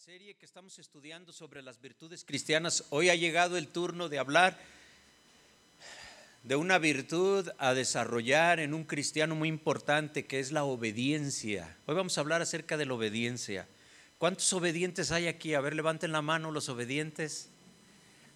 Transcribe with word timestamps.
serie 0.00 0.32
que 0.32 0.46
estamos 0.46 0.78
estudiando 0.78 1.30
sobre 1.30 1.60
las 1.60 1.78
virtudes 1.78 2.24
cristianas, 2.24 2.84
hoy 2.88 3.10
ha 3.10 3.14
llegado 3.14 3.58
el 3.58 3.68
turno 3.68 4.08
de 4.08 4.18
hablar 4.18 4.58
de 6.42 6.56
una 6.56 6.78
virtud 6.78 7.50
a 7.58 7.74
desarrollar 7.74 8.60
en 8.60 8.72
un 8.72 8.84
cristiano 8.84 9.34
muy 9.34 9.50
importante 9.50 10.24
que 10.24 10.40
es 10.40 10.52
la 10.52 10.64
obediencia. 10.64 11.76
Hoy 11.84 11.96
vamos 11.96 12.16
a 12.16 12.22
hablar 12.22 12.40
acerca 12.40 12.78
de 12.78 12.86
la 12.86 12.94
obediencia. 12.94 13.68
¿Cuántos 14.16 14.50
obedientes 14.54 15.12
hay 15.12 15.28
aquí? 15.28 15.52
A 15.52 15.60
ver, 15.60 15.74
levanten 15.74 16.12
la 16.12 16.22
mano 16.22 16.50
los 16.50 16.70
obedientes. 16.70 17.50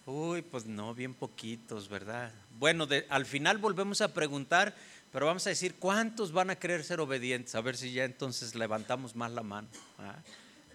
Uy, 0.05 0.43
pues 0.43 0.67
no, 0.67 0.95
bien 0.95 1.15
poquitos, 1.15 1.89
¿verdad? 1.89 2.31
Bueno, 2.59 2.87
al 3.09 3.25
final 3.25 3.57
volvemos 3.57 4.03
a 4.03 4.13
preguntar, 4.13 4.75
pero 5.11 5.25
vamos 5.25 5.47
a 5.47 5.51
decir, 5.51 5.77
¿cuántos 5.77 6.31
van 6.31 6.51
a 6.51 6.57
querer 6.57 6.85
ser 6.85 7.01
obedientes? 7.01 7.55
A 7.55 7.63
ver 7.63 7.79
si 7.79 7.91
ya 7.91 8.05
entonces 8.05 8.55
levantamos 8.55 9.17
más 9.17 9.33
la 9.33 9.43
mano. 9.43 9.69
¿ah? 9.99 10.17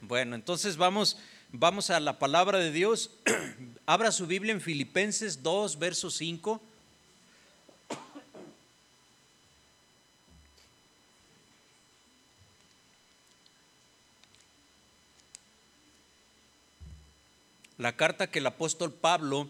Bueno, 0.02 0.36
entonces 0.36 0.78
vamos, 0.78 1.18
vamos 1.52 1.90
a 1.90 2.00
la 2.00 2.20
palabra 2.20 2.60
de 2.60 2.72
Dios. 2.72 3.12
Abra 3.86 4.12
su 4.12 4.28
Biblia 4.28 4.54
en 4.54 4.62
Filipenses 4.62 5.44
2, 5.44 5.78
verso 5.78 6.10
5. 6.10 6.62
La 17.78 17.96
carta 17.96 18.28
que 18.28 18.40
el 18.40 18.46
apóstol 18.46 18.94
Pablo 18.94 19.50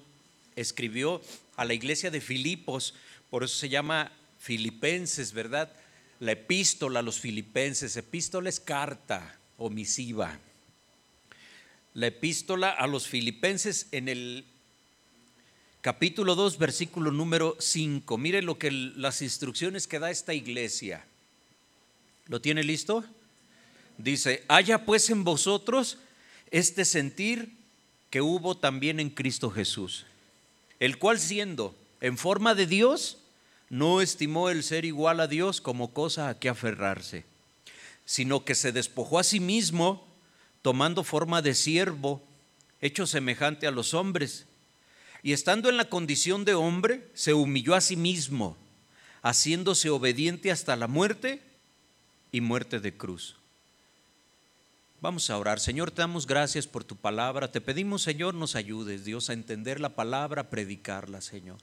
escribió 0.55 1.21
a 1.57 1.65
la 1.65 1.73
iglesia 1.73 2.11
de 2.11 2.21
Filipos, 2.21 2.93
por 3.29 3.43
eso 3.43 3.55
se 3.55 3.69
llama 3.69 4.11
Filipenses, 4.39 5.33
¿verdad? 5.33 5.71
La 6.19 6.33
epístola 6.33 6.99
a 6.99 7.03
los 7.03 7.19
filipenses, 7.19 7.97
epístola 7.97 8.49
es 8.49 8.59
carta, 8.59 9.38
omisiva. 9.59 10.39
La 11.93 12.07
epístola 12.07 12.69
a 12.69 12.87
los 12.87 13.07
filipenses 13.07 13.87
en 13.91 14.09
el 14.09 14.45
capítulo 15.81 16.35
2, 16.35 16.57
versículo 16.57 17.11
número 17.11 17.55
5. 17.59 18.17
Mire 18.17 18.41
lo 18.41 18.57
que 18.57 18.71
las 18.71 19.21
instrucciones 19.21 19.87
que 19.87 19.99
da 19.99 20.09
esta 20.09 20.33
iglesia. 20.33 21.05
¿Lo 22.27 22.41
tiene 22.41 22.63
listo? 22.63 23.03
Dice, 23.97 24.43
haya 24.47 24.85
pues 24.85 25.09
en 25.09 25.23
vosotros 25.23 25.97
este 26.51 26.85
sentir 26.85 27.51
que 28.09 28.21
hubo 28.21 28.57
también 28.57 28.99
en 28.99 29.09
Cristo 29.09 29.51
Jesús, 29.51 30.05
el 30.79 30.97
cual 30.97 31.19
siendo 31.19 31.75
en 32.01 32.17
forma 32.17 32.55
de 32.55 32.65
Dios, 32.65 33.17
no 33.69 34.01
estimó 34.01 34.49
el 34.49 34.63
ser 34.63 34.85
igual 34.85 35.19
a 35.19 35.27
Dios 35.27 35.61
como 35.61 35.93
cosa 35.93 36.29
a 36.29 36.39
que 36.39 36.49
aferrarse 36.49 37.25
sino 38.09 38.43
que 38.43 38.55
se 38.55 38.71
despojó 38.71 39.19
a 39.19 39.23
sí 39.23 39.39
mismo, 39.39 40.03
tomando 40.63 41.03
forma 41.03 41.43
de 41.43 41.53
siervo, 41.53 42.23
hecho 42.81 43.05
semejante 43.05 43.67
a 43.67 43.71
los 43.71 43.93
hombres. 43.93 44.47
Y 45.21 45.33
estando 45.33 45.69
en 45.69 45.77
la 45.77 45.89
condición 45.89 46.43
de 46.43 46.55
hombre, 46.55 47.07
se 47.13 47.35
humilló 47.35 47.75
a 47.75 47.81
sí 47.81 47.95
mismo, 47.95 48.57
haciéndose 49.21 49.91
obediente 49.91 50.49
hasta 50.49 50.75
la 50.75 50.87
muerte 50.87 51.43
y 52.31 52.41
muerte 52.41 52.79
de 52.79 52.97
cruz. 52.97 53.35
Vamos 55.01 55.29
a 55.29 55.37
orar. 55.37 55.59
Señor, 55.59 55.91
te 55.91 56.01
damos 56.01 56.25
gracias 56.25 56.65
por 56.65 56.83
tu 56.83 56.95
palabra. 56.95 57.51
Te 57.51 57.61
pedimos, 57.61 58.01
Señor, 58.01 58.33
nos 58.33 58.55
ayudes, 58.55 59.05
Dios, 59.05 59.29
a 59.29 59.33
entender 59.33 59.79
la 59.79 59.89
palabra, 59.89 60.41
a 60.41 60.49
predicarla, 60.49 61.21
Señor. 61.21 61.59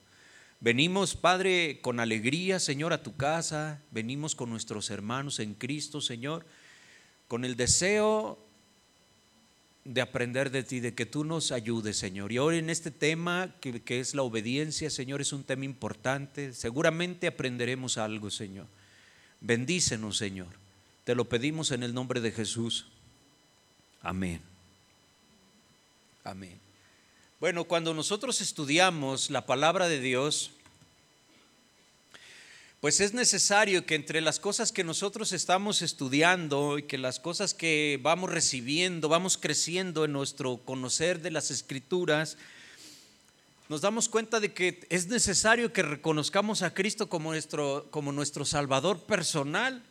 Venimos, 0.60 1.14
Padre, 1.14 1.80
con 1.82 2.00
alegría, 2.00 2.58
Señor, 2.58 2.92
a 2.92 3.02
tu 3.02 3.16
casa. 3.16 3.80
Venimos 3.90 4.34
con 4.34 4.50
nuestros 4.50 4.90
hermanos 4.90 5.38
en 5.38 5.54
Cristo, 5.54 6.00
Señor, 6.00 6.46
con 7.28 7.44
el 7.44 7.56
deseo 7.56 8.38
de 9.84 10.00
aprender 10.00 10.50
de 10.50 10.64
ti, 10.64 10.80
de 10.80 10.94
que 10.94 11.06
tú 11.06 11.24
nos 11.24 11.52
ayudes, 11.52 11.96
Señor. 11.96 12.32
Y 12.32 12.38
ahora 12.38 12.56
en 12.56 12.70
este 12.70 12.90
tema, 12.90 13.54
que, 13.60 13.82
que, 13.82 14.00
es 14.00 14.14
la 14.14 14.22
obediencia, 14.22 14.90
Señor, 14.90 15.20
es 15.20 15.32
un 15.32 15.44
tema 15.44 15.64
importante. 15.64 16.52
Seguramente 16.52 17.26
aprenderemos 17.26 17.98
algo, 17.98 18.30
Señor. 18.30 18.66
Bendícenos, 19.40 20.16
Señor. 20.16 20.48
Te 21.04 21.14
lo 21.14 21.28
pedimos 21.28 21.70
en 21.70 21.82
el 21.82 21.94
nombre 21.94 22.20
de 22.20 22.32
Jesús. 22.32 22.86
Amén. 24.02 24.40
Amén. 26.24 26.65
Bueno, 27.38 27.64
cuando 27.64 27.92
nosotros 27.92 28.40
estudiamos 28.40 29.28
la 29.28 29.44
palabra 29.44 29.88
de 29.88 30.00
Dios, 30.00 30.52
pues 32.80 33.00
es 33.00 33.12
necesario 33.12 33.84
que 33.84 33.94
entre 33.94 34.22
las 34.22 34.40
cosas 34.40 34.72
que 34.72 34.84
nosotros 34.84 35.34
estamos 35.34 35.82
estudiando 35.82 36.78
y 36.78 36.84
que 36.84 36.96
las 36.96 37.20
cosas 37.20 37.52
que 37.52 38.00
vamos 38.02 38.30
recibiendo, 38.30 39.10
vamos 39.10 39.36
creciendo 39.36 40.06
en 40.06 40.14
nuestro 40.14 40.56
conocer 40.64 41.20
de 41.20 41.30
las 41.30 41.50
escrituras, 41.50 42.38
nos 43.68 43.82
damos 43.82 44.08
cuenta 44.08 44.40
de 44.40 44.54
que 44.54 44.86
es 44.88 45.08
necesario 45.08 45.74
que 45.74 45.82
reconozcamos 45.82 46.62
a 46.62 46.72
Cristo 46.72 47.10
como 47.10 47.32
nuestro, 47.32 47.86
como 47.90 48.12
nuestro 48.12 48.46
Salvador 48.46 49.00
personal. 49.02 49.82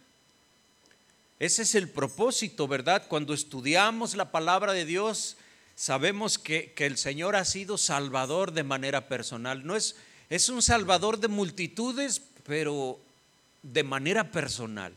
Ese 1.37 1.61
es 1.61 1.75
el 1.75 1.89
propósito, 1.89 2.67
¿verdad? 2.67 3.05
Cuando 3.07 3.35
estudiamos 3.35 4.15
la 4.15 4.31
palabra 4.31 4.73
de 4.73 4.85
Dios, 4.85 5.37
sabemos 5.75 6.37
que, 6.37 6.73
el 6.77 6.97
Señor 6.97 7.35
ha 7.35 7.45
sido 7.45 7.77
salvador 7.77 8.53
de 8.53 8.63
manera 8.63 9.07
personal. 9.07 9.65
No 9.65 9.75
es, 9.75 9.95
es 10.29 10.49
un 10.49 10.61
salvador 10.61 11.19
de 11.19 11.27
multitudes, 11.27 12.21
pero 12.45 12.99
de 13.61 13.83
manera 13.83 14.31
personal. 14.31 14.93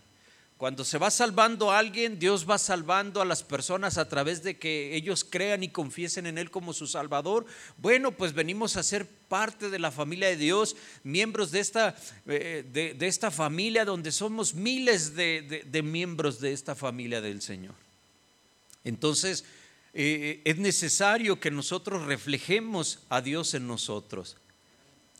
Cuando 0.57 0.85
se 0.85 0.99
va 0.99 1.13
salvando 1.13 1.71
a 1.71 1.79
alguien, 1.79 2.19
Dios 2.19 2.49
va 2.49 2.59
salvando 2.59 3.23
a 3.23 3.25
las 3.25 3.45
personas 3.45 3.97
a 3.97 4.09
través 4.09 4.43
de 4.43 4.59
que 4.59 4.97
ellos 4.97 5.25
crean 5.25 5.63
y 5.63 5.69
confiesen 5.69 6.27
en 6.27 6.37
Él 6.37 6.51
como 6.51 6.73
su 6.73 6.89
Salvador. 6.89 7.47
Bueno, 7.77 8.11
pues 8.11 8.33
venimos 8.33 8.77
a 8.77 8.83
ser 8.83 9.07
parte 9.07 9.71
de 9.71 9.79
la 9.79 9.93
familia 9.93 10.27
de 10.27 10.37
Dios, 10.37 10.75
miembros 11.05 11.53
de 11.53 11.61
esta, 11.61 11.95
eh, 12.27 12.65
de, 12.73 13.07
esta 13.07 13.31
familia 13.31 13.85
donde 13.85 14.11
somos 14.11 14.53
miles 14.55 15.15
de, 15.15 15.63
de 15.65 15.83
miembros 15.83 16.41
de 16.41 16.53
esta 16.53 16.75
familia 16.75 17.21
del 17.21 17.41
Señor. 17.41 17.75
Entonces, 18.83 19.45
eh, 20.01 20.41
es 20.45 20.59
necesario 20.59 21.41
que 21.41 21.51
nosotros 21.51 22.07
reflejemos 22.07 23.01
a 23.09 23.21
Dios 23.21 23.55
en 23.55 23.67
nosotros. 23.67 24.37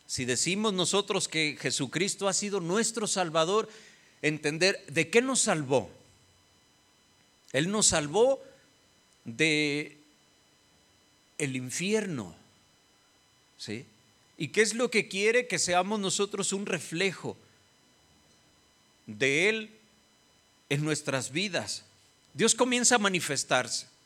Si 0.07 0.23
decimos 0.23 0.71
nosotros 0.71 1.27
que 1.27 1.57
Jesucristo 1.59 2.29
ha 2.29 2.33
sido 2.33 2.61
nuestro 2.61 3.05
Salvador, 3.05 3.67
entender 4.21 4.81
de 4.87 5.09
qué 5.09 5.21
nos 5.21 5.41
salvó. 5.41 5.91
Él 7.51 7.69
nos 7.69 7.87
salvó 7.87 8.41
de 9.25 9.97
el 11.37 11.57
infierno. 11.57 12.33
¿Sí? 13.57 13.85
¿Y 14.37 14.47
qué 14.47 14.61
es 14.61 14.75
lo 14.75 14.89
que 14.89 15.09
quiere? 15.09 15.45
Que 15.45 15.59
seamos 15.59 15.99
nosotros 15.99 16.53
un 16.53 16.65
reflejo 16.65 17.35
de 19.07 19.49
Él 19.49 19.71
en 20.69 20.85
nuestras 20.85 21.33
vidas. 21.33 21.83
Dios 22.33 22.55
comienza 22.55 22.95
a 22.95 22.99
manifestarse. 22.99 23.98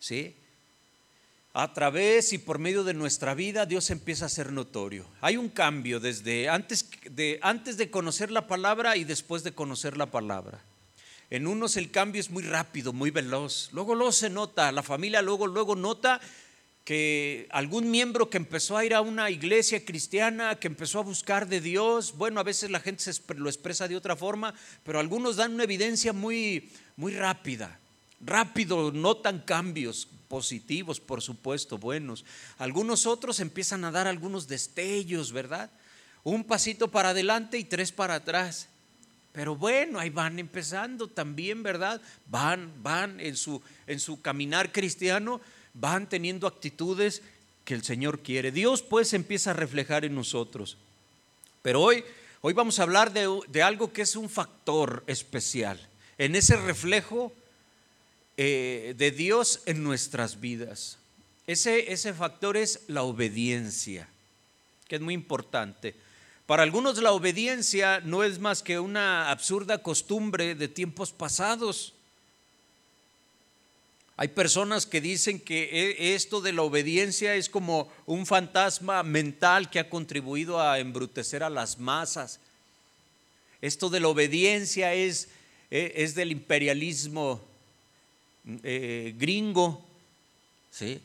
¿Sí? 0.00 0.34
A 1.52 1.72
través 1.72 2.32
y 2.32 2.38
por 2.38 2.58
medio 2.58 2.84
de 2.84 2.94
nuestra 2.94 3.34
vida 3.34 3.66
Dios 3.66 3.90
empieza 3.90 4.26
a 4.26 4.28
ser 4.28 4.52
notorio. 4.52 5.06
Hay 5.20 5.36
un 5.36 5.48
cambio 5.48 6.00
desde 6.00 6.48
antes 6.48 6.88
de, 7.08 7.38
antes 7.42 7.76
de 7.76 7.90
conocer 7.90 8.30
la 8.30 8.46
palabra 8.46 8.96
y 8.96 9.04
después 9.04 9.44
de 9.44 9.52
conocer 9.52 9.96
la 9.96 10.06
palabra. 10.06 10.62
En 11.28 11.46
unos 11.46 11.76
el 11.76 11.90
cambio 11.90 12.20
es 12.20 12.30
muy 12.30 12.42
rápido, 12.42 12.92
muy 12.92 13.10
veloz. 13.10 13.70
Luego 13.72 13.94
luego 13.94 14.12
se 14.12 14.30
nota, 14.30 14.72
la 14.72 14.82
familia 14.82 15.22
luego 15.22 15.46
luego 15.46 15.76
nota 15.76 16.20
que 16.84 17.46
algún 17.50 17.90
miembro 17.90 18.30
que 18.30 18.36
empezó 18.36 18.76
a 18.76 18.84
ir 18.84 18.94
a 18.94 19.00
una 19.00 19.30
iglesia 19.30 19.84
cristiana, 19.84 20.58
que 20.58 20.66
empezó 20.66 21.00
a 21.00 21.04
buscar 21.04 21.46
de 21.46 21.60
Dios, 21.60 22.16
bueno, 22.16 22.40
a 22.40 22.44
veces 22.44 22.70
la 22.70 22.80
gente 22.80 23.04
lo 23.36 23.48
expresa 23.48 23.86
de 23.86 23.96
otra 23.96 24.16
forma, 24.16 24.54
pero 24.84 24.98
algunos 24.98 25.36
dan 25.36 25.54
una 25.54 25.64
evidencia 25.64 26.12
muy 26.12 26.70
muy 26.96 27.12
rápida 27.12 27.78
rápido 28.20 28.92
notan 28.92 29.40
cambios 29.40 30.08
positivos, 30.28 31.00
por 31.00 31.22
supuesto, 31.22 31.78
buenos. 31.78 32.24
Algunos 32.58 33.06
otros 33.06 33.40
empiezan 33.40 33.84
a 33.84 33.90
dar 33.90 34.06
algunos 34.06 34.46
destellos, 34.46 35.32
¿verdad? 35.32 35.70
Un 36.22 36.44
pasito 36.44 36.88
para 36.88 37.10
adelante 37.10 37.58
y 37.58 37.64
tres 37.64 37.90
para 37.90 38.14
atrás. 38.14 38.68
Pero 39.32 39.56
bueno, 39.56 39.98
ahí 39.98 40.10
van 40.10 40.38
empezando 40.38 41.08
también, 41.08 41.62
¿verdad? 41.62 42.00
Van, 42.26 42.72
van 42.82 43.20
en 43.20 43.36
su, 43.36 43.62
en 43.86 44.00
su 44.00 44.20
caminar 44.20 44.72
cristiano, 44.72 45.40
van 45.74 46.08
teniendo 46.08 46.46
actitudes 46.46 47.22
que 47.64 47.74
el 47.74 47.84
Señor 47.84 48.20
quiere. 48.20 48.50
Dios 48.52 48.82
pues 48.82 49.12
empieza 49.12 49.50
a 49.50 49.54
reflejar 49.54 50.04
en 50.04 50.14
nosotros. 50.14 50.76
Pero 51.62 51.80
hoy, 51.80 52.04
hoy 52.40 52.52
vamos 52.52 52.78
a 52.78 52.82
hablar 52.82 53.12
de, 53.12 53.28
de 53.48 53.62
algo 53.62 53.92
que 53.92 54.02
es 54.02 54.16
un 54.16 54.28
factor 54.28 55.04
especial. 55.06 55.88
En 56.18 56.34
ese 56.34 56.56
reflejo 56.56 57.32
eh, 58.42 58.94
de 58.96 59.10
Dios 59.10 59.60
en 59.66 59.82
nuestras 59.82 60.40
vidas. 60.40 60.96
Ese, 61.46 61.92
ese 61.92 62.14
factor 62.14 62.56
es 62.56 62.80
la 62.86 63.02
obediencia, 63.02 64.08
que 64.88 64.96
es 64.96 65.02
muy 65.02 65.12
importante. 65.12 65.94
Para 66.46 66.62
algunos 66.62 66.96
la 67.02 67.12
obediencia 67.12 68.00
no 68.00 68.24
es 68.24 68.38
más 68.38 68.62
que 68.62 68.80
una 68.80 69.30
absurda 69.30 69.82
costumbre 69.82 70.54
de 70.54 70.68
tiempos 70.68 71.12
pasados. 71.12 71.92
Hay 74.16 74.28
personas 74.28 74.86
que 74.86 75.02
dicen 75.02 75.38
que 75.38 75.64
e, 75.98 76.14
esto 76.14 76.40
de 76.40 76.54
la 76.54 76.62
obediencia 76.62 77.34
es 77.34 77.50
como 77.50 77.92
un 78.06 78.24
fantasma 78.24 79.02
mental 79.02 79.68
que 79.68 79.80
ha 79.80 79.90
contribuido 79.90 80.62
a 80.62 80.78
embrutecer 80.78 81.42
a 81.42 81.50
las 81.50 81.78
masas. 81.78 82.40
Esto 83.60 83.90
de 83.90 84.00
la 84.00 84.08
obediencia 84.08 84.94
es, 84.94 85.28
e, 85.70 85.92
es 85.96 86.14
del 86.14 86.32
imperialismo 86.32 87.49
eh, 88.62 89.14
gringo. 89.16 89.84
¿sí? 90.70 91.00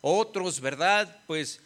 Otros, 0.00 0.60
¿verdad? 0.60 1.22
Pues 1.26 1.60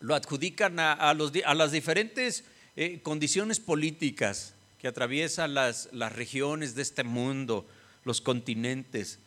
lo 0.00 0.14
adjudican 0.14 0.78
a, 0.78 1.14
los, 1.14 1.32
a 1.44 1.54
las 1.54 1.72
diferentes 1.72 2.44
eh, 2.76 3.00
condiciones 3.02 3.60
políticas 3.60 4.52
que 4.80 4.88
atraviesan 4.88 5.54
las, 5.54 5.88
las 5.92 6.12
regiones 6.12 6.74
de 6.74 6.82
este 6.82 7.04
mundo 7.04 7.66
los 8.04 8.20
continentes. 8.20 9.18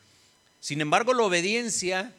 Sin 0.62 0.82
embargo, 0.82 1.14
la 1.14 1.24
obediencia 1.24 2.14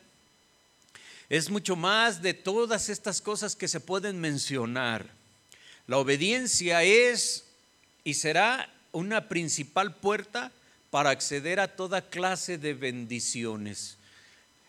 es 1.31 1.48
mucho 1.48 1.75
más 1.75 2.22
de 2.22 2.34
todas 2.34 2.88
estas 2.88 3.20
cosas 3.20 3.56
que 3.56 3.69
se 3.69 3.81
pueden 3.81 4.20
mencionar. 4.20 5.06
La 5.87 5.96
obediencia 5.98 6.82
es 6.82 7.44
y 8.04 8.14
será 8.14 8.69
una 8.92 9.28
principal 9.28 9.94
puerta 9.94 10.52
para 10.90 11.10
acceder 11.10 11.60
a 11.60 11.76
toda 11.76 12.10
clase 12.10 12.58
de 12.58 12.75
bendiciones. 12.75 13.96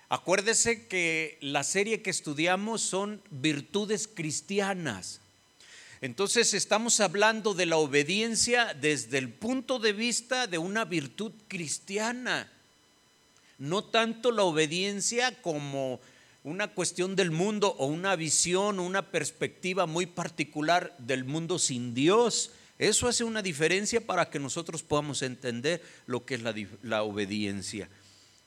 Acuérdese 0.10 0.88
que 0.88 1.38
la 1.42 1.64
serie 1.64 2.02
que 2.02 2.10
estudiamos 2.10 2.82
son 2.82 3.22
virtudes 3.30 4.08
cristianas. 4.08 5.22
Entonces 6.02 6.54
estamos 6.54 7.00
hablando 7.00 7.54
de 7.54 7.66
la 7.66 7.78
obediencia 7.78 8.74
desde 8.74 9.20
el 9.20 9.30
punto 9.30 9.80
de 9.80 9.94
vista 9.94 10.48
de 10.48 10.58
una 10.58 10.84
virtud 10.84 11.32
cristiana, 11.48 12.52
no 13.58 13.84
tanto 13.84 14.32
la 14.32 14.44
obediencia 14.44 15.42
como 15.42 16.00
una 16.44 16.70
cuestión 16.70 17.16
del 17.16 17.30
mundo 17.30 17.76
o 17.78 17.86
una 17.86 18.16
visión 18.16 18.80
o 18.80 18.84
una 18.84 19.12
perspectiva 19.12 19.86
muy 19.86 20.08
particular 20.08 20.96
del 20.98 21.24
mundo 21.24 21.60
sin 21.60 21.94
Dios. 21.94 22.52
Eso 22.82 23.08
hace 23.08 23.24
una 23.24 23.44
diferencia 23.44 24.02
para 24.02 24.32
que 24.32 24.40
nosotros 24.40 24.82
podamos 24.82 25.22
entender 25.22 25.84
lo 26.08 26.26
que 26.26 26.34
es 26.34 26.42
la, 26.82 27.04
obediencia. 27.04 27.88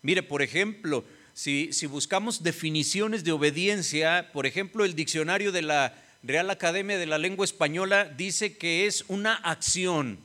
Mire, 0.03 0.25
por 0.25 0.43
ejemplo, 0.43 1.05
si, 1.35 1.73
si 1.73 1.87
buscamos 1.87 2.43
definiciones 2.43 3.23
de 3.23 3.31
obediencia, 3.31 4.33
por 4.33 4.47
ejemplo, 4.47 4.85
el 4.85 4.97
diccionario 4.97 5.53
de 5.53 5.63
la 5.63 5.95
Real 6.25 6.51
Academia 6.51 6.99
de 6.99 7.07
la 7.07 7.17
Lengua 7.17 7.45
Española 7.45 8.07
dice 8.07 8.57
que 8.57 8.87
es 8.87 9.05
una 9.07 9.35
acción. 9.35 10.19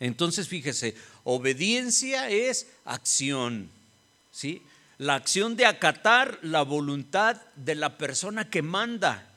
Entonces, 0.00 0.48
fíjese, 0.48 0.96
obediencia 1.22 2.28
es 2.30 2.66
acción, 2.84 3.70
¿sí? 4.32 4.60
La 4.98 5.14
acción 5.14 5.54
de 5.54 5.66
acatar 5.66 6.40
la 6.42 6.62
voluntad 6.62 7.40
de 7.54 7.76
la 7.76 7.96
persona 7.96 8.50
que 8.50 8.62
manda, 8.62 9.29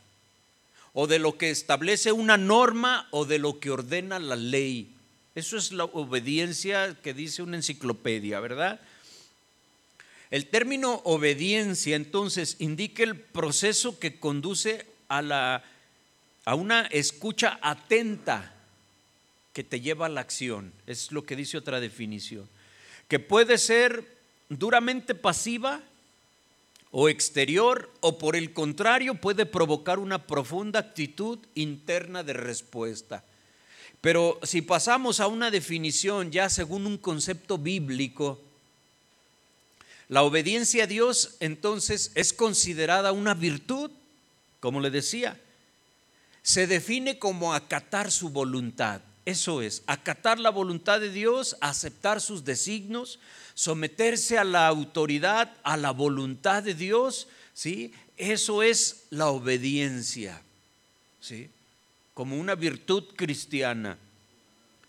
o 0.94 1.08
de 1.08 1.20
lo 1.20 1.38
que 1.38 1.50
establece 1.50 2.12
una 2.12 2.38
norma, 2.38 3.08
o 3.12 3.26
de 3.26 3.40
lo 3.40 3.60
que 3.60 3.72
ordena 3.72 4.20
la 4.20 4.36
ley. 4.36 4.96
Eso 5.36 5.58
es 5.58 5.72
la 5.72 5.86
obediencia 5.86 6.96
que 7.02 7.14
dice 7.14 7.42
una 7.42 7.58
enciclopedia, 7.58 8.40
¿verdad? 8.40 8.80
El 10.30 10.48
término 10.48 11.02
obediencia 11.04 11.96
entonces 11.96 12.58
indica 12.60 13.04
el 13.04 13.16
proceso 13.16 14.00
que 14.00 14.20
conduce 14.20 14.86
a 15.08 15.22
la 15.22 15.64
a 16.46 16.56
una 16.56 16.82
escucha 16.88 17.58
atenta 17.62 18.54
que 19.54 19.64
te 19.64 19.80
lleva 19.80 20.08
a 20.08 20.10
la 20.10 20.22
acción. 20.22 20.74
Es 20.88 21.12
lo 21.12 21.26
que 21.26 21.36
dice 21.36 21.58
otra 21.58 21.80
definición. 21.80 22.48
Que 23.08 23.20
puede 23.20 23.58
ser 23.58 24.04
duramente 24.50 25.16
pasiva 25.16 25.82
o 26.96 27.10
exterior 27.10 27.92
o 28.02 28.20
por 28.20 28.36
el 28.36 28.54
contrario 28.54 29.16
puede 29.16 29.48
provocar 29.48 29.98
una 29.98 30.28
profunda 30.28 30.80
actitud 30.80 31.40
interna 31.56 32.22
de 32.22 32.34
respuesta. 32.34 33.24
Pero 34.00 34.40
si 34.44 34.62
pasamos 34.62 35.20
a 35.20 35.26
una 35.26 35.50
definición 35.50 36.32
ya 36.32 36.50
según 36.50 36.86
un 36.86 37.00
concepto 37.00 37.58
bíblico, 37.58 38.40
la 40.08 40.22
obediencia 40.22 40.84
a 40.84 40.88
Dios 40.88 41.36
entonces 41.40 42.12
es 42.14 42.32
considerada 42.32 43.12
una 43.12 43.34
virtud, 43.34 43.90
como 44.60 44.80
le 44.80 44.92
decía, 44.92 45.40
se 46.44 46.68
define 46.68 47.18
como 47.18 47.56
acatar 47.56 48.12
su 48.12 48.30
voluntad. 48.30 49.02
Eso 49.26 49.62
es, 49.62 49.84
acatar 49.88 50.40
la 50.40 50.50
voluntad 50.50 51.00
de 51.00 51.10
Dios, 51.10 51.56
aceptar 51.62 52.20
sus 52.20 52.44
designos, 52.44 53.20
someterse 53.54 54.38
a 54.38 54.44
la 54.44 54.68
autoridad, 54.68 55.54
a 55.64 55.78
la 55.78 55.92
voluntad 55.92 56.62
de 56.64 56.74
Dios, 56.74 57.28
¿sí? 57.54 57.94
Eso 58.18 58.64
es 58.64 59.06
la 59.10 59.28
obediencia, 59.28 60.42
¿sí? 61.22 61.50
Como 62.14 62.38
una 62.38 62.56
virtud 62.56 63.06
cristiana. 63.16 63.98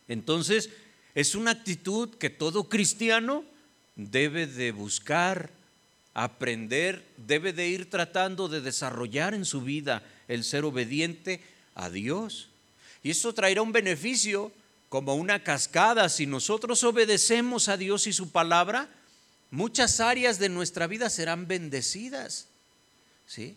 Entonces, 0.09 0.71
es 1.15 1.37
una 1.37 1.53
actitud 1.53 2.11
que 2.17 2.29
todo 2.29 2.69
cristiano 2.69 3.45
debe 3.95 4.49
de 4.49 4.73
buscar, 4.73 5.51
aprender, 6.13 7.05
debe 7.17 7.53
de 7.53 7.69
ir 7.69 7.89
tratando 7.89 8.49
de 8.49 8.61
desarrollar 8.61 9.33
en 9.35 9.45
su 9.45 9.63
vida 9.63 10.03
el 10.27 10.43
ser 10.43 10.65
obediente 10.65 11.41
a 11.75 11.89
Dios. 11.89 12.49
Y 13.05 13.11
eso 13.11 13.35
traerá 13.35 13.61
un 13.63 13.71
beneficio 13.71 14.51
como 14.89 15.15
una 15.15 15.45
cascada. 15.45 16.09
Si 16.09 16.27
nosotros 16.27 16.83
obedecemos 16.83 17.69
a 17.69 17.77
Dios 17.77 18.07
y 18.07 18.15
su 18.15 18.31
palabra, 18.31 18.89
muchas 19.51 20.01
áreas 20.01 20.39
de 20.39 20.49
nuestra 20.49 20.87
vida 20.87 21.11
serán 21.11 21.47
bendecidas. 21.47 22.49
¿Sí? 23.27 23.57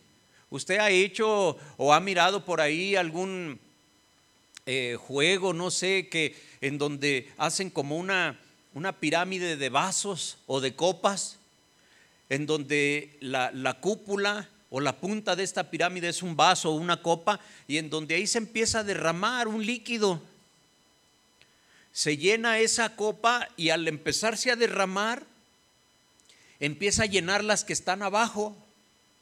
Usted 0.49 0.79
ha 0.79 0.89
hecho 0.89 1.57
o 1.77 1.93
ha 1.93 1.99
mirado 2.01 2.43
por 2.43 2.59
ahí 2.59 2.97
algún 2.97 3.57
eh, 4.65 4.97
juego, 4.99 5.53
no 5.53 5.71
sé, 5.71 6.09
que 6.09 6.35
en 6.59 6.77
donde 6.77 7.31
hacen 7.37 7.69
como 7.69 7.97
una, 7.97 8.37
una 8.73 8.99
pirámide 8.99 9.55
de 9.55 9.69
vasos 9.69 10.39
o 10.45 10.59
de 10.59 10.75
copas, 10.75 11.37
en 12.29 12.45
donde 12.45 13.15
la, 13.21 13.51
la 13.53 13.79
cúpula 13.79 14.49
o 14.69 14.79
la 14.79 14.97
punta 14.97 15.35
de 15.35 15.43
esta 15.43 15.69
pirámide 15.69 16.09
es 16.09 16.21
un 16.21 16.35
vaso 16.35 16.71
o 16.71 16.75
una 16.75 17.01
copa 17.01 17.39
y 17.67 17.77
en 17.77 17.89
donde 17.89 18.15
ahí 18.15 18.27
se 18.27 18.37
empieza 18.37 18.79
a 18.79 18.83
derramar 18.83 19.47
un 19.47 19.65
líquido. 19.65 20.21
Se 21.93 22.17
llena 22.17 22.59
esa 22.59 22.95
copa 22.95 23.47
y 23.55 23.69
al 23.69 23.87
empezarse 23.87 24.51
a 24.51 24.55
derramar, 24.55 25.23
empieza 26.59 27.03
a 27.03 27.07
llenar 27.07 27.43
las 27.43 27.63
que 27.63 27.73
están 27.73 28.03
abajo, 28.03 28.55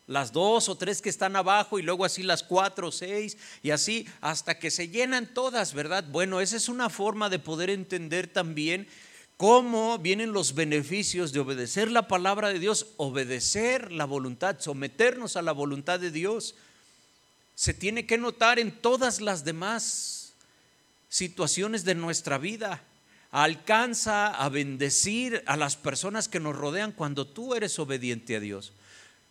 las 0.08 0.32
dos 0.32 0.70
o 0.70 0.76
tres 0.76 1.02
que 1.02 1.10
están 1.10 1.36
abajo 1.36 1.80
y 1.80 1.82
luego 1.82 2.06
así 2.06 2.22
las 2.22 2.44
cuatro 2.44 2.90
o 2.90 2.92
seis 2.92 3.38
y 3.64 3.72
así 3.72 4.08
hasta 4.22 4.60
que 4.60 4.72
se 4.72 4.90
llenan 4.90 5.34
todas, 5.34 5.74
¿verdad? 5.74 6.04
Bueno, 6.10 6.42
esa 6.42 6.58
es 6.58 6.70
una 6.70 6.90
forma 6.90 7.30
de 7.30 7.40
poder 7.40 7.70
entender 7.70 8.28
también 8.28 8.88
cómo 9.38 9.98
vienen 9.98 10.32
los 10.32 10.56
beneficios 10.56 11.34
de 11.34 11.40
obedecer 11.40 11.92
la 11.92 12.08
palabra 12.08 12.50
de 12.50 12.60
Dios, 12.60 12.88
obedecer 12.98 13.92
la 13.92 14.06
voluntad, 14.06 14.60
someternos 14.60 15.36
a 15.36 15.42
la 15.42 15.52
voluntad 15.52 16.00
de 16.00 16.12
Dios. 16.12 16.56
Se 17.56 17.74
tiene 17.74 18.06
que 18.06 18.18
notar 18.18 18.60
en 18.60 18.72
todas 18.72 19.22
las 19.22 19.44
demás 19.44 20.34
situaciones 21.10 21.84
de 21.86 21.96
nuestra 21.96 22.38
vida. 22.38 22.82
Alcanza 23.32 24.28
a 24.28 24.48
bendecir 24.50 25.44
a 25.46 25.58
las 25.58 25.76
personas 25.76 26.30
que 26.30 26.40
nos 26.40 26.56
rodean 26.56 26.94
cuando 26.94 27.28
tú 27.28 27.56
eres 27.56 27.78
obediente 27.80 28.38
a 28.38 28.40
Dios. 28.40 28.72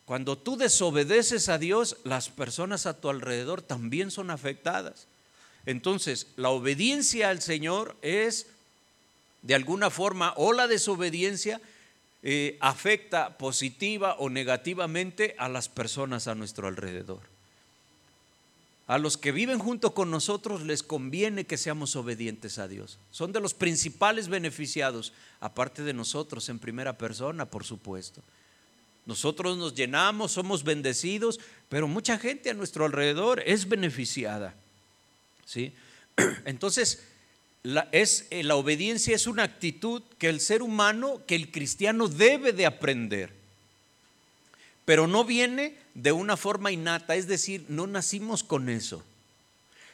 Cuando 0.05 0.37
tú 0.37 0.59
desobedeces 0.59 1.49
a 1.49 1.57
Dios, 1.57 1.97
las 2.05 2.29
personas 2.29 2.85
a 2.85 3.01
tu 3.01 3.09
alrededor 3.09 3.63
también 3.63 4.11
son 4.11 4.31
afectadas. 4.31 5.07
Entonces, 5.65 6.27
la 6.37 6.51
obediencia 6.51 7.31
al 7.31 7.41
Señor 7.41 7.97
es 8.03 8.47
de 9.45 9.55
alguna 9.55 9.91
forma 9.91 10.33
o 10.37 10.53
la 10.53 10.67
desobediencia 10.67 11.61
eh, 12.23 12.57
afecta 12.61 13.37
positiva 13.37 14.17
o 14.19 14.31
negativamente 14.31 15.37
a 15.39 15.49
las 15.49 15.69
personas 15.69 16.27
a 16.27 16.35
nuestro 16.35 16.67
alrededor. 16.67 17.21
A 18.87 18.99
los 18.99 19.17
que 19.17 19.33
viven 19.33 19.59
junto 19.59 19.95
con 19.95 20.11
nosotros 20.11 20.63
les 20.63 20.83
conviene 20.83 21.45
que 21.45 21.59
seamos 21.59 21.97
obedientes 21.97 22.59
a 22.59 22.69
Dios. 22.69 22.99
Son 23.11 23.33
de 23.33 23.41
los 23.41 23.55
principales 23.55 24.29
beneficiados, 24.29 25.13
aparte 25.41 25.83
de 25.83 25.93
nosotros 25.93 26.49
en 26.49 26.59
primera 26.59 26.97
persona, 26.97 27.45
por 27.45 27.65
supuesto. 27.65 28.23
Nosotros 29.07 29.59
nos 29.59 29.75
llenamos, 29.75 30.33
somos 30.33 30.65
bendecidos, 30.65 31.39
pero 31.69 31.87
mucha 31.87 32.19
gente 32.19 32.49
a 32.49 32.55
nuestro 32.55 32.87
alrededor 32.87 33.43
es 33.45 33.69
beneficiada. 33.69 34.55
¿sí? 35.45 35.75
Entonces, 36.47 37.03
la, 37.65 37.89
es, 37.91 38.29
eh, 38.31 38.45
la 38.45 38.55
obediencia 38.55 39.17
es 39.17 39.27
una 39.27 39.43
actitud 39.43 40.03
que 40.19 40.29
el 40.29 40.39
ser 40.41 40.63
humano, 40.63 41.21
que 41.27 41.35
el 41.35 41.51
cristiano 41.51 42.07
debe 42.07 42.53
de 42.53 42.67
aprender, 42.67 43.33
pero 44.85 45.09
no 45.09 45.25
viene 45.25 45.77
de 45.95 46.13
una 46.13 46.37
forma 46.37 46.71
innata, 46.71 47.17
es 47.17 47.27
decir, 47.27 47.65
no 47.69 47.89
nacimos 47.89 48.45
con 48.45 48.69
eso. 48.69 49.03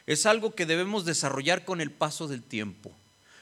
Es 0.05 0.27
algo 0.27 0.53
que 0.53 0.67
debemos 0.67 1.05
desarrollar 1.05 1.65
con 1.65 1.81
el 1.81 1.89
paso 1.89 2.27
del 2.27 2.43
tiempo. 2.43 2.91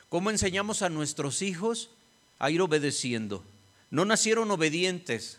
¿Cómo 0.07 0.29
enseñamos 0.29 0.81
a 0.81 0.89
nuestros 0.89 1.41
hijos 1.41 1.89
a 2.37 2.49
ir 2.51 2.61
obedeciendo? 2.61 3.43
no 3.91 4.05
nacieron 4.05 4.51
obedientes. 4.51 5.37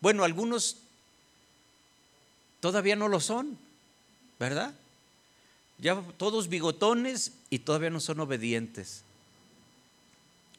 Bueno, 0.00 0.24
algunos 0.24 0.78
todavía 2.60 2.96
no 2.96 3.08
lo 3.08 3.20
son, 3.20 3.58
¿verdad? 4.38 4.74
Ya 5.82 6.00
todos 6.16 6.48
bigotones 6.48 7.32
y 7.50 7.58
todavía 7.58 7.90
no 7.90 7.98
son 7.98 8.20
obedientes. 8.20 9.02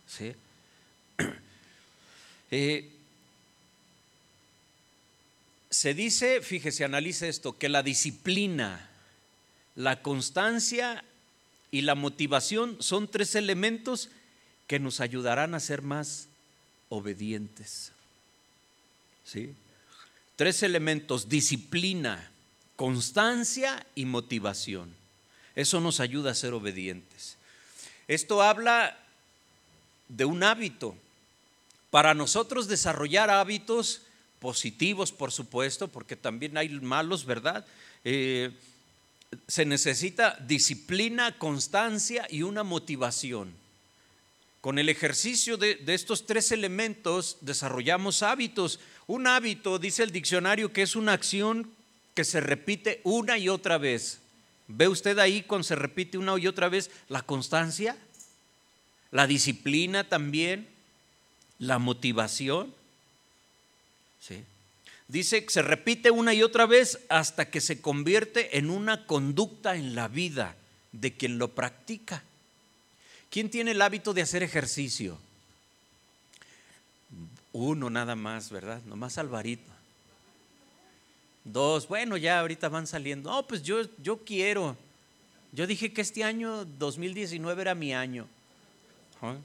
¿Sí? 0.08 0.34
Eh, 2.56 2.88
se 5.72 5.96
dice, 5.96 6.42
fíjese, 6.42 6.84
analice 6.84 7.28
esto, 7.28 7.58
que 7.58 7.68
la 7.68 7.82
disciplina, 7.82 8.92
la 9.76 10.04
constancia 10.04 11.04
y 11.72 11.82
la 11.82 11.96
motivación 11.96 12.78
son 12.80 13.08
tres 13.08 13.34
elementos 13.34 14.10
que 14.68 14.78
nos 14.78 15.00
ayudarán 15.00 15.56
a 15.56 15.60
ser 15.60 15.82
más 15.82 16.28
obedientes. 16.90 17.92
¿Sí? 19.26 19.56
Tres 20.36 20.62
elementos, 20.62 21.28
disciplina, 21.28 22.30
constancia 22.76 23.84
y 23.96 24.06
motivación. 24.06 25.03
Eso 25.56 25.80
nos 25.80 26.00
ayuda 26.00 26.32
a 26.32 26.36
ser 26.36 26.54
obedientes. 26.54 27.38
Esto 28.08 28.42
habla 28.42 28.98
de 30.10 30.26
un 30.26 30.44
hábito. 30.44 30.96
Para 31.90 32.14
nosotros 32.14 32.68
desarrollar 32.68 33.30
hábitos 33.30 34.02
positivos, 34.40 35.12
por 35.12 35.32
supuesto, 35.32 35.88
porque 35.88 36.16
también 36.16 36.58
hay 36.58 36.70
malos, 36.70 37.26
¿verdad? 37.26 37.66
Eh, 38.04 38.52
se 39.48 39.66
necesita 39.66 40.38
disciplina, 40.48 41.38
constancia 41.38 42.28
y 42.30 42.42
una 42.42 42.64
motivación. 42.64 43.54
Con 44.60 44.80
el 44.80 44.90
ejercicio 44.90 45.58
de, 45.58 45.76
de, 45.76 45.94
estos 45.94 46.26
tres 46.26 46.52
elementos 46.52 47.38
desarrollamos 47.42 48.24
hábitos. 48.24 48.80
Un 49.08 49.28
hábito, 49.28 49.78
dice 49.78 50.04
el 50.04 50.12
diccionario, 50.12 50.74
que 50.74 50.82
es 50.82 50.96
una 50.96 51.14
acción 51.14 51.70
que 52.16 52.24
se 52.24 52.40
repite 52.40 53.02
una 53.04 53.38
y 53.38 53.50
otra 53.50 53.78
vez. 53.78 54.20
¿Ve 54.68 54.88
usted 54.88 55.20
ahí 55.20 55.44
cuando 55.44 55.64
se 55.64 55.76
repite 55.76 56.18
una 56.18 56.38
y 56.38 56.48
otra 56.48 56.70
vez 56.70 56.90
la 57.10 57.22
constancia? 57.22 57.98
La 59.12 59.28
disciplina 59.28 60.08
también 60.08 60.68
la 61.60 61.80
motivación. 61.80 62.74
¿sí? 64.20 64.44
Dice 65.08 65.46
que 65.46 65.52
se 65.52 65.62
repite 65.62 66.12
una 66.12 66.34
y 66.34 66.44
otra 66.44 66.66
vez 66.66 67.00
hasta 67.10 67.50
que 67.50 67.62
se 67.62 67.82
convierte 67.82 68.58
en 68.58 68.70
una 68.70 69.06
conducta 69.06 69.76
en 69.76 69.96
la 69.96 70.08
vida 70.08 70.56
de 70.92 71.14
quien 71.14 71.38
lo 71.38 71.50
practica. 71.50 72.24
¿Quién 73.30 73.50
tiene 73.50 73.72
el 73.72 73.82
hábito 73.82 74.14
de 74.14 74.22
hacer 74.22 74.44
ejercicio? 74.44 75.20
Uno 77.52 77.90
nada 77.90 78.16
más, 78.16 78.50
¿verdad? 78.50 78.82
Nomás 78.86 79.18
Alvarito. 79.18 79.73
Dos, 81.44 81.88
bueno, 81.88 82.16
ya 82.18 82.40
ahorita 82.40 82.70
van 82.70 82.88
saliendo. 82.88 83.30
No, 83.30 83.46
pues 83.46 83.64
yo, 83.64 83.82
yo 84.02 84.18
quiero. 84.18 84.78
Yo 85.52 85.68
dije 85.68 85.94
que 85.94 86.02
este 86.02 86.24
año 86.24 86.66
2019 86.66 87.62
era 87.62 87.76
mi 87.76 87.94
año. 87.94 88.28
¿Ah? 89.22 89.36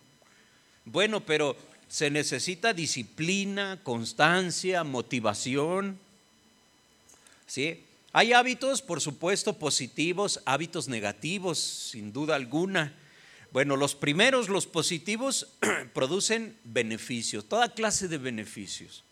Bueno, 0.84 1.20
pero 1.20 1.56
se 1.88 2.10
necesita 2.10 2.72
disciplina, 2.72 3.80
constancia, 3.82 4.84
motivación. 4.84 5.98
¿Sí? 7.46 7.84
Hay 8.12 8.32
hábitos, 8.32 8.80
por 8.80 9.00
supuesto, 9.00 9.58
positivos, 9.58 10.40
hábitos 10.44 10.88
negativos, 10.88 11.58
sin 11.58 12.12
duda 12.12 12.36
alguna. 12.36 12.94
Bueno, 13.52 13.76
los 13.76 13.94
primeros, 13.94 14.48
los 14.48 14.66
positivos, 14.66 15.48
producen 15.94 16.56
beneficios, 16.64 17.46
toda 17.46 17.74
clase 17.74 18.08
de 18.08 18.18
beneficios. 18.18 19.04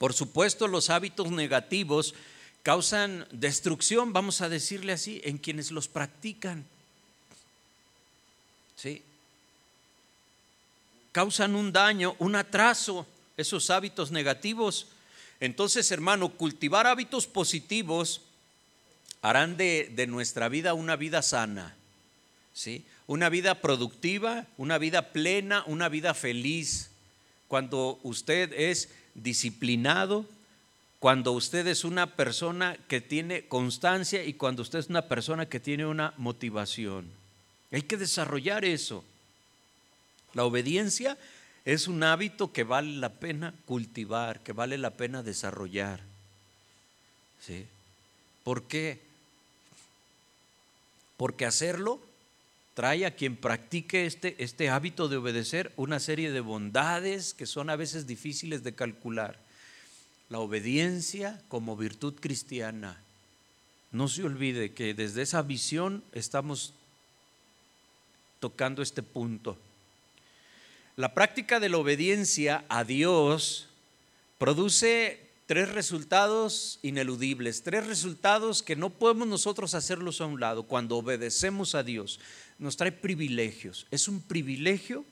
Por 0.00 0.14
supuesto, 0.14 0.66
los 0.66 0.90
hábitos 0.90 1.30
negativos 1.30 2.16
causan 2.64 3.28
destrucción, 3.30 4.12
vamos 4.12 4.40
a 4.40 4.48
decirle 4.48 4.92
así, 4.92 5.20
en 5.22 5.38
quienes 5.38 5.70
los 5.70 5.86
practican. 5.86 6.64
¿Sí? 8.74 9.04
causan 11.12 11.54
un 11.54 11.72
daño, 11.72 12.14
un 12.18 12.36
atraso, 12.36 13.06
esos 13.36 13.70
hábitos 13.70 14.10
negativos. 14.10 14.86
Entonces, 15.40 15.90
hermano, 15.90 16.30
cultivar 16.30 16.86
hábitos 16.86 17.26
positivos 17.26 18.22
harán 19.22 19.56
de, 19.56 19.90
de 19.94 20.06
nuestra 20.06 20.48
vida 20.48 20.74
una 20.74 20.96
vida 20.96 21.22
sana, 21.22 21.74
¿sí? 22.54 22.84
Una 23.06 23.28
vida 23.28 23.56
productiva, 23.60 24.46
una 24.56 24.78
vida 24.78 25.12
plena, 25.12 25.64
una 25.66 25.88
vida 25.88 26.14
feliz. 26.14 26.90
Cuando 27.48 27.98
usted 28.02 28.52
es 28.52 28.88
disciplinado, 29.22 30.26
cuando 30.98 31.32
usted 31.32 31.66
es 31.66 31.84
una 31.84 32.14
persona 32.14 32.76
que 32.88 33.00
tiene 33.00 33.48
constancia 33.48 34.22
y 34.24 34.34
cuando 34.34 34.62
usted 34.62 34.78
es 34.78 34.88
una 34.88 35.08
persona 35.08 35.46
que 35.46 35.58
tiene 35.58 35.86
una 35.86 36.12
motivación. 36.18 37.10
Hay 37.72 37.82
que 37.82 37.96
desarrollar 37.96 38.64
eso. 38.64 39.02
La 40.34 40.44
obediencia 40.44 41.16
es 41.64 41.88
un 41.88 42.02
hábito 42.02 42.52
que 42.52 42.64
vale 42.64 42.96
la 42.96 43.14
pena 43.14 43.54
cultivar, 43.64 44.40
que 44.40 44.52
vale 44.52 44.76
la 44.76 44.90
pena 44.90 45.22
desarrollar. 45.22 46.00
¿Sí? 47.40 47.66
¿Por 48.44 48.64
qué? 48.64 49.00
Porque 51.16 51.46
hacerlo 51.46 52.00
trae 52.74 53.04
a 53.06 53.14
quien 53.14 53.36
practique 53.36 54.06
este, 54.06 54.42
este 54.42 54.68
hábito 54.68 55.08
de 55.08 55.16
obedecer 55.16 55.72
una 55.76 56.00
serie 56.00 56.30
de 56.30 56.40
bondades 56.40 57.34
que 57.34 57.46
son 57.46 57.70
a 57.70 57.76
veces 57.76 58.06
difíciles 58.06 58.62
de 58.62 58.74
calcular. 58.74 59.38
La 60.28 60.38
obediencia 60.38 61.42
como 61.48 61.76
virtud 61.76 62.14
cristiana. 62.20 63.02
No 63.92 64.08
se 64.08 64.22
olvide 64.22 64.72
que 64.72 64.94
desde 64.94 65.22
esa 65.22 65.42
visión 65.42 66.04
estamos 66.12 66.74
tocando 68.38 68.82
este 68.82 69.02
punto. 69.02 69.58
La 70.96 71.14
práctica 71.14 71.60
de 71.60 71.68
la 71.68 71.78
obediencia 71.78 72.64
a 72.68 72.84
Dios 72.84 73.68
produce 74.38 75.20
tres 75.46 75.68
resultados 75.72 76.78
ineludibles, 76.82 77.62
tres 77.62 77.86
resultados 77.86 78.62
que 78.62 78.76
no 78.76 78.90
podemos 78.90 79.26
nosotros 79.26 79.74
hacerlos 79.74 80.20
a 80.20 80.26
un 80.26 80.38
lado. 80.38 80.62
Cuando 80.62 80.96
obedecemos 80.96 81.74
a 81.74 81.82
Dios, 81.82 82.20
nos 82.60 82.76
trae 82.76 82.92
privilegios. 82.92 83.86
Es 83.90 84.06
un 84.06 84.20
privilegio 84.20 85.04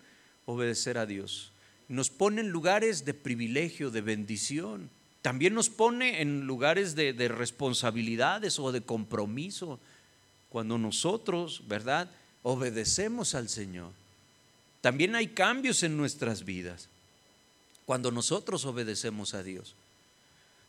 obedecer 0.46 0.98
a 0.98 1.06
Dios. 1.06 1.50
Nos 1.88 2.10
pone 2.10 2.42
en 2.42 2.50
lugares 2.50 3.04
de 3.04 3.14
privilegio, 3.14 3.90
de 3.90 4.02
bendición. 4.02 4.90
También 5.22 5.54
nos 5.54 5.70
pone 5.70 6.20
en 6.20 6.46
lugares 6.46 6.94
de, 6.94 7.14
de 7.14 7.28
responsabilidades 7.28 8.58
o 8.58 8.70
de 8.70 8.82
compromiso. 8.82 9.80
Cuando 10.50 10.78
nosotros, 10.78 11.62
¿verdad? 11.66 12.10
Obedecemos 12.42 13.34
al 13.34 13.48
Señor. 13.48 13.92
También 14.82 15.16
hay 15.16 15.28
cambios 15.28 15.82
en 15.82 15.96
nuestras 15.96 16.44
vidas 16.44 16.88
cuando 17.86 18.10
nosotros 18.10 18.66
obedecemos 18.66 19.32
a 19.32 19.42
Dios. 19.42 19.74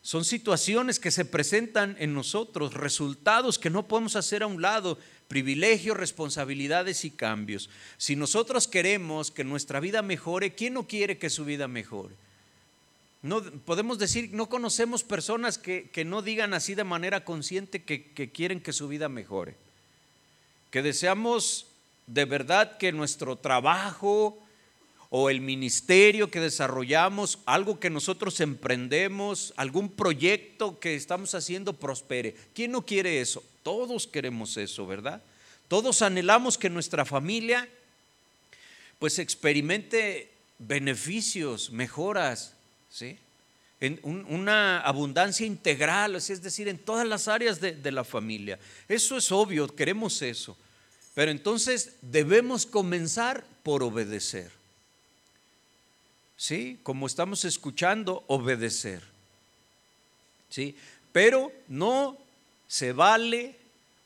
Son 0.02 0.24
situaciones 0.24 0.98
que 0.98 1.10
se 1.10 1.24
presentan 1.24 1.96
en 1.98 2.14
nosotros, 2.14 2.74
resultados 2.74 3.58
que 3.58 3.68
no 3.68 3.86
podemos 3.86 4.16
hacer 4.16 4.42
a 4.42 4.46
un 4.46 4.62
lado, 4.62 4.98
privilegios, 5.28 5.96
responsabilidades 5.96 7.04
y 7.04 7.10
cambios. 7.10 7.68
Si 7.98 8.16
nosotros 8.16 8.66
queremos 8.66 9.30
que 9.30 9.44
nuestra 9.44 9.78
vida 9.78 10.00
mejore, 10.00 10.54
¿quién 10.54 10.74
no 10.74 10.86
quiere 10.86 11.18
que 11.18 11.28
su 11.28 11.44
vida 11.44 11.68
mejore? 11.68 12.14
No, 13.22 13.42
podemos 13.42 13.98
decir, 13.98 14.30
no 14.32 14.48
conocemos 14.48 15.04
personas 15.04 15.58
que, 15.58 15.90
no 16.06 16.22
digan 16.22 16.54
así 16.54 16.74
de 16.74 16.84
manera 16.84 17.22
consciente 17.24 17.82
que, 17.82 18.10
que 18.12 18.30
quieren 18.30 18.60
que 18.60 18.72
su 18.72 18.88
vida 18.88 19.10
mejore. 19.10 19.54
Que 20.70 20.80
deseamos 20.80 21.66
de 22.06 22.24
verdad 22.24 22.78
que 22.78 22.90
nuestro 22.92 23.36
trabajo 23.36 24.38
o 25.10 25.28
el 25.28 25.40
ministerio 25.40 26.30
que 26.30 26.38
desarrollamos, 26.38 27.40
algo 27.44 27.80
que 27.80 27.90
nosotros 27.90 28.40
emprendemos, 28.40 29.52
algún 29.56 29.90
proyecto 29.90 30.78
que 30.78 30.94
estamos 30.94 31.34
haciendo 31.34 31.72
prospere. 31.72 32.36
¿Quién 32.54 32.70
no 32.70 32.86
quiere 32.86 33.20
eso? 33.20 33.42
Todos 33.64 34.06
queremos 34.06 34.56
eso, 34.56 34.86
¿verdad? 34.86 35.20
Todos 35.66 36.02
anhelamos 36.02 36.56
que 36.56 36.70
nuestra 36.70 37.04
familia 37.04 37.68
pues 39.00 39.18
experimente 39.18 40.30
beneficios, 40.58 41.70
mejoras, 41.72 42.54
¿sí? 42.90 43.18
En 43.80 43.98
una 44.04 44.80
abundancia 44.80 45.46
integral, 45.46 46.14
es 46.14 46.42
decir, 46.42 46.68
en 46.68 46.76
todas 46.76 47.08
las 47.08 47.28
áreas 47.28 47.60
de, 47.62 47.72
de 47.72 47.90
la 47.90 48.04
familia. 48.04 48.58
Eso 48.86 49.16
es 49.16 49.32
obvio, 49.32 49.74
queremos 49.74 50.20
eso. 50.20 50.56
Pero 51.14 51.30
entonces 51.30 51.94
debemos 52.02 52.66
comenzar 52.66 53.42
por 53.62 53.82
obedecer. 53.82 54.59
¿Sí? 56.40 56.80
Como 56.82 57.06
estamos 57.06 57.44
escuchando, 57.44 58.24
obedecer. 58.26 59.02
¿Sí? 60.48 60.74
Pero 61.12 61.52
no 61.68 62.16
se 62.66 62.94
vale 62.94 63.56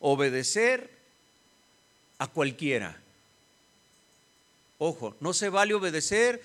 obedecer 0.00 0.90
a 2.18 2.26
cualquiera. 2.26 3.00
Ojo, 4.78 5.16
no 5.20 5.32
se 5.32 5.48
vale 5.48 5.74
obedecer 5.74 6.42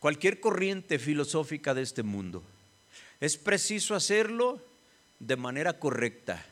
cualquier 0.00 0.40
corriente 0.40 0.98
filosófica 0.98 1.72
de 1.72 1.82
este 1.82 2.02
mundo. 2.02 2.42
Es 3.20 3.36
preciso 3.36 3.94
hacerlo 3.94 4.60
de 5.20 5.36
manera 5.36 5.78
correcta, 5.78 6.44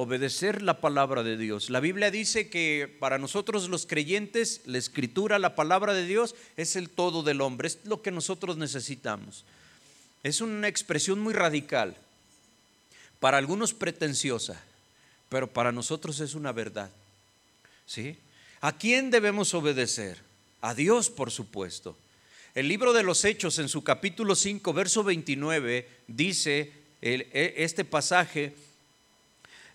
obedecer 0.00 0.62
la 0.62 0.80
palabra 0.80 1.22
de 1.22 1.36
Dios. 1.36 1.68
La 1.68 1.78
Biblia 1.78 2.10
dice 2.10 2.48
que 2.48 2.90
para 3.00 3.18
nosotros 3.18 3.68
los 3.68 3.84
creyentes 3.84 4.62
la 4.64 4.78
escritura, 4.78 5.38
la 5.38 5.54
palabra 5.54 5.92
de 5.92 6.06
Dios 6.06 6.34
es 6.56 6.74
el 6.74 6.88
todo 6.88 7.22
del 7.22 7.42
hombre, 7.42 7.68
es 7.68 7.80
lo 7.84 8.00
que 8.00 8.10
nosotros 8.10 8.56
necesitamos. 8.56 9.44
Es 10.22 10.40
una 10.40 10.68
expresión 10.68 11.20
muy 11.20 11.34
radical, 11.34 11.98
para 13.18 13.36
algunos 13.36 13.74
pretenciosa, 13.74 14.62
pero 15.28 15.48
para 15.48 15.70
nosotros 15.70 16.18
es 16.20 16.34
una 16.34 16.52
verdad. 16.52 16.90
¿Sí? 17.84 18.16
¿A 18.62 18.78
quién 18.78 19.10
debemos 19.10 19.52
obedecer? 19.52 20.16
A 20.62 20.72
Dios, 20.72 21.10
por 21.10 21.30
supuesto. 21.30 21.94
El 22.54 22.68
libro 22.68 22.94
de 22.94 23.02
los 23.02 23.26
Hechos 23.26 23.58
en 23.58 23.68
su 23.68 23.84
capítulo 23.84 24.34
5, 24.34 24.72
verso 24.72 25.04
29, 25.04 25.86
dice 26.06 26.72
e, 27.02 27.54
este 27.58 27.84
pasaje, 27.84 28.54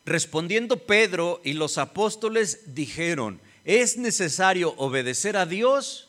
respondiendo 0.05 0.77
Pedro 0.77 1.41
y 1.43 1.53
los 1.53 1.77
apóstoles 1.77 2.75
dijeron, 2.75 3.39
es 3.63 3.97
necesario 3.97 4.74
obedecer 4.77 5.35
a 5.35 5.45
Dios 5.45 6.07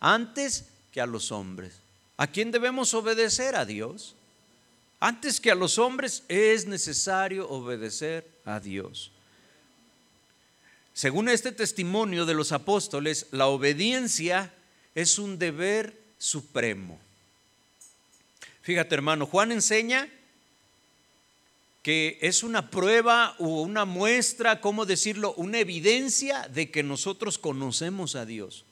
antes 0.00 0.64
que 0.92 1.00
a 1.00 1.06
los 1.06 1.30
hombres. 1.30 1.74
¿A 2.16 2.26
quién 2.26 2.50
debemos 2.50 2.94
obedecer? 2.94 3.56
A 3.56 3.66
Dios. 3.66 4.14
Antes 4.98 5.40
que 5.40 5.50
a 5.50 5.54
los 5.54 5.78
hombres 5.78 6.22
es 6.28 6.66
necesario 6.66 7.48
obedecer 7.48 8.26
a 8.46 8.60
Dios. 8.60 9.12
Según 10.94 11.28
este 11.28 11.52
testimonio 11.52 12.24
de 12.24 12.32
los 12.32 12.52
apóstoles, 12.52 13.26
la 13.30 13.48
obediencia 13.48 14.54
es 14.94 15.18
un 15.18 15.38
deber 15.38 15.94
supremo. 16.16 16.98
Fíjate 18.62 18.94
hermano, 18.94 19.26
Juan 19.26 19.52
enseña 19.52 20.08
que 21.86 22.18
es 22.20 22.42
una 22.42 22.68
prueba 22.68 23.36
o 23.38 23.62
una 23.62 23.84
muestra, 23.84 24.60
¿cómo 24.60 24.86
decirlo? 24.86 25.34
Una 25.36 25.60
evidencia 25.60 26.48
de 26.48 26.68
que 26.68 26.82
nosotros 26.82 27.38
conocemos 27.38 28.16
a 28.16 28.26
Dios 28.26 28.64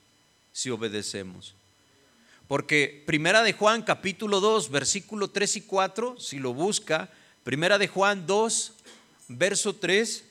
si 0.53 0.69
obedecemos. 0.71 1.55
Porque 2.49 3.05
Primera 3.07 3.45
de 3.45 3.53
Juan 3.53 3.83
capítulo 3.83 4.41
2, 4.41 4.69
versículo 4.69 5.31
3 5.31 5.59
y 5.59 5.61
4, 5.61 6.19
si 6.19 6.41
lo 6.41 6.55
busca, 6.55 7.09
Primera 7.45 7.79
de 7.79 7.87
Juan 7.87 8.27
2, 8.27 8.73
verso 9.29 9.77
3, 9.77 10.25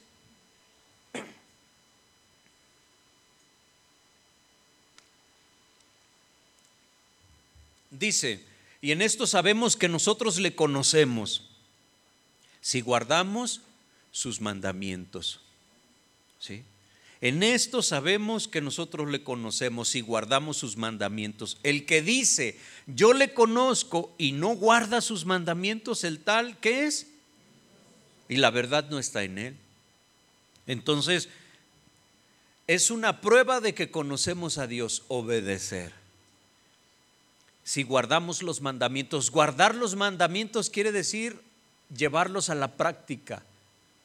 dice, 7.92 8.44
y 8.82 8.92
en 8.92 9.02
esto 9.02 9.26
sabemos 9.26 9.78
que 9.78 9.88
nosotros 9.88 10.38
le 10.38 10.54
conocemos, 10.54 11.53
si 12.64 12.80
guardamos 12.80 13.60
sus 14.14 14.40
mandamientos. 14.40 15.42
¿Sí? 16.40 16.64
En 17.20 17.44
esto 17.44 17.82
sabemos 17.82 18.48
que 18.48 18.62
nosotros 18.62 19.10
le 19.12 19.24
conocemos 19.24 19.96
y 19.96 20.02
guardamos 20.02 20.58
sus 20.58 20.78
mandamientos. 20.78 21.58
El 21.64 21.86
que 21.86 22.02
dice, 22.02 22.58
yo 22.88 23.14
le 23.14 23.34
conozco 23.34 24.16
y 24.18 24.32
no 24.32 24.56
guarda 24.56 25.02
sus 25.02 25.26
mandamientos, 25.26 26.06
el 26.06 26.20
tal, 26.20 26.58
¿qué 26.60 26.86
es? 26.86 27.08
Y 28.30 28.38
la 28.38 28.50
verdad 28.50 28.90
no 28.90 28.98
está 28.98 29.24
en 29.24 29.38
él. 29.38 29.56
Entonces, 30.66 31.28
es 32.68 32.92
una 32.92 33.20
prueba 33.20 33.60
de 33.60 33.74
que 33.74 33.92
conocemos 33.92 34.58
a 34.58 34.68
Dios, 34.68 35.04
obedecer. 35.10 35.92
Si 37.66 37.84
guardamos 37.84 38.42
los 38.42 38.62
mandamientos, 38.62 39.32
guardar 39.32 39.76
los 39.76 39.96
mandamientos 39.96 40.70
quiere 40.70 40.94
decir 40.94 41.40
llevarlos 41.96 42.50
a 42.50 42.56
la 42.56 42.76
práctica, 42.76 43.44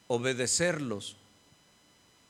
obedecerlos. 0.06 1.16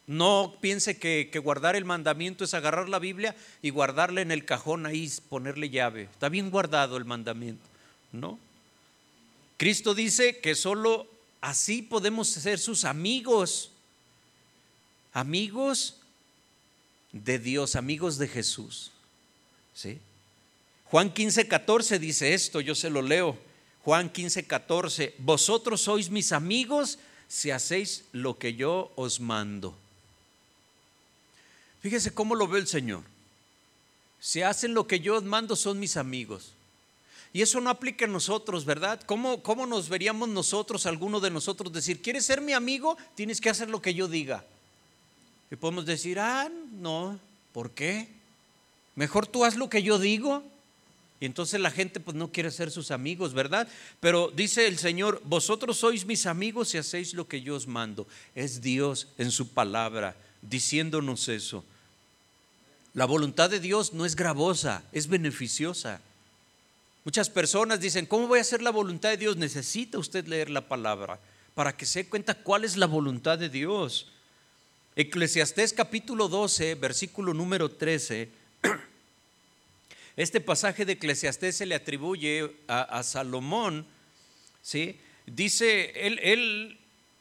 No 0.07 0.57
piense 0.61 0.99
que, 0.99 1.31
guardar 1.43 1.77
el 1.77 1.85
mandamiento 1.85 2.45
es 2.45 2.55
agarrar 2.55 2.89
la 2.89 2.99
Biblia 2.99 3.37
y 3.61 3.71
guardarla 3.71 4.23
en 4.23 4.31
el 4.31 4.45
cajón 4.45 4.87
ahí, 4.87 5.13
ponerle 5.29 5.69
llave. 5.71 6.05
Está 6.05 6.29
bien 6.29 6.51
guardado 6.51 6.97
el 6.97 7.05
mandamiento, 7.05 7.63
¿no? 8.13 8.39
Cristo 9.59 9.95
dice 9.95 10.39
que 10.39 10.55
solo 10.55 11.07
así 11.41 11.83
podemos 11.83 12.29
ser 12.29 12.59
sus 12.59 12.85
amigos, 12.85 13.71
amigos 15.13 15.97
de 17.13 17.39
Dios, 17.39 17.77
amigos 17.77 18.19
de 18.19 18.29
Jesús. 18.29 18.93
¿Sí? 19.75 19.99
Juan 20.85 21.13
15, 21.13 21.49
14 21.49 21.99
dice 21.99 22.33
esto, 22.33 22.61
yo 22.61 22.75
se 22.75 22.89
lo 22.89 23.03
leo. 23.03 23.48
Juan 23.89 24.11
15, 24.11 24.45
14, 24.45 25.15
vosotros 25.17 25.81
sois 25.81 26.11
mis 26.11 26.33
amigos 26.33 26.99
si 27.27 27.51
hacéis 27.51 28.05
lo 28.13 28.37
que 28.37 28.53
yo 28.53 28.93
os 28.97 29.19
mando. 29.19 29.75
Fíjese 31.81 32.13
cómo 32.13 32.35
lo 32.35 32.47
ve 32.47 32.59
el 32.59 32.67
Señor. 32.67 33.01
Si 34.21 34.43
hacen 34.43 34.75
lo 34.75 34.87
que 34.87 35.01
yo 35.01 35.19
mando 35.23 35.57
son 35.57 35.81
mis 35.81 35.97
amigos. 35.97 36.53
Y 37.33 37.41
eso 37.41 37.63
no 37.63 37.71
aplica 37.71 38.05
a 38.05 38.09
nosotros, 38.09 38.67
¿verdad? 38.67 39.01
¿Cómo, 39.07 39.43
¿Cómo 39.43 39.65
nos 39.65 39.89
veríamos 39.89 40.29
nosotros, 40.29 40.85
alguno 40.85 41.19
de 41.19 41.31
nosotros, 41.31 41.73
decir, 41.73 42.03
¿quieres 42.03 42.27
ser 42.27 42.43
mi 42.43 42.53
amigo? 42.53 42.99
Tienes 43.15 43.41
que 43.41 43.49
hacer 43.49 43.71
lo 43.71 43.81
que 43.81 43.95
yo 43.95 44.07
diga. 44.07 44.45
Y 45.51 45.57
podemos 45.57 45.87
decir, 45.87 46.21
ah, 46.21 46.51
no, 46.73 47.19
¿por 47.55 47.71
qué? 47.71 48.07
Mejor 48.97 49.27
tú 49.27 49.47
haz 49.47 49.57
lo 49.57 49.71
que 49.71 49.83
yo 49.83 49.99
digo. 49.99 50.43
Y 51.21 51.27
entonces 51.27 51.61
la 51.61 51.71
gente 51.71 51.99
pues 51.99 52.17
no 52.17 52.31
quiere 52.31 52.51
ser 52.51 52.71
sus 52.71 52.91
amigos, 52.91 53.35
¿verdad? 53.35 53.69
Pero 54.01 54.31
dice 54.35 54.69
el 54.69 54.79
Señor, 54.79 55.21
vosotros 55.25 55.79
sois 55.79 56.07
mis 56.07 56.27
amigos 56.27 56.69
si 56.69 56.79
hacéis 56.79 57.15
lo 57.15 57.27
que 57.27 57.43
yo 57.43 57.57
os 57.57 57.67
mando. 57.67 58.07
Es 58.35 58.61
Dios 58.61 59.09
en 59.19 59.31
su 59.31 59.49
palabra 59.49 60.15
diciéndonos 60.43 61.29
eso. 61.29 61.65
La 62.95 63.05
voluntad 63.05 63.51
de 63.51 63.61
Dios 63.61 63.93
no 63.93 64.07
es 64.07 64.15
gravosa, 64.15 64.83
es 64.93 65.09
beneficiosa. 65.09 66.01
Muchas 67.05 67.31
personas 67.31 67.81
dicen, 67.81 68.07
¿cómo 68.07 68.29
voy 68.29 68.39
a 68.39 68.43
hacer 68.43 68.63
la 68.63 68.71
voluntad 68.71 69.11
de 69.11 69.17
Dios? 69.17 69.37
Necesita 69.37 69.99
usted 69.99 70.27
leer 70.27 70.51
la 70.51 70.69
palabra 70.69 71.19
para 71.55 71.77
que 71.77 71.87
se 71.87 72.07
cuenta 72.07 72.35
cuál 72.35 72.65
es 72.65 72.77
la 72.77 72.87
voluntad 72.87 73.39
de 73.39 73.49
Dios. 73.49 74.07
Eclesiastés 74.95 75.73
capítulo 75.73 76.29
12, 76.29 76.77
versículo 76.77 77.35
número 77.35 77.71
13. 77.71 78.29
Este 80.19 80.41
pasaje 80.41 80.85
de 80.85 80.95
Eclesiastés 80.95 81.59
se 81.59 81.65
le 81.65 81.77
atribuye 81.77 82.51
a, 82.67 83.05
Salomón, 83.05 83.87
¿sí? 84.63 84.99
Dice, 85.27 85.93
él, 85.95 86.77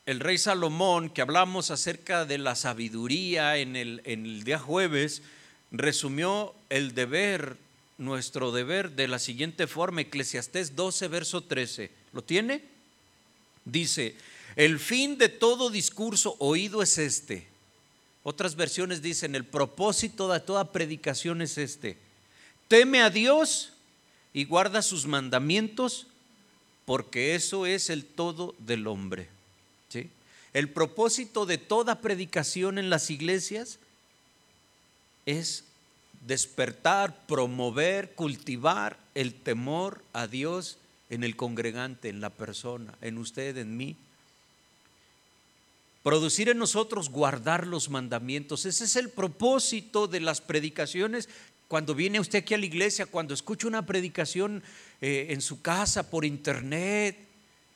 el 0.08 0.20
rey 0.20 0.40
Salomón, 0.40 1.12
que 1.12 1.22
hablamos 1.22 1.70
acerca 1.70 2.26
de 2.26 2.40
la 2.40 2.56
sabiduría 2.56 3.58
en 3.58 3.76
el, 3.76 4.02
en 4.06 4.26
el 4.26 4.44
día 4.44 4.58
jueves, 4.58 5.22
resumió 5.70 6.56
el 6.72 6.96
deber, 6.96 7.58
nuestro 8.00 8.52
deber, 8.52 8.94
de 8.94 9.08
la 9.08 9.20
siguiente 9.20 9.68
forma, 9.68 10.02
Eclesiastés 10.02 10.76
12, 10.76 11.08
verso 11.08 11.42
13. 11.44 11.92
¿Lo 12.14 12.24
tiene? 12.24 12.64
Dice, 13.64 14.16
el 14.56 14.80
fin 14.80 15.20
de 15.20 15.30
todo 15.30 15.70
discurso 15.70 16.36
oído 16.40 16.82
es 16.82 16.98
este. 16.98 17.46
Otras 18.24 18.56
versiones 18.56 19.04
dicen, 19.04 19.36
el 19.36 19.46
propósito 19.46 20.34
de 20.34 20.40
toda 20.40 20.72
predicación 20.72 21.44
es 21.44 21.60
este. 21.60 22.07
Teme 22.68 23.02
a 23.02 23.10
Dios 23.10 23.74
y 24.34 24.46
guarda 24.46 24.82
sus 24.82 25.06
mandamientos, 25.08 26.08
porque 26.86 27.36
eso 27.36 27.66
es 27.66 27.90
el 27.90 28.06
todo 28.06 28.56
del 28.60 28.88
hombre. 28.88 29.30
El 30.54 30.70
propósito 30.70 31.46
de 31.46 31.60
toda 31.60 32.02
predicación 32.02 32.80
en 32.80 32.90
las 32.90 33.12
iglesias 33.12 33.78
es 35.28 35.66
despertar, 36.26 37.28
promover, 37.28 38.16
cultivar 38.16 38.98
el 39.14 39.34
temor 39.36 40.04
a 40.14 40.26
Dios 40.26 40.78
en 41.10 41.24
el 41.24 41.36
congregante, 41.36 42.10
en 42.10 42.22
la 42.22 42.32
persona, 42.32 42.96
en 43.02 43.18
usted, 43.18 43.58
en 43.58 43.78
mí. 43.78 43.96
Producir 46.02 46.50
en 46.50 46.58
nosotros 46.58 47.10
guardar 47.10 47.68
los 47.68 47.90
mandamientos. 47.90 48.66
Ese 48.66 48.86
es 48.86 48.96
el 48.96 49.10
propósito 49.10 50.08
de 50.08 50.22
las 50.22 50.42
predicaciones. 50.42 51.30
Cuando 51.68 51.94
viene 51.94 52.20
usted 52.20 52.40
aquí 52.40 52.54
a 52.54 52.58
la 52.58 52.66
iglesia, 52.66 53.06
cuando 53.06 53.34
escucha 53.34 53.68
una 53.68 53.86
predicación 53.86 54.64
eh, 55.02 55.28
en 55.30 55.42
su 55.42 55.62
casa, 55.62 56.10
por 56.10 56.24
internet, 56.24 57.18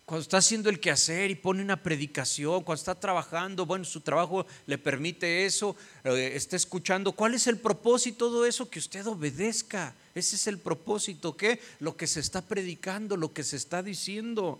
cuando 0.05 0.23
está 0.23 0.37
haciendo 0.37 0.69
el 0.69 0.79
quehacer 0.79 1.31
y 1.31 1.35
pone 1.35 1.61
una 1.61 1.81
predicación, 1.81 2.63
cuando 2.63 2.79
está 2.79 2.95
trabajando, 2.95 3.65
bueno, 3.65 3.85
su 3.85 4.01
trabajo 4.01 4.45
le 4.65 4.77
permite 4.77 5.45
eso, 5.45 5.75
eh, 6.03 6.33
está 6.35 6.55
escuchando, 6.55 7.11
¿cuál 7.11 7.33
es 7.33 7.47
el 7.47 7.57
propósito 7.57 8.25
de 8.25 8.31
todo 8.31 8.45
eso? 8.45 8.69
Que 8.69 8.79
usted 8.79 9.05
obedezca. 9.07 9.93
Ese 10.15 10.35
es 10.35 10.47
el 10.47 10.57
propósito, 10.57 11.35
¿qué? 11.37 11.61
Lo 11.79 11.95
que 11.95 12.07
se 12.07 12.19
está 12.19 12.41
predicando, 12.41 13.15
lo 13.15 13.33
que 13.33 13.43
se 13.43 13.55
está 13.55 13.83
diciendo. 13.83 14.59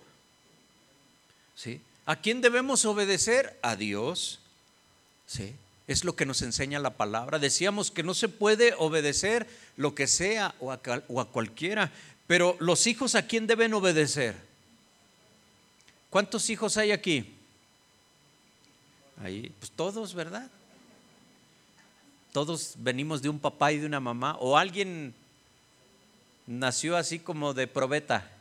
¿Sí? 1.56 1.82
¿A 2.06 2.16
quién 2.16 2.42
debemos 2.42 2.86
obedecer? 2.86 3.58
A 3.62 3.76
Dios. 3.76 4.40
¿Sí? 5.28 5.54
Es 5.92 6.06
lo 6.06 6.16
que 6.16 6.26
nos 6.26 6.42
enseña 6.42 6.80
la 6.80 6.96
palabra. 6.96 7.38
Decíamos 7.38 7.92
que 7.92 8.02
no 8.02 8.14
se 8.14 8.30
puede 8.30 8.74
obedecer 8.78 9.46
lo 9.76 9.94
que 9.94 10.08
sea 10.08 10.56
o 10.62 10.72
a, 10.72 11.26
cualquiera, 11.26 11.92
pero 12.28 12.56
los 12.62 12.88
hijos 12.88 13.14
a 13.16 13.28
quién 13.28 13.46
deben 13.46 13.74
obedecer. 13.74 14.38
¿Cuántos 16.10 16.50
hijos 16.50 16.78
hay 16.78 16.94
aquí? 16.94 17.36
Ahí, 19.22 19.52
pues 19.60 19.70
todos, 19.72 20.14
¿verdad? 20.14 20.50
Todos 22.32 22.76
venimos 22.78 23.22
de 23.22 23.28
un 23.28 23.38
papá 23.38 23.74
y 23.74 23.80
de 23.80 23.86
una 23.86 24.00
mamá, 24.00 24.38
o 24.40 24.58
alguien 24.58 25.14
nació 26.48 26.96
así 26.96 27.20
como 27.20 27.54
de 27.54 27.68
probeta. 27.68 28.32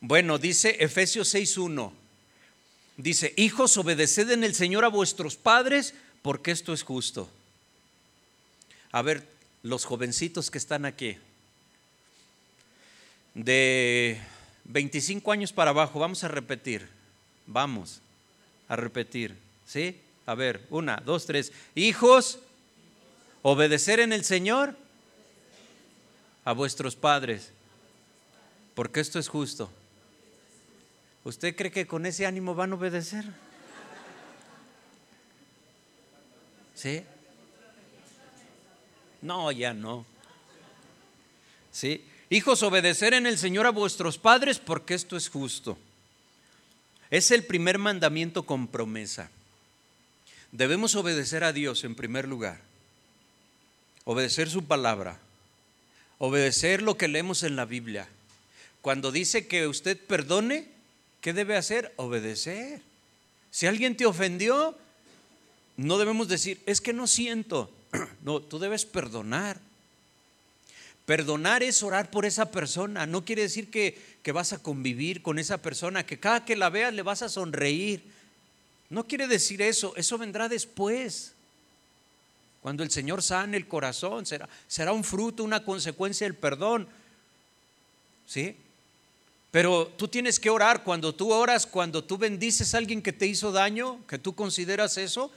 Bueno, 0.00 0.38
dice 0.38 0.76
Efesios 0.78 1.34
6.1, 1.34 1.90
dice, 2.96 3.34
hijos, 3.36 3.76
obedeced 3.76 4.30
en 4.30 4.44
el 4.44 4.54
Señor 4.54 4.84
a 4.84 4.88
vuestros 4.88 5.36
padres, 5.36 5.94
porque 6.22 6.50
esto 6.50 6.72
es 6.72 6.82
justo. 6.82 7.28
A 8.92 9.02
ver, 9.02 9.26
los 9.62 9.84
jovencitos 9.84 10.50
que 10.50 10.58
están 10.58 10.84
aquí, 10.84 11.18
de 13.34 14.20
25 14.64 15.30
años 15.32 15.52
para 15.52 15.70
abajo, 15.70 15.98
vamos 15.98 16.24
a 16.24 16.28
repetir, 16.28 16.88
vamos 17.46 18.00
a 18.68 18.76
repetir, 18.76 19.36
¿sí? 19.66 20.00
A 20.24 20.34
ver, 20.34 20.66
una, 20.70 20.96
dos, 21.04 21.26
tres. 21.26 21.52
Hijos, 21.74 22.38
obedecer 23.42 24.00
en 24.00 24.12
el 24.12 24.24
Señor 24.24 24.76
a 26.44 26.52
vuestros 26.52 26.96
padres, 26.96 27.52
porque 28.74 29.00
esto 29.00 29.18
es 29.18 29.28
justo. 29.28 29.70
¿Usted 31.26 31.56
cree 31.56 31.72
que 31.72 31.88
con 31.88 32.06
ese 32.06 32.24
ánimo 32.24 32.54
van 32.54 32.70
a 32.70 32.76
obedecer? 32.76 33.24
¿Sí? 36.72 37.02
No, 39.22 39.50
ya 39.50 39.74
no. 39.74 40.06
¿Sí? 41.72 42.04
Hijos, 42.30 42.62
obedecer 42.62 43.12
en 43.12 43.26
el 43.26 43.38
Señor 43.38 43.66
a 43.66 43.70
vuestros 43.70 44.18
padres 44.18 44.60
porque 44.60 44.94
esto 44.94 45.16
es 45.16 45.28
justo. 45.28 45.76
Es 47.10 47.32
el 47.32 47.42
primer 47.42 47.78
mandamiento 47.78 48.44
con 48.44 48.68
promesa. 48.68 49.28
Debemos 50.52 50.94
obedecer 50.94 51.42
a 51.42 51.52
Dios 51.52 51.82
en 51.82 51.96
primer 51.96 52.28
lugar, 52.28 52.60
obedecer 54.04 54.48
su 54.48 54.64
palabra, 54.64 55.18
obedecer 56.18 56.82
lo 56.82 56.96
que 56.96 57.08
leemos 57.08 57.42
en 57.42 57.56
la 57.56 57.64
Biblia. 57.64 58.06
Cuando 58.80 59.10
dice 59.10 59.48
que 59.48 59.66
usted 59.66 59.98
perdone, 59.98 60.75
¿qué 61.26 61.32
debe 61.32 61.56
hacer? 61.56 61.92
Obedecer. 61.96 62.80
Si 63.50 63.66
alguien 63.66 63.96
te 63.96 64.06
ofendió, 64.06 64.78
no 65.76 65.98
debemos 65.98 66.28
decir, 66.28 66.62
es 66.66 66.80
que 66.80 66.92
no 66.92 67.08
siento. 67.08 67.68
No, 68.22 68.40
tú 68.40 68.60
debes 68.60 68.84
perdonar. 68.84 69.58
Perdonar 71.04 71.64
es 71.64 71.82
orar 71.82 72.12
por 72.12 72.26
esa 72.26 72.52
persona. 72.52 73.06
No 73.06 73.24
quiere 73.24 73.42
decir 73.42 73.72
que, 73.72 74.00
que, 74.22 74.30
vas 74.30 74.52
a 74.52 74.62
convivir 74.62 75.20
con 75.20 75.40
esa 75.40 75.58
persona, 75.58 76.06
que 76.06 76.20
cada 76.20 76.44
que 76.44 76.54
la 76.54 76.70
veas 76.70 76.94
le 76.94 77.02
vas 77.02 77.22
a 77.22 77.28
sonreír. 77.28 78.04
No 78.88 79.08
quiere 79.08 79.26
decir 79.26 79.60
eso, 79.62 79.96
eso 79.96 80.18
vendrá 80.18 80.48
después. 80.48 81.32
Cuando 82.62 82.84
el 82.84 82.90
Señor 82.92 83.20
sane 83.20 83.56
el 83.56 83.66
corazón, 83.66 84.26
será, 84.26 84.48
será 84.68 84.92
un 84.92 85.02
fruto, 85.02 85.42
una 85.42 85.64
consecuencia 85.64 86.24
del 86.24 86.36
perdón. 86.36 86.86
¿Sí? 88.28 88.56
Pero 89.50 89.86
tú 89.96 90.08
tienes 90.08 90.38
que 90.38 90.50
orar. 90.50 90.82
Cuando 90.84 91.14
tú 91.14 91.32
oras, 91.32 91.66
cuando 91.66 92.04
tú 92.04 92.18
bendices 92.18 92.74
a 92.74 92.78
alguien 92.78 93.02
que 93.02 93.12
te 93.12 93.26
hizo 93.26 93.52
daño, 93.52 94.04
que 94.06 94.18
tú 94.18 94.34
consideras 94.34 94.98
eso, 94.98 95.30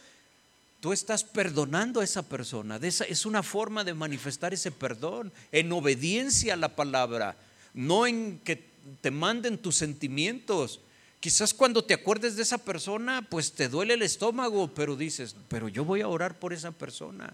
tú 0.80 0.94
estás 0.94 1.24
perdonando 1.24 2.02
a 2.02 2.04
esa 2.04 2.24
persona. 2.24 2.80
es 2.82 3.26
una 3.26 3.44
forma 3.44 3.84
de 3.84 3.94
manifestar 3.94 4.54
ese 4.54 4.72
perdón 4.72 5.32
en 5.52 5.72
obediencia 5.72 6.54
a 6.54 6.58
la 6.58 6.76
palabra, 6.76 7.36
no 7.74 8.08
en 8.08 8.40
que 8.40 8.64
te 9.02 9.12
manden 9.12 9.58
tus 9.58 9.76
sentimientos. 9.76 10.80
Quizás 11.20 11.54
cuando 11.54 11.84
te 11.84 11.94
acuerdes 11.94 12.36
de 12.38 12.44
esa 12.44 12.58
persona, 12.58 13.26
pues 13.30 13.52
te 13.52 13.68
duele 13.68 13.96
el 13.96 14.02
estómago, 14.02 14.74
pero 14.74 14.96
dices, 14.96 15.36
pero 15.50 15.68
yo 15.68 15.84
voy 15.84 16.02
a 16.02 16.08
orar 16.08 16.40
por 16.40 16.54
esa 16.54 16.72
persona. 16.72 17.34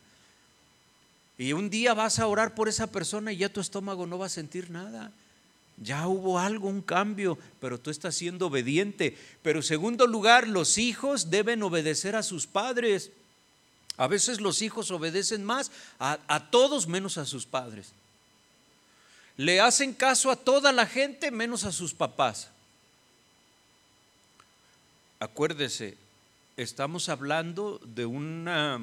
Y 1.37 1.53
un 1.53 1.69
día 1.69 1.93
vas 1.93 2.17
a 2.17 2.27
orar 2.27 2.55
por 2.55 2.67
esa 2.67 2.87
persona 2.87 3.31
y 3.31 3.37
ya 3.37 3.49
tu 3.49 3.59
estómago 3.59 4.07
no 4.07 4.17
va 4.17 4.25
a 4.25 4.29
sentir 4.29 4.71
nada. 4.71 5.11
Ya 5.77 6.07
hubo 6.07 6.39
algo, 6.39 6.67
un 6.69 6.81
cambio, 6.81 7.37
pero 7.59 7.79
tú 7.79 7.89
estás 7.89 8.15
siendo 8.15 8.47
obediente. 8.47 9.17
Pero 9.41 9.61
segundo 9.61 10.07
lugar, 10.07 10.47
los 10.47 10.77
hijos 10.77 11.29
deben 11.29 11.63
obedecer 11.63 12.15
a 12.15 12.23
sus 12.23 12.47
padres. 12.47 13.11
A 13.97 14.07
veces 14.07 14.41
los 14.41 14.61
hijos 14.61 14.91
obedecen 14.91 15.43
más 15.43 15.71
a, 15.99 16.19
a 16.27 16.49
todos 16.49 16.87
menos 16.87 17.17
a 17.17 17.25
sus 17.25 17.45
padres. 17.45 17.91
Le 19.37 19.59
hacen 19.59 19.93
caso 19.93 20.31
a 20.31 20.35
toda 20.35 20.71
la 20.71 20.85
gente 20.85 21.29
menos 21.31 21.65
a 21.65 21.71
sus 21.71 21.93
papás 21.93 22.49
acuérdese, 25.19 25.97
estamos 26.57 27.09
hablando 27.09 27.79
de 27.83 28.05
una, 28.05 28.79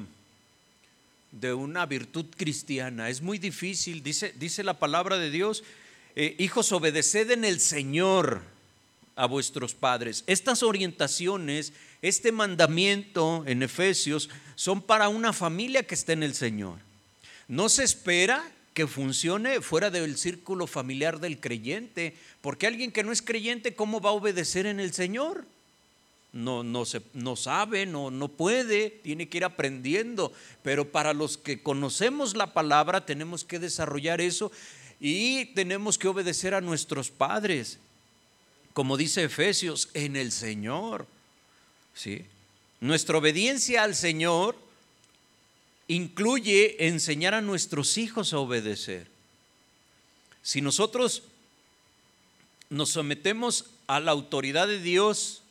de 1.31 1.53
una 1.53 1.85
virtud 1.85 2.25
cristiana. 2.35 3.09
Es 3.09 3.21
muy 3.21 3.37
difícil, 3.37 4.03
dice, 4.03 4.33
dice 4.37 4.63
la 4.63 4.77
palabra 4.79 5.17
de 5.17 5.31
Dios, 5.31 5.63
eh, 6.15 6.35
hijos, 6.39 6.71
obedeced 6.71 7.31
en 7.31 7.45
el 7.45 7.59
Señor 7.59 8.41
a 9.15 9.25
vuestros 9.25 9.73
padres. 9.73 10.23
Estas 10.27 10.63
orientaciones, 10.63 11.73
este 12.01 12.31
mandamiento 12.31 13.43
en 13.47 13.63
Efesios, 13.63 14.29
son 14.55 14.81
para 14.81 15.09
una 15.09 15.33
familia 15.33 15.83
que 15.83 15.95
está 15.95 16.13
en 16.13 16.23
el 16.23 16.33
Señor. 16.33 16.79
No 17.47 17.69
se 17.69 17.83
espera 17.83 18.43
que 18.73 18.87
funcione 18.87 19.61
fuera 19.61 19.89
del 19.89 20.17
círculo 20.17 20.65
familiar 20.65 21.19
del 21.19 21.39
creyente, 21.39 22.15
porque 22.41 22.67
alguien 22.67 22.91
que 22.91 23.03
no 23.03 23.11
es 23.11 23.21
creyente, 23.21 23.75
¿cómo 23.75 24.01
va 24.01 24.09
a 24.09 24.13
obedecer 24.13 24.65
en 24.65 24.79
el 24.79 24.93
Señor? 24.93 25.45
no, 26.33 26.63
no, 26.63 26.83
se, 26.83 27.01
no 27.13 27.35
sabe, 27.35 27.85
no, 27.85 28.09
no 28.09 28.27
puede, 28.27 28.89
tiene 28.89 29.29
que 29.29 29.37
ir 29.37 29.45
aprendiendo. 29.45 30.33
Pero 30.63 30.91
para 30.91 31.13
los 31.13 31.37
que 31.37 31.61
conocemos 31.61 32.35
la 32.35 32.53
palabra 32.53 33.05
tenemos 33.05 33.43
que 33.43 33.59
desarrollar 33.59 34.19
eso 34.19 34.51
y 35.05 35.47
tenemos 35.47 35.97
que 35.97 36.07
obedecer 36.07 36.53
a 36.53 36.61
nuestros 36.61 37.11
padres, 37.11 37.77
como 38.71 38.95
dice 38.95 39.25
Efesios, 39.25 39.89
en 39.93 40.15
el 40.15 40.31
Señor. 40.31 41.05
¿sí? 41.93 42.23
Nuestra 42.79 43.17
obediencia 43.17 43.83
al 43.83 43.95
Señor 43.95 44.57
incluye 45.89 46.87
enseñar 46.87 47.33
a 47.33 47.41
nuestros 47.41 47.97
hijos 47.97 48.31
a 48.31 48.37
obedecer. 48.37 49.07
Si 50.41 50.61
nosotros 50.61 51.23
nos 52.69 52.91
sometemos 52.91 53.65
a 53.87 53.99
la 53.99 54.11
autoridad 54.11 54.69
de 54.69 54.79
Dios, 54.79 55.41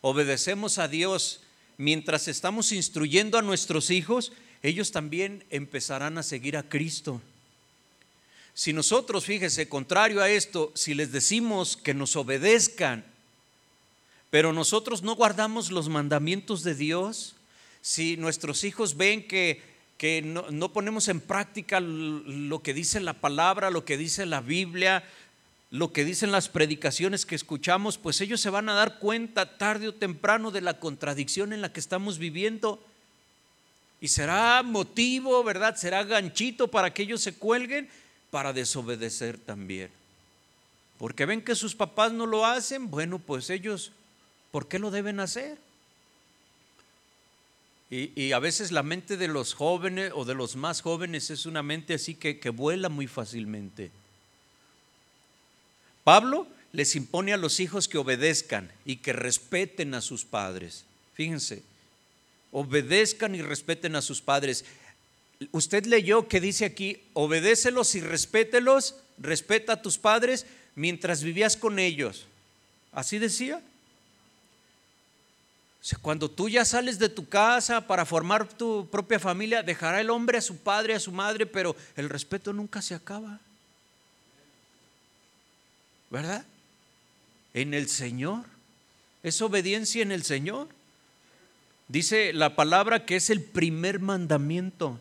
obedecemos 0.00 0.78
a 0.78 0.88
Dios 0.88 1.38
mientras 1.76 2.26
estamos 2.26 2.72
instruyendo 2.72 3.38
a 3.38 3.42
nuestros 3.42 3.92
hijos, 3.92 4.32
ellos 4.64 4.90
también 4.90 5.44
empezarán 5.50 6.18
a 6.18 6.24
seguir 6.24 6.56
a 6.56 6.68
Cristo. 6.68 7.22
Si 8.54 8.72
nosotros, 8.72 9.24
fíjese, 9.24 9.68
contrario 9.68 10.22
a 10.22 10.30
esto, 10.30 10.70
si 10.76 10.94
les 10.94 11.10
decimos 11.10 11.76
que 11.76 11.92
nos 11.92 12.14
obedezcan, 12.14 13.04
pero 14.30 14.52
nosotros 14.52 15.02
no 15.02 15.16
guardamos 15.16 15.72
los 15.72 15.88
mandamientos 15.88 16.62
de 16.62 16.76
Dios, 16.76 17.34
si 17.82 18.16
nuestros 18.16 18.62
hijos 18.62 18.96
ven 18.96 19.26
que, 19.26 19.60
que 19.98 20.22
no, 20.22 20.50
no 20.52 20.72
ponemos 20.72 21.08
en 21.08 21.20
práctica 21.20 21.80
lo 21.80 22.62
que 22.62 22.74
dice 22.74 23.00
la 23.00 23.14
palabra, 23.14 23.70
lo 23.70 23.84
que 23.84 23.96
dice 23.96 24.24
la 24.24 24.40
Biblia, 24.40 25.02
lo 25.72 25.92
que 25.92 26.04
dicen 26.04 26.30
las 26.30 26.48
predicaciones 26.48 27.26
que 27.26 27.34
escuchamos, 27.34 27.98
pues 27.98 28.20
ellos 28.20 28.40
se 28.40 28.50
van 28.50 28.68
a 28.68 28.74
dar 28.74 29.00
cuenta 29.00 29.58
tarde 29.58 29.88
o 29.88 29.94
temprano 29.94 30.52
de 30.52 30.60
la 30.60 30.78
contradicción 30.78 31.52
en 31.52 31.60
la 31.60 31.72
que 31.72 31.80
estamos 31.80 32.18
viviendo. 32.18 32.80
Y 34.00 34.06
será 34.06 34.62
motivo, 34.62 35.42
¿verdad? 35.42 35.74
Será 35.74 36.04
ganchito 36.04 36.68
para 36.68 36.94
que 36.94 37.02
ellos 37.02 37.20
se 37.20 37.34
cuelguen 37.34 37.88
para 38.34 38.52
desobedecer 38.52 39.38
también. 39.38 39.90
Porque 40.98 41.24
ven 41.24 41.40
que 41.40 41.54
sus 41.54 41.76
papás 41.76 42.12
no 42.12 42.26
lo 42.26 42.44
hacen, 42.44 42.90
bueno, 42.90 43.20
pues 43.20 43.48
ellos, 43.48 43.92
¿por 44.50 44.66
qué 44.66 44.80
lo 44.80 44.90
deben 44.90 45.20
hacer? 45.20 45.56
Y, 47.90 48.32
a 48.32 48.40
veces 48.40 48.72
la 48.72 48.82
mente 48.82 49.16
de 49.16 49.28
los 49.28 49.54
jóvenes 49.54 50.10
o 50.16 50.24
de 50.24 50.34
los 50.34 50.56
más 50.56 50.80
jóvenes 50.80 51.30
es 51.30 51.46
una 51.46 51.62
mente 51.62 51.94
así 51.94 52.16
que, 52.16 52.40
que 52.40 52.50
vuela 52.50 52.88
muy 52.88 53.06
fácilmente. 53.06 53.92
Pablo 56.02 56.48
les 56.72 56.96
impone 56.96 57.34
a 57.34 57.36
los 57.36 57.60
hijos 57.60 57.86
que 57.86 57.98
obedezcan 57.98 58.68
y 58.84 58.96
que 58.96 59.12
respeten 59.12 59.94
a 59.94 60.00
sus 60.00 60.24
padres. 60.24 60.84
Fíjense, 61.14 61.62
obedezcan 62.50 63.36
y 63.36 63.42
respeten 63.42 63.94
a 63.94 64.02
sus 64.02 64.20
padres. 64.20 64.64
Usted 65.50 65.86
leyó 65.86 66.28
que 66.28 66.40
dice 66.40 66.64
aquí, 66.64 67.02
obedécelos 67.12 67.94
y 67.94 68.00
respételos, 68.00 68.96
respeta 69.18 69.74
a 69.74 69.82
tus 69.82 69.98
padres 69.98 70.46
mientras 70.74 71.22
vivías 71.22 71.56
con 71.56 71.78
ellos. 71.78 72.26
¿Así 72.92 73.18
decía? 73.18 73.60
cuando 76.00 76.30
tú 76.30 76.48
ya 76.48 76.64
sales 76.64 76.98
de 76.98 77.10
tu 77.10 77.28
casa 77.28 77.86
para 77.86 78.06
formar 78.06 78.48
tu 78.48 78.88
propia 78.90 79.20
familia, 79.20 79.62
dejará 79.62 80.00
el 80.00 80.08
hombre 80.08 80.38
a 80.38 80.40
su 80.40 80.56
padre, 80.56 80.94
a 80.94 81.00
su 81.00 81.12
madre, 81.12 81.44
pero 81.44 81.76
el 81.94 82.08
respeto 82.08 82.54
nunca 82.54 82.80
se 82.80 82.94
acaba. 82.94 83.38
¿Verdad? 86.08 86.44
En 87.52 87.74
el 87.74 87.88
Señor. 87.88 88.44
Es 89.22 89.42
obediencia 89.42 90.02
en 90.02 90.12
el 90.12 90.22
Señor. 90.22 90.68
Dice 91.88 92.32
la 92.32 92.56
palabra 92.56 93.04
que 93.04 93.16
es 93.16 93.28
el 93.28 93.42
primer 93.42 94.00
mandamiento. 94.00 94.98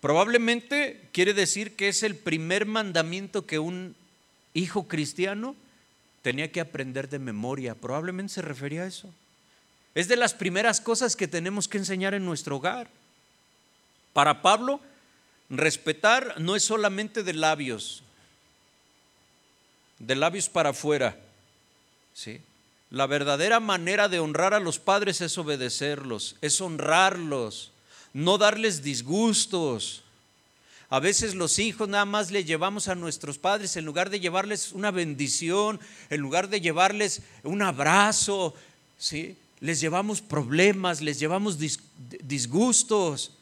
Probablemente 0.00 1.08
quiere 1.12 1.34
decir 1.34 1.74
que 1.74 1.88
es 1.88 2.02
el 2.02 2.14
primer 2.14 2.66
mandamiento 2.66 3.46
que 3.46 3.58
un 3.58 3.96
hijo 4.54 4.86
cristiano 4.86 5.56
tenía 6.22 6.52
que 6.52 6.60
aprender 6.60 7.08
de 7.08 7.18
memoria. 7.18 7.74
Probablemente 7.74 8.34
se 8.34 8.42
refería 8.42 8.82
a 8.82 8.86
eso. 8.86 9.12
Es 9.94 10.06
de 10.06 10.16
las 10.16 10.34
primeras 10.34 10.80
cosas 10.80 11.16
que 11.16 11.26
tenemos 11.26 11.66
que 11.66 11.78
enseñar 11.78 12.14
en 12.14 12.24
nuestro 12.24 12.56
hogar. 12.56 12.88
Para 14.12 14.42
Pablo, 14.42 14.80
respetar 15.50 16.40
no 16.40 16.54
es 16.54 16.62
solamente 16.62 17.22
de 17.22 17.32
labios, 17.32 18.02
de 19.98 20.14
labios 20.14 20.48
para 20.48 20.70
afuera. 20.70 21.18
¿sí? 22.14 22.40
La 22.90 23.06
verdadera 23.06 23.60
manera 23.60 24.08
de 24.08 24.20
honrar 24.20 24.54
a 24.54 24.60
los 24.60 24.78
padres 24.78 25.20
es 25.20 25.36
obedecerlos, 25.38 26.36
es 26.40 26.60
honrarlos, 26.60 27.72
no 28.12 28.38
darles 28.38 28.82
disgustos. 28.82 30.02
A 30.90 31.00
veces 31.00 31.34
los 31.34 31.58
hijos 31.58 31.88
nada 31.88 32.06
más 32.06 32.30
le 32.30 32.44
llevamos 32.44 32.88
a 32.88 32.94
nuestros 32.94 33.36
padres 33.36 33.76
en 33.76 33.84
lugar 33.84 34.08
de 34.08 34.20
llevarles 34.20 34.72
una 34.72 34.90
bendición, 34.90 35.78
en 36.08 36.20
lugar 36.20 36.48
de 36.48 36.60
llevarles 36.60 37.20
un 37.42 37.60
abrazo, 37.60 38.54
¿sí? 38.96 39.36
les 39.60 39.80
llevamos 39.80 40.22
problemas, 40.22 41.02
les 41.02 41.18
llevamos 41.18 41.58
disgustos. 41.58 43.32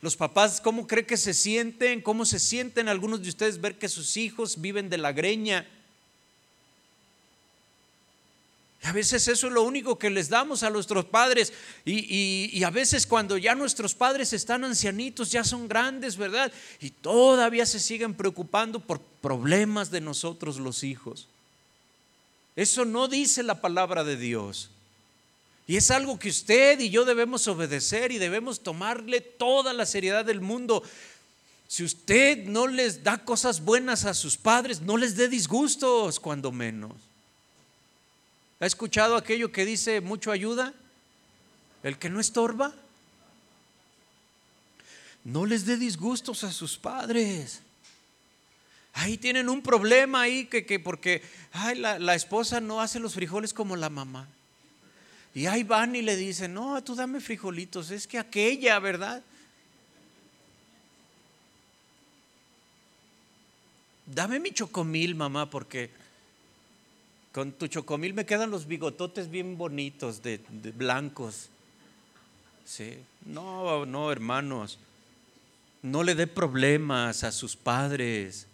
Los 0.00 0.16
papás, 0.16 0.60
¿cómo 0.60 0.86
cree 0.86 1.04
que 1.04 1.16
se 1.16 1.34
sienten? 1.34 2.00
¿Cómo 2.00 2.24
se 2.24 2.38
sienten 2.38 2.88
algunos 2.88 3.22
de 3.22 3.28
ustedes 3.28 3.60
ver 3.60 3.78
que 3.78 3.88
sus 3.88 4.16
hijos 4.16 4.60
viven 4.60 4.88
de 4.88 4.98
la 4.98 5.12
greña? 5.12 5.66
A 8.86 8.92
veces 8.92 9.26
eso 9.26 9.48
es 9.48 9.52
lo 9.52 9.64
único 9.64 9.98
que 9.98 10.10
les 10.10 10.28
damos 10.28 10.62
a 10.62 10.70
nuestros 10.70 11.04
padres. 11.06 11.52
Y, 11.84 12.62
a 12.62 12.70
veces 12.70 13.04
cuando 13.04 13.36
ya 13.36 13.56
nuestros 13.56 13.96
padres 13.96 14.32
están 14.32 14.62
ancianitos, 14.62 15.32
ya 15.32 15.42
son 15.42 15.66
grandes, 15.66 16.16
¿verdad? 16.16 16.52
Y 16.80 16.90
todavía 16.90 17.66
se 17.66 17.80
siguen 17.80 18.14
preocupando 18.14 18.78
por 18.78 19.00
problemas 19.00 19.90
de 19.90 20.00
nosotros 20.00 20.58
los 20.58 20.84
hijos. 20.84 21.26
Eso 22.54 22.84
no 22.84 23.08
dice 23.08 23.42
la 23.42 23.60
palabra 23.60 24.04
de 24.04 24.16
Dios. 24.16 24.70
Y 25.66 25.76
es 25.76 25.90
algo 25.90 26.16
que 26.16 26.28
usted 26.28 26.78
y 26.78 26.88
yo 26.88 27.04
debemos 27.04 27.48
obedecer 27.48 28.12
y 28.12 28.18
debemos 28.18 28.60
tomarle 28.60 29.20
toda 29.20 29.72
la 29.72 29.84
seriedad 29.84 30.24
del 30.24 30.40
mundo. 30.40 30.84
Si 31.66 31.82
usted 31.82 32.44
no 32.44 32.68
les 32.68 33.02
da 33.02 33.18
cosas 33.18 33.64
buenas 33.64 34.04
a 34.04 34.14
sus 34.14 34.36
padres, 34.36 34.80
no 34.80 34.96
les 34.96 35.16
dé 35.16 35.28
disgustos, 35.28 36.20
cuando 36.20 36.52
menos. 36.52 37.05
¿Ha 38.60 38.66
escuchado 38.66 39.16
aquello 39.16 39.52
que 39.52 39.64
dice 39.64 40.00
mucho 40.00 40.32
ayuda? 40.32 40.72
El 41.82 41.98
que 41.98 42.08
no 42.08 42.20
estorba. 42.20 42.74
No 45.24 45.44
les 45.44 45.66
dé 45.66 45.76
disgustos 45.76 46.44
a 46.44 46.52
sus 46.52 46.78
padres. 46.78 47.60
Ahí 48.94 49.18
tienen 49.18 49.50
un 49.50 49.60
problema 49.60 50.22
ahí 50.22 50.46
que, 50.46 50.64
que 50.64 50.80
porque 50.80 51.22
ay, 51.52 51.78
la, 51.78 51.98
la 51.98 52.14
esposa 52.14 52.60
no 52.60 52.80
hace 52.80 52.98
los 52.98 53.14
frijoles 53.14 53.52
como 53.52 53.76
la 53.76 53.90
mamá. 53.90 54.26
Y 55.34 55.44
ahí 55.44 55.64
van 55.64 55.94
y 55.94 56.00
le 56.00 56.16
dicen, 56.16 56.54
no, 56.54 56.82
tú 56.82 56.94
dame 56.94 57.20
frijolitos, 57.20 57.90
es 57.90 58.06
que 58.06 58.18
aquella, 58.18 58.78
¿verdad? 58.78 59.22
Dame 64.06 64.40
mi 64.40 64.52
chocomil, 64.52 65.14
mamá, 65.14 65.50
porque 65.50 65.90
con 67.36 67.52
tu 67.52 67.66
chocomil 67.66 68.14
me 68.14 68.24
quedan 68.24 68.50
los 68.50 68.66
bigototes 68.66 69.30
bien 69.30 69.58
bonitos, 69.58 70.22
de, 70.22 70.40
blancos. 70.74 71.50
Sí. 72.64 72.94
No, 73.26 73.84
no, 73.84 74.10
hermanos. 74.10 74.78
No 75.82 76.02
le 76.02 76.14
dé 76.14 76.26
problemas 76.26 77.24
a 77.24 77.32
sus 77.32 77.54
padres. 77.54 78.46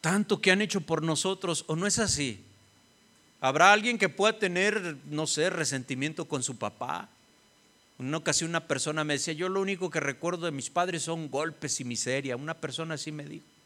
Tanto 0.00 0.40
que 0.40 0.50
han 0.50 0.60
hecho 0.60 0.80
por 0.80 1.04
nosotros, 1.04 1.64
¿o 1.68 1.76
no 1.76 1.86
es 1.86 2.00
así? 2.00 2.40
¿Habrá 3.40 3.72
alguien 3.72 3.96
que 3.96 4.08
pueda 4.08 4.36
tener, 4.40 4.96
no 5.04 5.28
sé, 5.28 5.50
resentimiento 5.50 6.24
con 6.24 6.42
su 6.42 6.56
papá? 6.56 7.08
Una 7.96 8.16
ocasión 8.16 8.50
una 8.50 8.66
persona 8.66 9.04
me 9.04 9.12
decía, 9.12 9.34
yo 9.34 9.48
lo 9.48 9.60
único 9.60 9.88
que 9.88 10.00
recuerdo 10.00 10.46
de 10.46 10.52
mis 10.52 10.68
padres 10.68 11.04
son 11.04 11.30
golpes 11.30 11.78
y 11.78 11.84
miseria. 11.84 12.34
Una 12.34 12.54
persona 12.54 12.94
así 12.94 13.12
me 13.12 13.24
dijo 13.24 13.57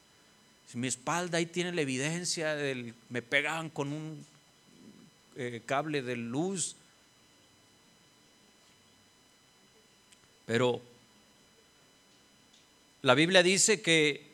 mi 0.75 0.89
espalda 0.89 1.39
ahí 1.39 1.47
tiene 1.47 1.73
la 1.73 1.83
evidencia, 1.83 2.55
del, 2.55 2.95
me 3.11 3.21
pegaban 3.21 3.69
con 3.69 3.93
un 3.93 4.25
eh, 5.37 5.63
cable 5.67 6.03
de 6.03 6.17
luz. 6.17 6.77
Pero 10.47 10.81
la 13.03 13.15
Biblia 13.15 13.43
dice 13.43 13.83
que, 13.83 14.27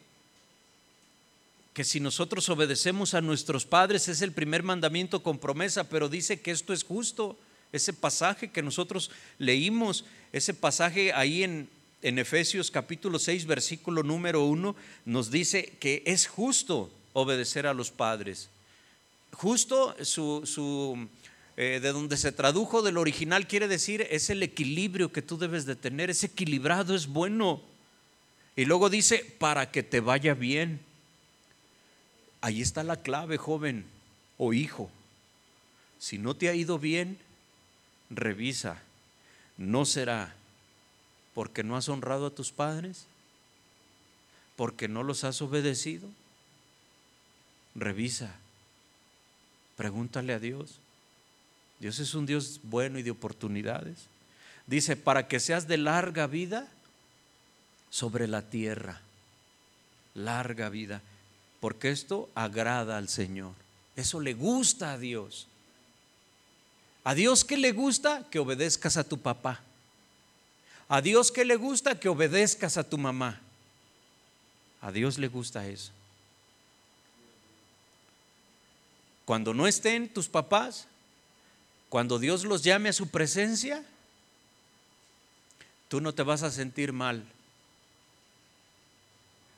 que 1.72 1.84
si 1.84 2.00
nosotros 2.00 2.48
obedecemos 2.48 3.14
a 3.14 3.20
nuestros 3.20 3.66
padres 3.66 4.08
es 4.08 4.22
el 4.22 4.32
primer 4.32 4.62
mandamiento 4.62 5.22
con 5.22 5.38
promesa, 5.38 5.88
pero 5.88 6.08
dice 6.08 6.40
que 6.40 6.50
esto 6.50 6.72
es 6.72 6.84
justo. 6.84 7.38
Ese 7.72 7.92
pasaje 7.92 8.50
que 8.50 8.62
nosotros 8.62 9.10
leímos, 9.38 10.04
ese 10.32 10.54
pasaje 10.54 11.12
ahí 11.12 11.44
en, 11.44 11.68
en 12.02 12.18
Efesios 12.18 12.70
capítulo 12.70 13.18
6, 13.18 13.46
versículo 13.46 14.02
número 14.02 14.44
1, 14.44 14.76
nos 15.04 15.30
dice 15.30 15.76
que 15.80 16.02
es 16.06 16.26
justo 16.26 16.90
obedecer 17.12 17.66
a 17.66 17.74
los 17.74 17.90
padres. 17.90 18.48
Justo, 19.32 19.96
su, 20.04 21.08
eh, 21.56 21.80
de 21.82 21.92
donde 21.92 22.16
se 22.16 22.32
tradujo 22.32 22.82
del 22.82 22.98
original, 22.98 23.46
quiere 23.46 23.68
decir 23.68 24.06
es 24.10 24.30
el 24.30 24.42
equilibrio 24.42 25.12
que 25.12 25.22
tú 25.22 25.38
debes 25.38 25.66
de 25.66 25.76
tener, 25.76 26.10
es 26.10 26.22
equilibrado, 26.24 26.94
es 26.94 27.08
bueno. 27.08 27.60
Y 28.56 28.64
luego 28.64 28.90
dice, 28.90 29.24
para 29.38 29.70
que 29.70 29.82
te 29.82 30.00
vaya 30.00 30.34
bien. 30.34 30.80
Ahí 32.40 32.62
está 32.62 32.84
la 32.84 33.02
clave, 33.02 33.36
joven 33.36 33.84
o 34.36 34.52
hijo. 34.52 34.90
Si 35.98 36.18
no 36.18 36.34
te 36.34 36.48
ha 36.48 36.54
ido 36.54 36.78
bien, 36.78 37.18
revisa. 38.10 38.80
No 39.56 39.84
será 39.84 40.37
porque 41.38 41.62
no 41.62 41.76
has 41.76 41.88
honrado 41.88 42.26
a 42.26 42.34
tus 42.34 42.50
padres, 42.50 43.04
porque 44.56 44.88
no 44.88 45.04
los 45.04 45.22
has 45.22 45.40
obedecido. 45.40 46.08
Revisa, 47.76 48.34
pregúntale 49.76 50.32
a 50.32 50.40
Dios. 50.40 50.80
Dios 51.78 52.00
es 52.00 52.16
un 52.16 52.26
Dios 52.26 52.58
bueno 52.64 52.98
y 52.98 53.04
de 53.04 53.12
oportunidades. 53.12 54.06
Dice, 54.66 54.96
para 54.96 55.28
que 55.28 55.38
seas 55.38 55.68
de 55.68 55.76
larga 55.76 56.26
vida 56.26 56.66
sobre 57.88 58.26
la 58.26 58.42
tierra. 58.42 59.00
Larga 60.14 60.68
vida. 60.70 61.02
Porque 61.60 61.92
esto 61.92 62.28
agrada 62.34 62.98
al 62.98 63.08
Señor. 63.08 63.52
Eso 63.94 64.18
le 64.18 64.34
gusta 64.34 64.94
a 64.94 64.98
Dios. 64.98 65.46
¿A 67.04 67.14
Dios 67.14 67.44
qué 67.44 67.56
le 67.56 67.70
gusta? 67.70 68.28
Que 68.28 68.40
obedezcas 68.40 68.96
a 68.96 69.04
tu 69.04 69.18
papá. 69.20 69.62
A 70.88 71.02
Dios 71.02 71.30
que 71.30 71.44
le 71.44 71.56
gusta 71.56 72.00
que 72.00 72.08
obedezcas 72.08 72.78
a 72.78 72.88
tu 72.88 72.96
mamá. 72.96 73.40
A 74.80 74.90
Dios 74.90 75.18
le 75.18 75.28
gusta 75.28 75.66
eso. 75.66 75.92
Cuando 79.26 79.52
no 79.52 79.66
estén 79.66 80.08
tus 80.08 80.28
papás, 80.28 80.86
cuando 81.90 82.18
Dios 82.18 82.44
los 82.44 82.62
llame 82.62 82.88
a 82.88 82.94
su 82.94 83.08
presencia, 83.08 83.84
tú 85.88 86.00
no 86.00 86.14
te 86.14 86.22
vas 86.22 86.42
a 86.42 86.50
sentir 86.50 86.94
mal. 86.94 87.26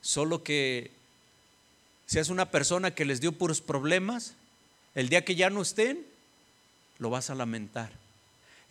Solo 0.00 0.42
que 0.42 0.90
seas 2.06 2.28
una 2.30 2.50
persona 2.50 2.92
que 2.92 3.04
les 3.04 3.20
dio 3.20 3.30
puros 3.30 3.60
problemas, 3.60 4.34
el 4.96 5.08
día 5.08 5.24
que 5.24 5.36
ya 5.36 5.50
no 5.50 5.62
estén, 5.62 6.04
lo 6.98 7.10
vas 7.10 7.30
a 7.30 7.36
lamentar 7.36 7.92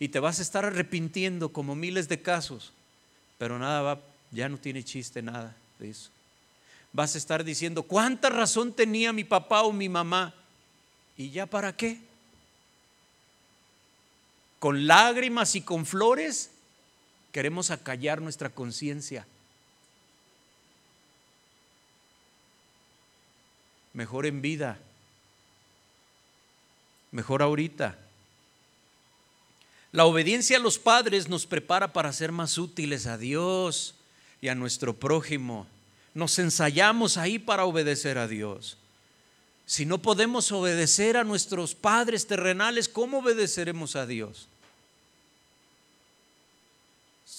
y 0.00 0.08
te 0.08 0.18
vas 0.18 0.40
a 0.40 0.42
estar 0.42 0.64
arrepintiendo 0.64 1.52
como 1.52 1.76
miles 1.76 2.08
de 2.08 2.20
casos, 2.20 2.72
pero 3.38 3.56
nada 3.60 3.82
va, 3.82 4.00
ya 4.32 4.48
no 4.48 4.58
tiene 4.58 4.82
chiste 4.82 5.22
nada 5.22 5.54
de 5.78 5.90
eso. 5.90 6.10
Vas 6.92 7.14
a 7.14 7.18
estar 7.18 7.44
diciendo, 7.44 7.84
¿cuánta 7.84 8.28
razón 8.28 8.72
tenía 8.72 9.12
mi 9.12 9.22
papá 9.22 9.62
o 9.62 9.72
mi 9.72 9.88
mamá? 9.88 10.34
¿Y 11.16 11.30
ya 11.30 11.46
para 11.46 11.76
qué? 11.76 12.00
Con 14.58 14.88
lágrimas 14.88 15.54
y 15.54 15.60
con 15.60 15.86
flores 15.86 16.50
queremos 17.30 17.70
acallar 17.70 18.20
nuestra 18.20 18.48
conciencia. 18.48 19.24
Mejor 23.92 24.26
en 24.26 24.42
vida 24.42 24.80
Mejor 27.12 27.42
ahorita. 27.42 27.98
La 29.92 30.04
obediencia 30.04 30.56
a 30.56 30.60
los 30.60 30.78
padres 30.78 31.28
nos 31.28 31.46
prepara 31.46 31.92
para 31.92 32.12
ser 32.12 32.30
más 32.30 32.58
útiles 32.58 33.06
a 33.06 33.18
Dios 33.18 33.94
y 34.40 34.48
a 34.48 34.54
nuestro 34.54 34.94
prójimo. 34.94 35.66
Nos 36.14 36.38
ensayamos 36.38 37.16
ahí 37.16 37.38
para 37.38 37.64
obedecer 37.64 38.16
a 38.16 38.28
Dios. 38.28 38.76
Si 39.66 39.86
no 39.86 39.98
podemos 39.98 40.50
obedecer 40.52 41.16
a 41.16 41.24
nuestros 41.24 41.74
padres 41.74 42.26
terrenales, 42.26 42.88
¿cómo 42.88 43.18
obedeceremos 43.18 43.96
a 43.96 44.06
Dios? 44.06 44.46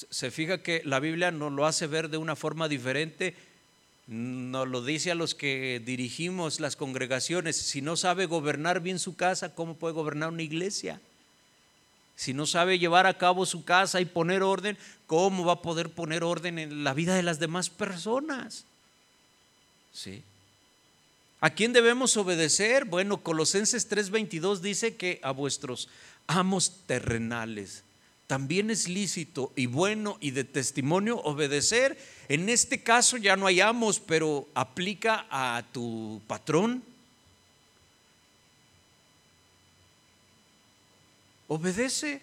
Se 0.10 0.32
fija 0.32 0.62
que 0.62 0.82
la 0.84 1.00
Biblia 1.00 1.32
nos 1.32 1.52
lo 1.54 1.66
hace 1.66 1.88
ver 1.88 2.10
de 2.10 2.18
una 2.18 2.36
forma 2.36 2.68
diferente. 2.68 3.36
Nos 4.08 4.68
lo 4.68 4.84
dice 4.84 5.12
a 5.12 5.16
los 5.16 5.36
que 5.36 5.82
dirigimos 5.86 6.60
las 6.60 6.76
congregaciones. 6.76 7.56
Si 7.56 7.82
no 7.82 7.96
sabe 7.96 8.26
gobernar 8.26 8.82
bien 8.82 9.00
su 9.00 9.16
casa, 9.16 9.54
¿cómo 9.54 9.76
puede 9.76 9.94
gobernar 9.94 10.30
una 10.30 10.42
iglesia? 10.42 11.00
Si 12.22 12.36
no 12.36 12.46
sabe 12.46 12.78
llevar 12.78 13.08
a 13.08 13.18
cabo 13.18 13.48
su 13.48 13.64
casa 13.64 14.00
y 14.00 14.06
poner 14.06 14.44
orden, 14.44 14.78
¿cómo 15.08 15.44
va 15.44 15.54
a 15.54 15.62
poder 15.64 15.90
poner 15.90 16.24
orden 16.24 16.60
en 16.60 16.84
la 16.84 16.94
vida 16.94 17.16
de 17.16 17.24
las 17.24 17.40
demás 17.40 17.72
personas? 17.72 18.64
¿Sí? 19.92 20.22
¿A 21.40 21.50
quién 21.50 21.74
debemos 21.74 22.16
obedecer? 22.18 22.86
Bueno, 22.86 23.24
Colosenses 23.24 23.90
3:22 23.90 24.60
dice 24.60 24.96
que 24.96 25.20
a 25.24 25.32
vuestros 25.32 25.90
amos 26.28 26.72
terrenales 26.86 27.84
también 28.28 28.70
es 28.70 28.88
lícito 28.88 29.52
y 29.56 29.66
bueno 29.66 30.20
y 30.22 30.30
de 30.30 30.44
testimonio 30.44 31.18
obedecer. 31.22 31.98
En 32.30 32.50
este 32.50 32.84
caso 32.84 33.18
ya 33.18 33.36
no 33.36 33.48
hay 33.48 33.62
amos, 33.62 34.00
pero 34.00 34.48
aplica 34.54 35.26
a 35.32 35.64
tu 35.74 36.22
patrón, 36.28 36.84
obedece. 41.52 42.22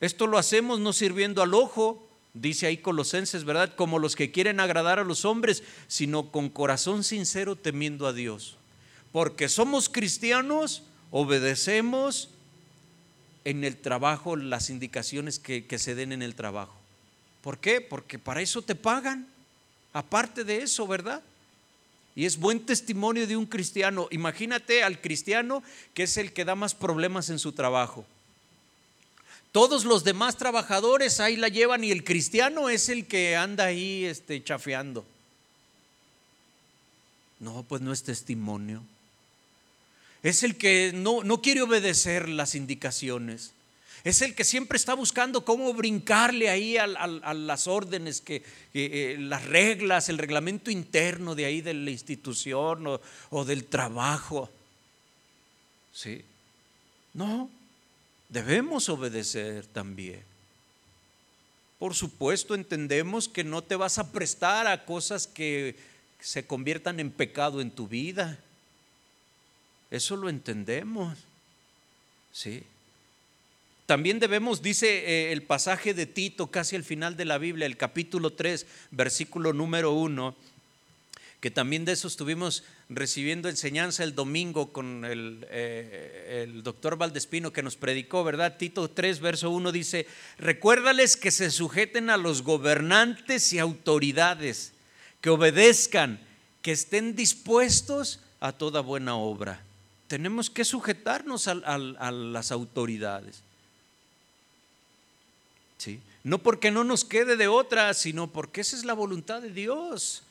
Esto 0.00 0.26
lo 0.26 0.38
hacemos 0.38 0.80
no 0.80 0.92
sirviendo 0.92 1.40
al 1.40 1.54
ojo, 1.54 2.04
dice 2.34 2.66
ahí 2.66 2.78
Colosenses, 2.78 3.44
¿verdad? 3.44 3.76
Como 3.76 4.00
los 4.00 4.16
que 4.16 4.32
quieren 4.32 4.58
agradar 4.58 4.98
a 4.98 5.04
los 5.04 5.24
hombres, 5.24 5.62
sino 5.86 6.32
con 6.32 6.48
corazón 6.48 7.04
sincero 7.04 7.54
temiendo 7.54 8.08
a 8.08 8.12
Dios. 8.12 8.56
Porque 9.12 9.48
somos 9.48 9.88
cristianos, 9.88 10.82
obedecemos 11.12 12.30
en 13.44 13.62
el 13.62 13.76
trabajo 13.76 14.34
las 14.34 14.68
indicaciones 14.68 15.38
que, 15.38 15.64
se 15.78 15.94
den 15.94 16.10
en 16.10 16.22
el 16.22 16.34
trabajo. 16.34 16.74
¿Por 17.40 17.58
qué? 17.58 17.80
Porque 17.80 18.18
para 18.18 18.40
eso 18.40 18.62
te 18.62 18.74
pagan. 18.74 19.28
Aparte 19.92 20.42
de 20.42 20.62
eso, 20.62 20.88
¿verdad? 20.88 21.22
Y 22.14 22.26
es 22.26 22.38
buen 22.38 22.60
testimonio 22.60 23.26
de 23.26 23.36
un 23.36 23.46
cristiano. 23.46 24.08
Imagínate 24.10 24.82
al 24.82 25.00
cristiano 25.00 25.62
que 25.94 26.02
es 26.04 26.16
el 26.16 26.32
que 26.32 26.44
da 26.44 26.54
más 26.54 26.74
problemas 26.74 27.30
en 27.30 27.38
su 27.38 27.52
trabajo. 27.52 28.04
Todos 29.50 29.84
los 29.84 30.02
demás 30.02 30.36
trabajadores 30.36 31.20
ahí 31.20 31.36
la 31.36 31.48
llevan 31.48 31.84
y 31.84 31.90
el 31.90 32.04
cristiano 32.04 32.68
es 32.68 32.88
el 32.88 33.06
que 33.06 33.36
anda 33.36 33.66
ahí 33.66 34.04
este, 34.04 34.42
chafeando. 34.42 35.04
No, 37.38 37.62
pues 37.62 37.82
no 37.82 37.92
es 37.92 38.02
testimonio. 38.02 38.82
Es 40.22 40.42
el 40.42 40.56
que 40.56 40.92
no, 40.94 41.24
no 41.24 41.42
quiere 41.42 41.62
obedecer 41.62 42.28
las 42.28 42.54
indicaciones. 42.54 43.52
Es 44.04 44.20
el 44.22 44.34
que 44.34 44.44
siempre 44.44 44.76
está 44.76 44.94
buscando 44.94 45.44
cómo 45.44 45.72
brincarle 45.74 46.50
ahí 46.50 46.76
a, 46.76 46.86
las 46.86 47.68
órdenes, 47.68 48.20
que, 48.20 48.42
eh, 48.74 49.16
las 49.18 49.44
reglas, 49.44 50.08
el 50.08 50.18
reglamento 50.18 50.70
interno 50.70 51.34
de 51.34 51.44
ahí 51.44 51.60
de 51.60 51.74
la 51.74 51.90
institución 51.90 52.86
o, 52.86 53.00
o 53.30 53.44
del 53.44 53.66
trabajo. 53.66 54.50
¿Sí? 55.92 56.24
No, 57.14 57.48
debemos 58.28 58.88
obedecer 58.88 59.66
también. 59.66 60.24
Por 61.78 61.94
supuesto, 61.94 62.54
entendemos 62.54 63.28
que 63.28 63.44
no 63.44 63.62
te 63.62 63.76
vas 63.76 63.98
a 63.98 64.10
prestar 64.10 64.66
a 64.66 64.84
cosas 64.84 65.26
que 65.26 65.76
se 66.20 66.46
conviertan 66.46 67.00
en 67.00 67.10
pecado 67.10 67.60
en 67.60 67.70
tu 67.70 67.86
vida. 67.86 68.38
Eso 69.90 70.16
lo 70.16 70.28
entendemos. 70.28 71.18
Sí. 72.32 72.62
También 73.86 74.20
debemos, 74.20 74.62
dice 74.62 74.86
eh, 74.86 75.32
el 75.32 75.42
pasaje 75.42 75.92
de 75.92 76.06
Tito, 76.06 76.50
casi 76.50 76.76
al 76.76 76.84
final 76.84 77.16
de 77.16 77.24
la 77.24 77.38
Biblia, 77.38 77.66
el 77.66 77.76
capítulo 77.76 78.32
3, 78.32 78.66
versículo 78.92 79.52
número 79.52 79.92
1, 79.92 80.36
que 81.40 81.50
también 81.50 81.84
de 81.84 81.92
eso 81.92 82.06
estuvimos 82.06 82.62
recibiendo 82.88 83.48
enseñanza 83.48 84.04
el 84.04 84.14
domingo 84.14 84.72
con 84.72 85.04
el, 85.04 85.44
eh, 85.50 86.44
el 86.44 86.62
doctor 86.62 86.96
Valdespino 86.96 87.52
que 87.52 87.64
nos 87.64 87.74
predicó, 87.74 88.22
¿verdad? 88.22 88.56
Tito 88.56 88.88
3, 88.88 89.18
verso 89.18 89.50
1 89.50 89.72
dice, 89.72 90.06
recuérdales 90.38 91.16
que 91.16 91.32
se 91.32 91.50
sujeten 91.50 92.10
a 92.10 92.16
los 92.16 92.42
gobernantes 92.42 93.52
y 93.52 93.58
autoridades, 93.58 94.72
que 95.20 95.30
obedezcan, 95.30 96.20
que 96.62 96.70
estén 96.70 97.16
dispuestos 97.16 98.20
a 98.38 98.52
toda 98.52 98.80
buena 98.80 99.16
obra. 99.16 99.60
Tenemos 100.06 100.50
que 100.50 100.64
sujetarnos 100.64 101.48
a 101.48 101.54
las 102.12 102.52
autoridades. 102.52 103.42
No 106.24 106.38
porque 106.38 106.70
no 106.70 106.84
nos 106.84 107.04
quede 107.04 107.36
de 107.36 107.48
otra, 107.48 107.92
sino 107.94 108.28
porque 108.28 108.60
esa 108.60 108.76
es 108.76 108.84
la 108.84 108.94
voluntad 108.94 109.42
de 109.42 109.50
Dios. 109.50 110.22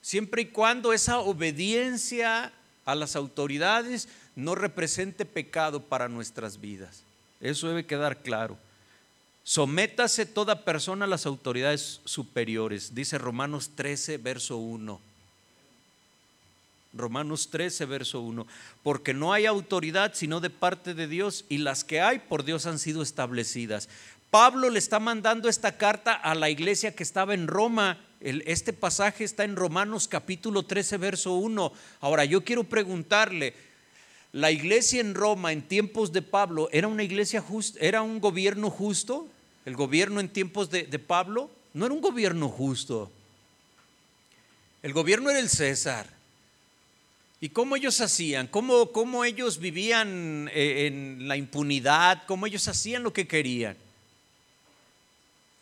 Siempre 0.00 0.42
y 0.42 0.46
cuando 0.46 0.92
esa 0.92 1.18
obediencia 1.18 2.52
a 2.84 2.94
las 2.94 3.16
autoridades 3.16 4.08
no 4.36 4.54
represente 4.54 5.24
pecado 5.24 5.82
para 5.82 6.08
nuestras 6.08 6.60
vidas. 6.60 7.02
Eso 7.40 7.68
debe 7.68 7.84
quedar 7.84 8.22
claro. 8.22 8.56
Sométase 9.44 10.26
toda 10.26 10.64
persona 10.64 11.04
a 11.04 11.08
las 11.08 11.26
autoridades 11.26 12.00
superiores, 12.04 12.94
dice 12.94 13.18
Romanos 13.18 13.70
13, 13.74 14.18
verso 14.18 14.58
1. 14.58 15.00
Romanos 16.94 17.48
13, 17.50 17.84
verso 17.84 18.20
1. 18.20 18.46
Porque 18.82 19.14
no 19.14 19.32
hay 19.32 19.46
autoridad 19.46 20.12
sino 20.14 20.40
de 20.40 20.50
parte 20.50 20.94
de 20.94 21.06
Dios 21.06 21.44
y 21.48 21.58
las 21.58 21.84
que 21.84 22.00
hay 22.00 22.18
por 22.18 22.44
Dios 22.44 22.66
han 22.66 22.78
sido 22.78 23.02
establecidas. 23.02 23.88
Pablo 24.30 24.68
le 24.68 24.78
está 24.78 25.00
mandando 25.00 25.48
esta 25.48 25.78
carta 25.78 26.12
a 26.12 26.34
la 26.34 26.50
iglesia 26.50 26.94
que 26.94 27.02
estaba 27.02 27.32
en 27.32 27.46
Roma. 27.46 27.98
este 28.20 28.74
pasaje 28.74 29.24
está 29.24 29.44
en 29.44 29.56
Romanos 29.56 30.06
capítulo 30.06 30.64
13, 30.64 30.98
verso 30.98 31.34
1. 31.36 31.72
Ahora, 32.00 32.26
yo 32.26 32.44
quiero 32.44 32.64
preguntarle, 32.64 33.54
¿la 34.32 34.50
iglesia 34.50 35.00
en 35.00 35.14
Roma 35.14 35.52
en 35.52 35.62
tiempos 35.62 36.12
de 36.12 36.20
Pablo 36.20 36.68
era 36.72 36.88
una 36.88 37.04
iglesia 37.04 37.40
justa, 37.40 37.78
era 37.80 38.02
un 38.02 38.20
gobierno 38.20 38.68
justo? 38.68 39.26
¿El 39.64 39.76
gobierno 39.76 40.20
en 40.20 40.28
tiempos 40.28 40.68
de, 40.68 40.84
Pablo? 40.98 41.50
No 41.72 41.86
era 41.86 41.94
un 41.94 42.02
gobierno 42.02 42.50
justo. 42.50 43.10
El 44.82 44.92
gobierno 44.92 45.30
era 45.30 45.38
el 45.38 45.48
César. 45.48 46.06
¿Y 47.40 47.48
cómo 47.48 47.76
ellos 47.76 47.98
hacían? 48.02 48.46
¿Cómo, 48.48 48.92
cómo 48.92 49.24
ellos 49.24 49.58
vivían 49.58 50.50
eh, 50.52 50.86
en 50.86 51.28
la 51.28 51.36
impunidad? 51.38 52.24
¿Cómo 52.26 52.46
ellos 52.46 52.68
hacían 52.68 53.02
lo 53.02 53.14
que 53.14 53.26
querían? 53.26 53.76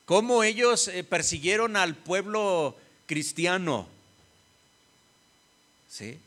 Cómo 0.07 0.43
ellos 0.43 0.89
eh, 0.89 1.05
persiguieron 1.05 1.77
al 1.77 1.95
pueblo 1.95 2.75
cristiano. 3.07 3.87
¿Sí? 5.91 6.19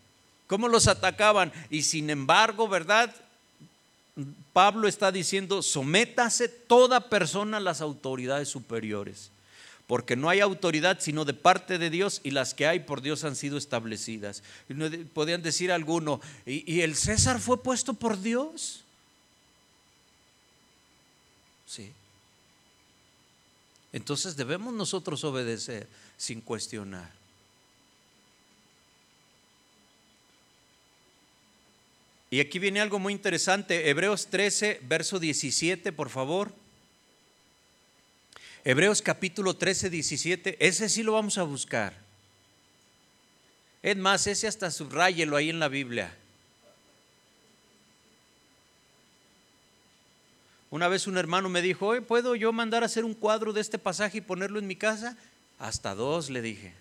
¿Cómo 0.46 0.68
los 0.68 0.88
atacaban? 0.88 1.52
Y 1.70 1.84
sin 1.84 2.10
embargo, 2.10 2.68
¿verdad? 2.68 3.16
Pablo 4.54 4.88
está 4.88 5.12
diciendo, 5.12 5.62
sométase 5.62 6.50
toda 6.50 7.10
persona 7.10 7.58
a 7.58 7.62
las 7.62 7.82
autoridades 7.82 8.50
superiores, 8.50 9.30
porque 9.88 10.16
no 10.16 10.30
hay 10.30 10.40
autoridad 10.40 10.98
sino 11.00 11.24
de 11.24 11.34
parte 11.34 11.78
de 11.78 11.90
Dios 11.90 12.20
y 12.24 12.32
las 12.32 12.54
que 12.54 12.68
hay 12.68 12.80
por 12.82 13.02
Dios 13.02 13.24
han 13.24 13.36
sido 13.36 13.58
establecidas. 13.58 14.44
Podrían 15.14 15.42
decir 15.42 15.72
alguno, 15.72 16.20
¿y, 16.46 16.82
el 16.82 16.96
César 16.96 17.40
fue 17.40 17.62
puesto 17.62 17.94
por 17.94 18.20
Dios? 18.20 18.84
Sí. 21.66 21.92
Entonces 23.92 24.36
debemos 24.36 24.74
nosotros 24.74 25.24
obedecer 25.24 25.88
sin 26.18 26.42
cuestionar. 26.42 27.12
Y 32.32 32.40
aquí 32.40 32.60
viene 32.60 32.80
algo 32.80 33.00
muy 33.00 33.14
interesante, 33.14 33.90
Hebreos 33.90 34.28
13, 34.28 34.82
verso 34.84 35.18
17, 35.18 35.92
por 35.92 36.10
favor. 36.10 36.54
Hebreos 38.64 39.02
capítulo 39.02 39.56
13, 39.56 39.90
17, 39.90 40.58
ese 40.60 40.90
sí 40.90 41.02
lo 41.02 41.14
vamos 41.14 41.40
a 41.40 41.44
buscar. 41.44 41.98
Es 43.82 43.98
más, 43.98 44.28
ese 44.28 44.48
hasta 44.48 44.70
subrayelo 44.70 45.38
ahí 45.38 45.50
en 45.50 45.60
la 45.60 45.70
Biblia. 45.70 46.16
Una 50.72 50.88
vez 50.88 51.08
un 51.08 51.18
hermano 51.18 51.50
me 51.50 51.64
dijo, 51.64 52.00
¿puedo 52.04 52.36
yo 52.36 52.54
mandar 52.54 52.84
a 52.84 52.86
hacer 52.86 53.04
un 53.04 53.16
cuadro 53.16 53.54
de 53.54 53.62
este 53.62 53.80
pasaje 53.80 54.20
y 54.20 54.22
ponerlo 54.22 54.60
en 54.60 54.68
mi 54.68 54.76
casa? 54.76 55.18
Hasta 55.58 55.96
dos, 55.96 56.30
le 56.30 56.42
dije. 56.42 56.74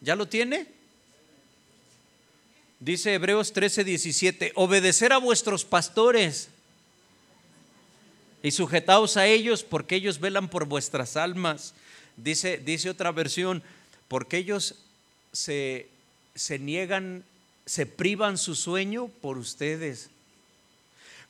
¿Ya 0.00 0.16
lo 0.16 0.26
tiene? 0.26 0.66
Dice 2.80 3.14
Hebreos 3.14 3.52
13, 3.52 3.84
17, 3.84 4.52
obedecer 4.54 5.12
a 5.12 5.18
vuestros 5.18 5.64
pastores 5.64 6.48
y 8.42 8.50
sujetaos 8.50 9.16
a 9.16 9.26
ellos 9.26 9.62
porque 9.62 9.96
ellos 9.96 10.18
velan 10.18 10.48
por 10.48 10.64
vuestras 10.64 11.16
almas. 11.16 11.74
Dice, 12.16 12.58
dice 12.58 12.90
otra 12.90 13.12
versión, 13.12 13.62
porque 14.08 14.38
ellos 14.38 14.76
se, 15.32 15.88
se 16.34 16.58
niegan, 16.58 17.24
se 17.66 17.84
privan 17.86 18.38
su 18.38 18.54
sueño 18.54 19.08
por 19.20 19.36
ustedes 19.36 20.10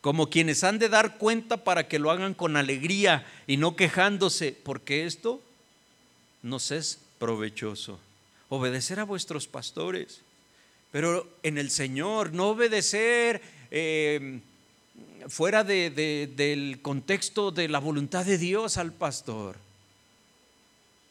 como 0.05 0.29
quienes 0.29 0.63
han 0.65 0.79
de 0.79 0.91
dar 0.91 1.17
cuenta 1.17 1.65
para 1.65 1.89
que 1.89 1.99
lo 1.99 2.11
hagan 2.11 2.35
con 2.35 2.59
alegría 2.59 3.27
y 3.47 3.57
no 3.57 3.75
quejándose, 3.75 4.53
porque 4.53 5.07
esto 5.07 5.41
nos 6.43 6.73
es 6.73 6.99
provechoso. 7.19 7.99
Obedecer 8.51 9.01
a 9.01 9.05
vuestros 9.05 9.49
pastores, 9.49 10.21
pero 10.93 11.27
en 11.43 11.57
el 11.57 11.71
Señor, 11.71 12.35
no 12.35 12.51
obedecer 12.51 13.41
eh, 13.71 14.41
fuera 15.29 15.65
del 15.65 16.81
contexto 16.83 17.51
de 17.51 17.71
la 17.71 17.79
voluntad 17.79 18.27
de 18.27 18.37
Dios 18.37 18.77
al 18.77 18.93
pastor. 18.93 19.57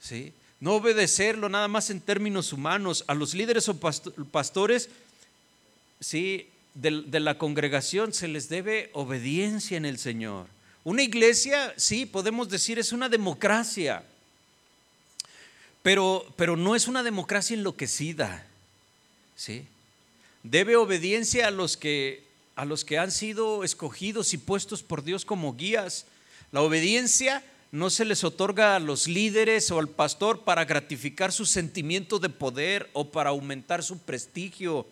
¿Sí? 0.02 0.34
No 0.60 0.74
obedecerlo 0.74 1.50
nada 1.50 1.68
más 1.68 1.90
en 1.90 2.00
términos 2.00 2.54
humanos. 2.54 3.06
A 3.08 3.16
los 3.16 3.34
líderes 3.34 3.68
o 3.70 3.80
pastores, 4.32 4.88
sí, 6.00 6.48
de, 6.74 7.20
la 7.20 7.38
congregación 7.38 8.14
se 8.14 8.28
les 8.28 8.50
debe 8.50 8.90
obediencia 8.94 9.78
en 9.78 9.86
el 9.86 9.98
Señor. 9.98 10.48
Una 10.84 11.04
iglesia, 11.04 11.74
sí, 11.78 12.06
podemos 12.06 12.50
decir, 12.50 12.80
es 12.80 12.92
una 12.92 13.10
democracia, 13.10 14.04
pero, 15.82 16.26
pero 16.36 16.58
no 16.58 16.76
es 16.76 16.88
una 16.88 17.04
democracia 17.04 17.56
enloquecida. 17.56 18.46
¿sí? 19.36 19.66
Debe 20.44 20.76
obediencia 20.76 21.48
a 21.48 21.52
los, 21.52 21.78
que, 21.78 22.24
a 22.56 22.66
los 22.66 22.84
que 22.84 22.98
han 22.98 23.12
sido 23.12 23.64
escogidos 23.64 24.34
y 24.34 24.38
puestos 24.38 24.84
por 24.84 25.04
Dios 25.04 25.26
como 25.26 25.56
guías. 25.56 26.06
La 26.52 26.62
obediencia 26.62 27.44
no 27.72 27.90
se 27.90 28.06
les 28.06 28.24
otorga 28.24 28.76
a 28.76 28.80
los 28.80 29.08
líderes 29.08 29.72
o 29.72 29.80
al 29.80 29.88
pastor 29.88 30.42
para 30.42 30.66
gratificar 30.66 31.32
su 31.32 31.46
sentimiento 31.46 32.20
de 32.20 32.30
poder 32.30 32.90
o 32.94 33.10
para 33.10 33.32
aumentar 33.32 33.84
su 33.84 33.98
prestigio 34.00 34.86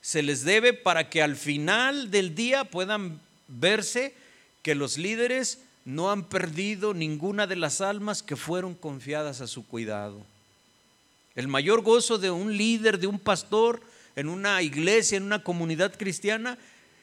se 0.00 0.22
les 0.22 0.44
debe 0.44 0.72
para 0.72 1.10
que 1.10 1.22
al 1.22 1.36
final 1.36 2.10
del 2.10 2.34
día 2.34 2.64
puedan 2.64 3.20
verse 3.48 4.14
que 4.62 4.74
los 4.74 4.98
líderes 4.98 5.58
no 5.84 6.10
han 6.10 6.24
perdido 6.24 6.94
ninguna 6.94 7.46
de 7.46 7.56
las 7.56 7.80
almas 7.80 8.22
que 8.22 8.36
fueron 8.36 8.74
confiadas 8.74 9.40
a 9.40 9.46
su 9.46 9.66
cuidado. 9.66 10.20
El 11.34 11.48
mayor 11.48 11.82
gozo 11.82 12.18
de 12.18 12.30
un 12.30 12.56
líder, 12.56 12.98
de 12.98 13.06
un 13.06 13.18
pastor 13.18 13.80
en 14.16 14.28
una 14.28 14.60
iglesia, 14.62 15.16
en 15.16 15.22
una 15.22 15.42
comunidad 15.42 15.96
cristiana, 15.96 16.58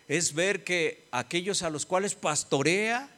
es 0.07 0.33
ver 0.33 0.63
que 0.63 1.03
aquellos 1.11 1.63
a 1.63 1.69
los 1.69 1.85
cuales 1.85 2.13
pastorea 2.13 3.09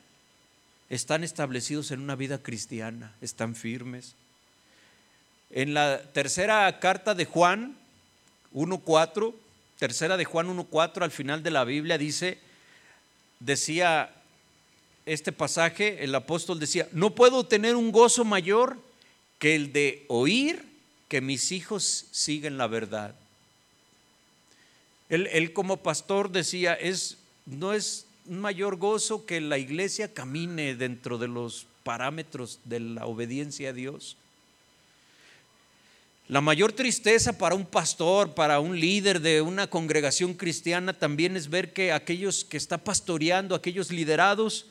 están 0.90 1.24
establecidos 1.24 1.92
en 1.92 2.00
una 2.00 2.16
vida 2.16 2.38
cristiana, 2.38 3.14
están 3.22 3.56
firmes. 3.56 4.16
En 5.50 5.74
la 5.74 6.02
tercera 6.14 6.80
carta 6.80 7.14
de 7.14 7.26
Juan 7.26 7.76
1.4 8.54 9.34
Tercera 9.78 10.18
de 10.18 10.26
Juan 10.26 10.48
1.4 10.48 11.04
al 11.04 11.12
final 11.12 11.44
de 11.44 11.52
la 11.52 11.64
Biblia 11.64 11.98
dice, 11.98 12.40
decía 13.40 14.12
este 15.06 15.32
pasaje, 15.32 16.04
el 16.04 16.14
apóstol 16.16 16.60
decía, 16.60 16.88
no 16.92 17.16
puedo 17.16 17.46
tener 17.46 17.76
un 17.76 17.92
gozo 17.92 18.26
mayor 18.26 18.78
que 19.40 19.56
el 19.56 19.72
de 19.72 20.06
oír 20.08 20.66
que 21.08 21.22
mis 21.22 21.52
hijos 21.52 22.08
siguen 22.12 22.58
la 22.58 22.68
verdad. 22.68 23.16
Él, 25.10 25.28
él 25.32 25.54
como 25.54 25.78
pastor 25.78 26.32
decía, 26.32 26.74
es, 26.74 27.18
no 27.46 27.74
es 27.74 28.06
un 28.26 28.40
mayor 28.40 28.76
gozo 28.76 29.26
que 29.26 29.40
la 29.40 29.58
iglesia 29.58 30.14
camine 30.14 30.76
dentro 30.76 31.18
de 31.18 31.30
los 31.30 31.68
parámetros 31.84 32.60
de 32.66 32.82
la 32.82 33.06
obediencia 33.06 33.70
a 33.70 33.74
Dios. 33.74 34.18
La 36.30 36.42
mayor 36.42 36.74
tristeza 36.74 37.38
para 37.38 37.56
un 37.56 37.66
pastor, 37.66 38.34
para 38.34 38.60
un 38.60 38.78
líder 38.78 39.22
de 39.22 39.42
una 39.42 39.70
congregación 39.70 40.34
cristiana 40.34 40.92
también 40.92 41.38
es 41.38 41.50
ver 41.50 41.72
que 41.72 41.94
aquellos 41.94 42.44
que 42.44 42.58
está 42.58 42.78
pastoreando, 42.78 43.56
aquellos 43.56 43.92
liderados, 43.92 44.66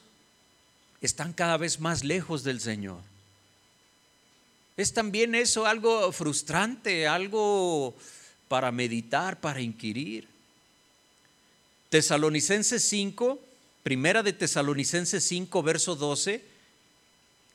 están 1.01 1.33
cada 1.33 1.57
vez 1.57 1.81
más 1.81 2.05
lejos 2.05 2.45
del 2.45 2.61
Señor. 2.61 2.99
Es 4.77 4.93
también 4.93 5.35
eso 5.35 5.65
algo 5.65 6.13
frustrante, 6.13 7.07
algo 7.07 7.95
para 8.49 8.71
meditar, 8.71 9.41
para 9.41 9.63
inquirir. 9.63 10.29
Tesalonicenses 11.89 12.85
5, 12.85 13.41
primera 13.83 14.23
de 14.23 14.35
Tesalonicenses 14.35 15.25
5, 15.25 15.63
verso 15.63 15.97
12 15.97 16.56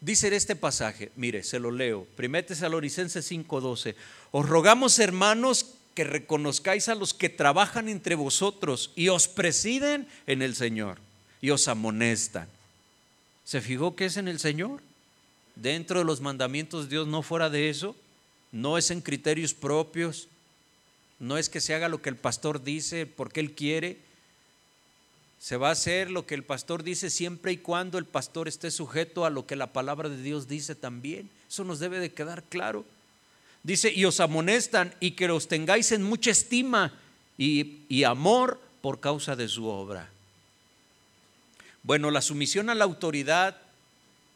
Dice 0.01 0.35
este 0.35 0.55
pasaje, 0.55 1.11
mire, 1.15 1.43
se 1.43 1.59
lo 1.59 1.69
leo, 1.69 2.07
1 2.17 2.43
Tesalonicenses 2.43 3.29
5:12. 3.29 3.95
Os 4.31 4.49
rogamos, 4.49 4.97
hermanos, 4.97 5.75
que 5.93 6.03
reconozcáis 6.03 6.89
a 6.89 6.95
los 6.95 7.13
que 7.13 7.29
trabajan 7.29 7.87
entre 7.87 8.15
vosotros 8.15 8.91
y 8.95 9.09
os 9.09 9.27
presiden 9.27 10.07
en 10.25 10.41
el 10.41 10.55
Señor 10.55 10.97
y 11.39 11.51
os 11.51 11.67
amonestan. 11.67 12.47
¿Se 13.43 13.61
fijó 13.61 13.95
que 13.95 14.05
es 14.05 14.17
en 14.17 14.27
el 14.27 14.39
Señor? 14.39 14.81
Dentro 15.55 15.99
de 15.99 16.05
los 16.05 16.19
mandamientos 16.19 16.85
de 16.85 16.95
Dios, 16.95 17.07
no 17.07 17.21
fuera 17.21 17.51
de 17.51 17.69
eso, 17.69 17.95
no 18.51 18.79
es 18.79 18.89
en 18.89 19.01
criterios 19.01 19.53
propios, 19.53 20.29
no 21.19 21.37
es 21.37 21.47
que 21.49 21.61
se 21.61 21.75
haga 21.75 21.89
lo 21.89 22.01
que 22.01 22.09
el 22.09 22.15
pastor 22.15 22.63
dice 22.63 23.05
porque 23.05 23.39
él 23.39 23.51
quiere, 23.51 23.99
se 25.41 25.57
va 25.57 25.69
a 25.69 25.71
hacer 25.71 26.11
lo 26.11 26.27
que 26.27 26.35
el 26.35 26.43
pastor 26.43 26.83
dice 26.83 27.09
siempre 27.09 27.51
y 27.51 27.57
cuando 27.57 27.97
el 27.97 28.05
pastor 28.05 28.47
esté 28.47 28.69
sujeto 28.69 29.25
a 29.25 29.31
lo 29.31 29.47
que 29.47 29.55
la 29.55 29.73
palabra 29.73 30.07
de 30.07 30.21
Dios 30.21 30.47
dice 30.47 30.75
también. 30.75 31.31
Eso 31.49 31.63
nos 31.63 31.79
debe 31.79 31.97
de 31.97 32.13
quedar 32.13 32.43
claro. 32.43 32.85
Dice, 33.63 33.91
y 33.91 34.05
os 34.05 34.19
amonestan 34.19 34.93
y 34.99 35.11
que 35.11 35.27
os 35.31 35.47
tengáis 35.47 35.91
en 35.93 36.03
mucha 36.03 36.29
estima 36.29 36.93
y, 37.39 37.79
y 37.89 38.03
amor 38.03 38.61
por 38.83 38.99
causa 38.99 39.35
de 39.35 39.47
su 39.47 39.65
obra. 39.65 40.11
Bueno, 41.81 42.11
la 42.11 42.21
sumisión 42.21 42.69
a 42.69 42.75
la 42.75 42.83
autoridad, 42.83 43.57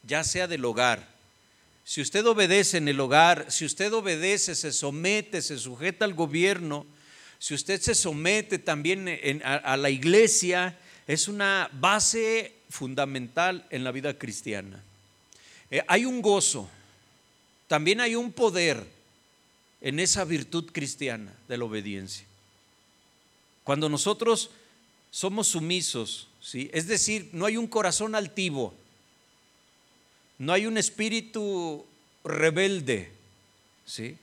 ya 0.02 0.24
sea 0.24 0.48
del 0.48 0.64
hogar, 0.64 1.06
si 1.84 2.00
usted 2.00 2.26
obedece 2.26 2.78
en 2.78 2.88
el 2.88 2.98
hogar, 2.98 3.46
si 3.52 3.64
usted 3.64 3.92
obedece, 3.92 4.56
se 4.56 4.72
somete, 4.72 5.40
se 5.40 5.56
sujeta 5.56 6.04
al 6.04 6.14
gobierno, 6.14 6.84
si 7.38 7.54
usted 7.54 7.80
se 7.80 7.94
somete 7.94 8.58
también 8.58 9.08
a, 9.44 9.76
la 9.76 9.90
iglesia, 9.90 10.76
es 11.06 11.28
una 11.28 11.70
base 11.72 12.52
fundamental 12.68 13.66
en 13.70 13.84
la 13.84 13.92
vida 13.92 14.18
cristiana. 14.18 14.82
Eh, 15.70 15.82
hay 15.88 16.04
un 16.04 16.20
gozo, 16.20 16.68
también 17.68 18.00
hay 18.00 18.14
un 18.14 18.32
poder 18.32 18.84
en 19.80 20.00
esa 20.00 20.24
virtud 20.24 20.70
cristiana 20.72 21.32
de 21.48 21.58
la 21.58 21.64
obediencia. 21.64 22.26
Cuando 23.64 23.88
nosotros 23.88 24.50
somos 25.10 25.48
sumisos, 25.48 26.28
¿sí? 26.40 26.70
es 26.72 26.86
decir, 26.86 27.30
no 27.32 27.46
hay 27.46 27.56
un 27.56 27.66
corazón 27.66 28.14
altivo, 28.14 28.74
no 30.38 30.52
hay 30.52 30.66
un 30.66 30.76
espíritu 30.76 31.84
rebelde, 32.24 33.10
¿sí? 33.84 34.16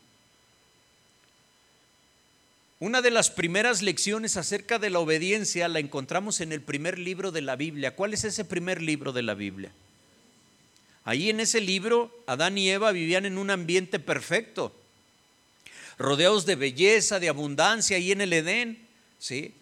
Una 2.80 3.02
de 3.02 3.12
las 3.12 3.30
primeras 3.30 3.82
lecciones 3.82 4.36
acerca 4.36 4.80
de 4.80 4.90
la 4.90 5.00
obediencia 5.00 5.68
la 5.68 5.80
encontramos 5.80 6.42
en 6.42 6.52
el 6.52 6.62
primer 6.62 7.00
libro 7.00 7.32
de 7.32 7.42
la 7.42 7.56
Biblia. 7.56 7.96
¿Cuál 7.96 8.14
es 8.14 8.24
ese 8.24 8.44
primer 8.46 8.82
libro 8.82 9.14
de 9.14 9.24
la 9.24 9.36
Biblia? 9.36 9.72
Ahí 11.06 11.30
en 11.30 11.40
ese 11.40 11.62
libro, 11.62 12.12
Adán 12.28 12.58
y 12.58 12.70
Eva 12.70 12.92
vivían 12.92 13.26
en 13.26 13.38
un 13.38 13.52
ambiente 13.52 14.00
perfecto, 14.00 14.74
rodeados 15.98 16.46
de 16.46 16.56
belleza, 16.56 17.20
de 17.20 17.30
abundancia, 17.30 17.98
ahí 17.98 18.12
en 18.12 18.22
el 18.22 18.34
Edén. 18.34 18.80
¿sí? 19.20 19.54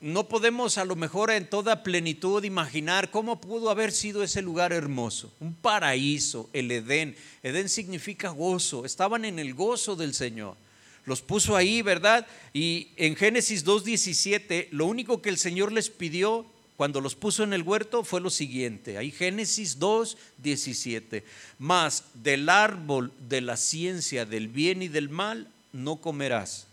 No 0.00 0.28
podemos 0.28 0.78
a 0.78 0.84
lo 0.84 0.96
mejor 0.96 1.30
en 1.30 1.48
toda 1.48 1.82
plenitud 1.82 2.42
imaginar 2.42 3.10
cómo 3.10 3.40
pudo 3.40 3.70
haber 3.70 3.92
sido 3.92 4.22
ese 4.22 4.42
lugar 4.42 4.72
hermoso, 4.72 5.32
un 5.40 5.54
paraíso, 5.54 6.48
el 6.52 6.70
Edén. 6.70 7.16
Edén 7.42 7.68
significa 7.68 8.30
gozo, 8.30 8.84
estaban 8.84 9.24
en 9.24 9.38
el 9.38 9.54
gozo 9.54 9.94
del 9.94 10.14
Señor 10.14 10.56
los 11.04 11.22
puso 11.22 11.56
ahí, 11.56 11.82
¿verdad? 11.82 12.26
Y 12.52 12.88
en 12.96 13.16
Génesis 13.16 13.64
2.17, 13.64 14.68
lo 14.70 14.86
único 14.86 15.20
que 15.20 15.30
el 15.30 15.38
Señor 15.38 15.72
les 15.72 15.90
pidió 15.90 16.46
cuando 16.76 17.00
los 17.00 17.14
puso 17.14 17.42
en 17.44 17.52
el 17.52 17.62
huerto 17.62 18.02
fue 18.02 18.20
lo 18.20 18.30
siguiente, 18.30 18.98
ahí 18.98 19.10
Génesis 19.10 19.78
2.17, 19.78 21.22
más 21.58 22.04
del 22.14 22.48
árbol 22.48 23.12
de 23.28 23.40
la 23.40 23.56
ciencia 23.56 24.24
del 24.24 24.48
bien 24.48 24.82
y 24.82 24.88
del 24.88 25.08
mal 25.08 25.48
no 25.72 25.96
comerás, 25.96 26.66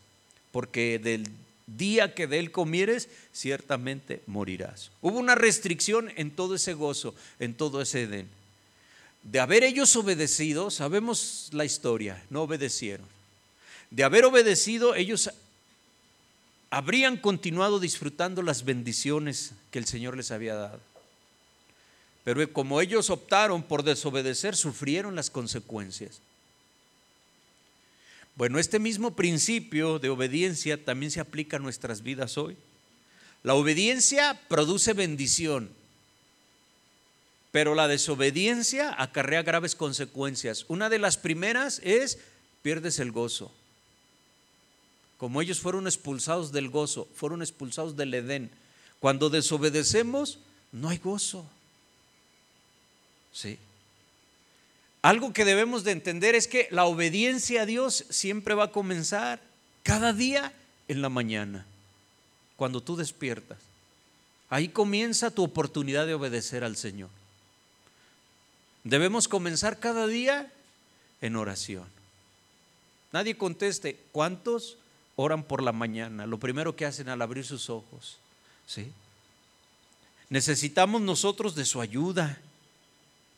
porque 0.52 1.00
del 1.00 1.28
día 1.68 2.16
que 2.16 2.28
de 2.28 2.40
él 2.40 2.52
comieres, 2.52 3.10
ciertamente 3.34 4.22
morirás. 4.26 4.90
Hubo 5.02 5.20
una 5.20 5.36
restricción 5.36 6.12
en 6.16 6.32
todo 6.32 6.56
ese 6.56 6.74
gozo, 6.74 7.14
en 7.40 7.54
todo 7.54 7.82
ese 7.82 8.04
Edén. 8.04 8.28
De 9.22 9.40
haber 9.40 9.64
ellos 9.64 9.96
obedecido, 9.96 10.72
sabemos 10.72 11.50
la 11.52 11.66
historia, 11.66 12.24
no 12.30 12.44
obedecieron 12.44 13.19
de 13.92 14.04
haber 14.04 14.26
obedecido, 14.26 14.96
ellos 14.96 15.32
habrían 16.70 17.18
continuado 17.18 17.80
disfrutando 17.80 18.42
las 18.42 18.64
bendiciones 18.64 19.54
que 19.72 19.80
el 19.80 19.86
Señor 19.86 20.16
les 20.16 20.32
había 20.32 20.56
dado. 20.56 20.80
Pero 22.24 22.52
como 22.54 22.80
ellos 22.82 23.10
optaron 23.10 23.64
por 23.64 23.84
desobedecer, 23.84 24.56
sufrieron 24.56 25.16
las 25.16 25.30
consecuencias. 25.30 26.20
Bueno, 28.36 28.60
este 28.60 28.80
mismo 28.80 29.16
principio 29.16 30.00
de 30.00 30.10
obediencia 30.10 30.84
también 30.84 31.12
se 31.12 31.20
aplica 31.20 31.58
a 31.58 31.60
nuestras 31.60 32.04
vidas 32.04 32.38
hoy. 32.38 32.56
La 33.42 33.54
obediencia 33.54 34.40
produce 34.48 34.94
bendición, 34.94 35.72
pero 37.52 37.74
la 37.74 37.88
desobediencia 37.88 38.96
acarrea 38.98 39.44
graves 39.44 39.76
consecuencias. 39.76 40.66
Una 40.68 40.90
de 40.90 41.00
las 41.00 41.18
primeras 41.18 41.82
es 41.84 42.20
pierdes 42.62 43.00
el 43.00 43.12
gozo. 43.12 43.52
Como 45.20 45.42
ellos 45.42 45.60
fueron 45.60 45.86
expulsados 45.86 46.54
del 46.54 46.70
gozo, 46.70 47.08
fueron 47.14 47.42
expulsados 47.42 47.98
del 47.98 48.14
Edén. 48.14 48.50
Cuando 49.00 49.30
desobedecemos, 49.30 50.40
no 50.72 50.88
hay 50.88 50.98
gozo. 50.98 51.46
¿Sí? 53.34 53.60
Algo 55.02 55.34
que 55.34 55.44
debemos 55.44 55.84
de 55.84 55.92
entender 55.92 56.36
es 56.36 56.48
que 56.48 56.70
la 56.72 56.86
obediencia 56.86 57.64
a 57.64 57.66
Dios 57.66 58.06
siempre 58.10 58.56
va 58.56 58.66
a 58.66 58.72
comenzar 58.72 59.42
cada 59.84 60.14
día 60.14 60.54
en 60.88 61.02
la 61.02 61.10
mañana, 61.10 61.66
cuando 62.56 62.82
tú 62.82 62.96
despiertas. 62.96 63.58
Ahí 64.50 64.70
comienza 64.70 65.32
tu 65.32 65.44
oportunidad 65.44 66.08
de 66.08 66.14
obedecer 66.14 66.64
al 66.64 66.78
Señor. 66.78 67.10
Debemos 68.86 69.28
comenzar 69.28 69.80
cada 69.80 70.08
día 70.08 70.52
en 71.22 71.36
oración. 71.36 71.86
Nadie 73.12 73.38
conteste, 73.38 74.00
¿cuántos 74.12 74.78
oran 75.22 75.44
por 75.44 75.62
la 75.62 75.74
mañana? 75.74 76.26
Lo 76.26 76.40
primero 76.40 76.78
que 76.78 76.86
hacen 76.86 77.10
al 77.10 77.22
abrir 77.22 77.46
sus 77.46 77.70
ojos. 77.70 78.18
¿Sí? 78.66 78.90
Necesitamos 80.30 81.02
nosotros 81.02 81.56
de 81.56 81.66
su 81.66 81.82
ayuda 81.82 82.40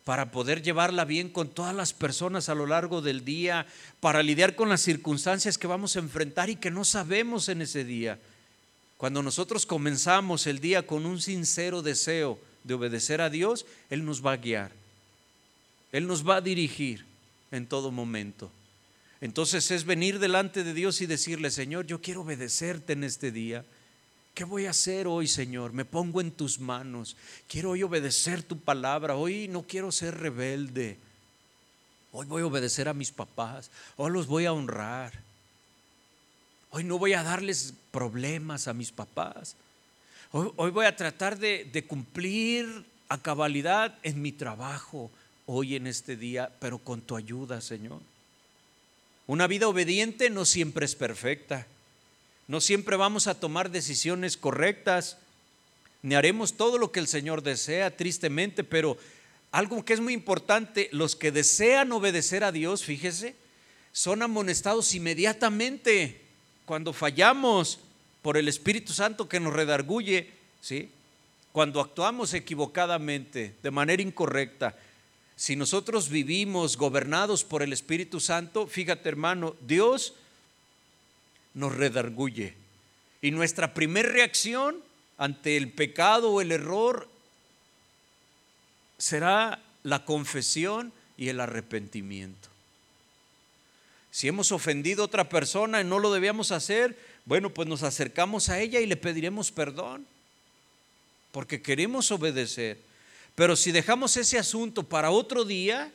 para 0.05 0.29
poder 0.29 0.61
llevarla 0.61 1.05
bien 1.05 1.29
con 1.29 1.49
todas 1.49 1.75
las 1.75 1.93
personas 1.93 2.49
a 2.49 2.55
lo 2.55 2.67
largo 2.67 3.01
del 3.01 3.25
día, 3.25 3.65
para 3.99 4.21
lidiar 4.21 4.55
con 4.55 4.69
las 4.69 4.81
circunstancias 4.81 5.57
que 5.57 5.67
vamos 5.67 5.95
a 5.95 5.99
enfrentar 5.99 6.51
y 6.51 6.55
que 6.55 6.69
no 6.69 6.85
sabemos 6.85 7.49
en 7.49 7.63
ese 7.63 7.83
día. 7.83 8.19
Cuando 8.97 9.23
nosotros 9.23 9.65
comenzamos 9.65 10.45
el 10.45 10.59
día 10.59 10.85
con 10.85 11.07
un 11.07 11.19
sincero 11.19 11.81
deseo 11.81 12.37
de 12.63 12.75
obedecer 12.75 13.21
a 13.21 13.31
Dios, 13.31 13.65
Él 13.89 14.05
nos 14.05 14.23
va 14.23 14.33
a 14.33 14.37
guiar, 14.37 14.71
Él 15.91 16.05
nos 16.05 16.27
va 16.27 16.35
a 16.35 16.41
dirigir 16.41 17.05
en 17.51 17.65
todo 17.65 17.89
momento. 17.89 18.51
Entonces 19.21 19.69
es 19.69 19.85
venir 19.85 20.19
delante 20.19 20.63
de 20.63 20.73
Dios 20.73 20.99
y 21.01 21.05
decirle, 21.05 21.51
Señor, 21.51 21.85
yo 21.85 22.01
quiero 22.01 22.21
obedecerte 22.21 22.93
en 22.93 23.03
este 23.03 23.31
día. 23.31 23.63
¿Qué 24.33 24.43
voy 24.43 24.65
a 24.65 24.71
hacer 24.71 25.07
hoy, 25.07 25.27
Señor? 25.27 25.73
Me 25.73 25.85
pongo 25.85 26.21
en 26.21 26.31
tus 26.31 26.59
manos. 26.59 27.15
Quiero 27.47 27.71
hoy 27.71 27.83
obedecer 27.83 28.41
tu 28.41 28.59
palabra. 28.59 29.15
Hoy 29.15 29.47
no 29.47 29.61
quiero 29.63 29.91
ser 29.91 30.17
rebelde. 30.17 30.97
Hoy 32.11 32.25
voy 32.25 32.41
a 32.41 32.47
obedecer 32.47 32.89
a 32.89 32.93
mis 32.93 33.11
papás. 33.11 33.69
Hoy 33.95 34.11
los 34.11 34.27
voy 34.27 34.45
a 34.45 34.53
honrar. 34.53 35.13
Hoy 36.71 36.83
no 36.83 36.97
voy 36.97 37.13
a 37.13 37.23
darles 37.23 37.73
problemas 37.91 38.67
a 38.67 38.73
mis 38.73 38.91
papás. 38.91 39.55
Hoy, 40.31 40.71
voy 40.71 40.85
a 40.85 40.95
tratar 40.95 41.37
de, 41.37 41.85
cumplir 41.87 42.85
a 43.09 43.17
cabalidad 43.17 43.97
en 44.03 44.21
mi 44.21 44.31
trabajo 44.31 45.11
hoy 45.45 45.75
en 45.75 45.87
este 45.87 46.15
día, 46.15 46.49
pero 46.59 46.79
con 46.79 47.01
tu 47.01 47.17
ayuda, 47.17 47.59
Señor. 47.59 47.99
Una 49.31 49.47
vida 49.47 49.69
obediente 49.69 50.29
no 50.29 50.43
siempre 50.43 50.85
es 50.85 50.93
perfecta. 50.93 51.65
No 52.49 52.59
siempre 52.59 52.97
vamos 52.97 53.27
a 53.27 53.39
tomar 53.39 53.71
decisiones 53.71 54.35
correctas, 54.35 55.19
ni 56.01 56.15
haremos 56.15 56.57
todo 56.57 56.77
lo 56.77 56.91
que 56.91 56.99
el 56.99 57.07
Señor 57.07 57.41
desea, 57.41 57.95
tristemente, 57.95 58.65
pero 58.65 58.97
algo 59.53 59.85
que 59.85 59.93
es 59.93 60.01
muy 60.01 60.11
importante, 60.11 60.89
los 60.91 61.15
que 61.15 61.31
desean 61.31 61.93
obedecer 61.93 62.43
a 62.43 62.51
Dios, 62.51 62.83
fíjese, 62.83 63.33
son 63.93 64.21
amonestados 64.21 64.93
inmediatamente 64.95 66.19
cuando 66.65 66.91
fallamos 66.91 67.79
por 68.21 68.35
el 68.35 68.49
Espíritu 68.49 68.91
Santo 68.91 69.29
que 69.29 69.39
nos 69.39 69.53
redarguye, 69.53 70.29
¿sí? 70.59 70.91
Cuando 71.53 71.79
actuamos 71.79 72.33
equivocadamente, 72.33 73.55
de 73.63 73.71
manera 73.71 74.03
incorrecta. 74.03 74.75
Si 75.41 75.55
nosotros 75.55 76.09
vivimos 76.09 76.77
gobernados 76.77 77.43
por 77.43 77.63
el 77.63 77.73
Espíritu 77.73 78.19
Santo, 78.19 78.67
fíjate 78.67 79.09
hermano, 79.09 79.55
Dios 79.61 80.13
nos 81.55 81.75
redarguye. 81.75 82.53
Y 83.23 83.31
nuestra 83.31 83.73
primera 83.73 84.07
reacción 84.07 84.77
ante 85.17 85.57
el 85.57 85.71
pecado 85.71 86.29
o 86.29 86.41
el 86.41 86.51
error 86.51 87.09
será 88.99 89.59
la 89.81 90.05
confesión 90.05 90.93
y 91.17 91.29
el 91.29 91.39
arrepentimiento. 91.39 92.49
Si 94.11 94.27
hemos 94.27 94.51
ofendido 94.51 95.01
a 95.01 95.05
otra 95.07 95.27
persona 95.27 95.81
y 95.81 95.85
no 95.85 95.97
lo 95.97 96.13
debíamos 96.13 96.51
hacer, 96.51 96.95
bueno, 97.25 97.49
pues 97.49 97.67
nos 97.67 97.81
acercamos 97.81 98.49
a 98.49 98.59
ella 98.59 98.79
y 98.79 98.85
le 98.85 98.95
pediremos 98.95 99.51
perdón, 99.51 100.05
porque 101.31 101.63
queremos 101.63 102.11
obedecer. 102.11 102.90
Pero 103.35 103.55
si 103.55 103.71
dejamos 103.71 104.17
ese 104.17 104.37
asunto 104.37 104.83
para 104.83 105.11
otro 105.11 105.45
día, 105.45 105.91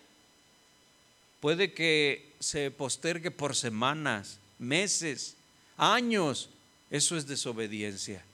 puede 1.41 1.72
que 1.72 2.32
se 2.41 2.70
postergue 2.70 3.30
por 3.30 3.55
semanas, 3.55 4.39
meses, 4.59 5.37
años. 5.76 6.49
Eso 6.91 7.16
es 7.16 7.26
desobediencia. 7.26 8.24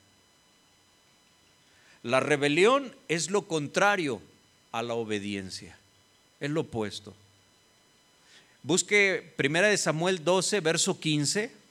La 2.02 2.20
rebelión 2.20 2.94
es 3.08 3.30
lo 3.30 3.42
contrario 3.42 4.20
a 4.72 4.82
la 4.82 4.94
obediencia. 4.94 5.76
Es 6.40 6.50
lo 6.50 6.62
opuesto. 6.62 7.14
Busque 8.62 9.32
Primera 9.36 9.68
de 9.68 9.78
Samuel 9.78 10.24
12, 10.24 10.60
verso 10.60 10.98
15. 10.98 11.61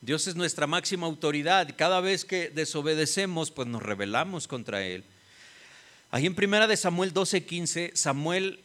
Dios 0.00 0.26
es 0.26 0.34
nuestra 0.34 0.66
máxima 0.66 1.06
autoridad. 1.06 1.74
Cada 1.76 2.00
vez 2.00 2.24
que 2.24 2.48
desobedecemos, 2.48 3.50
pues 3.50 3.68
nos 3.68 3.82
rebelamos 3.82 4.48
contra 4.48 4.82
Él. 4.84 5.04
Ahí 6.10 6.26
en 6.26 6.34
Primera 6.34 6.66
de 6.66 6.76
Samuel 6.76 7.12
12, 7.12 7.44
15, 7.44 7.92
Samuel 7.94 8.60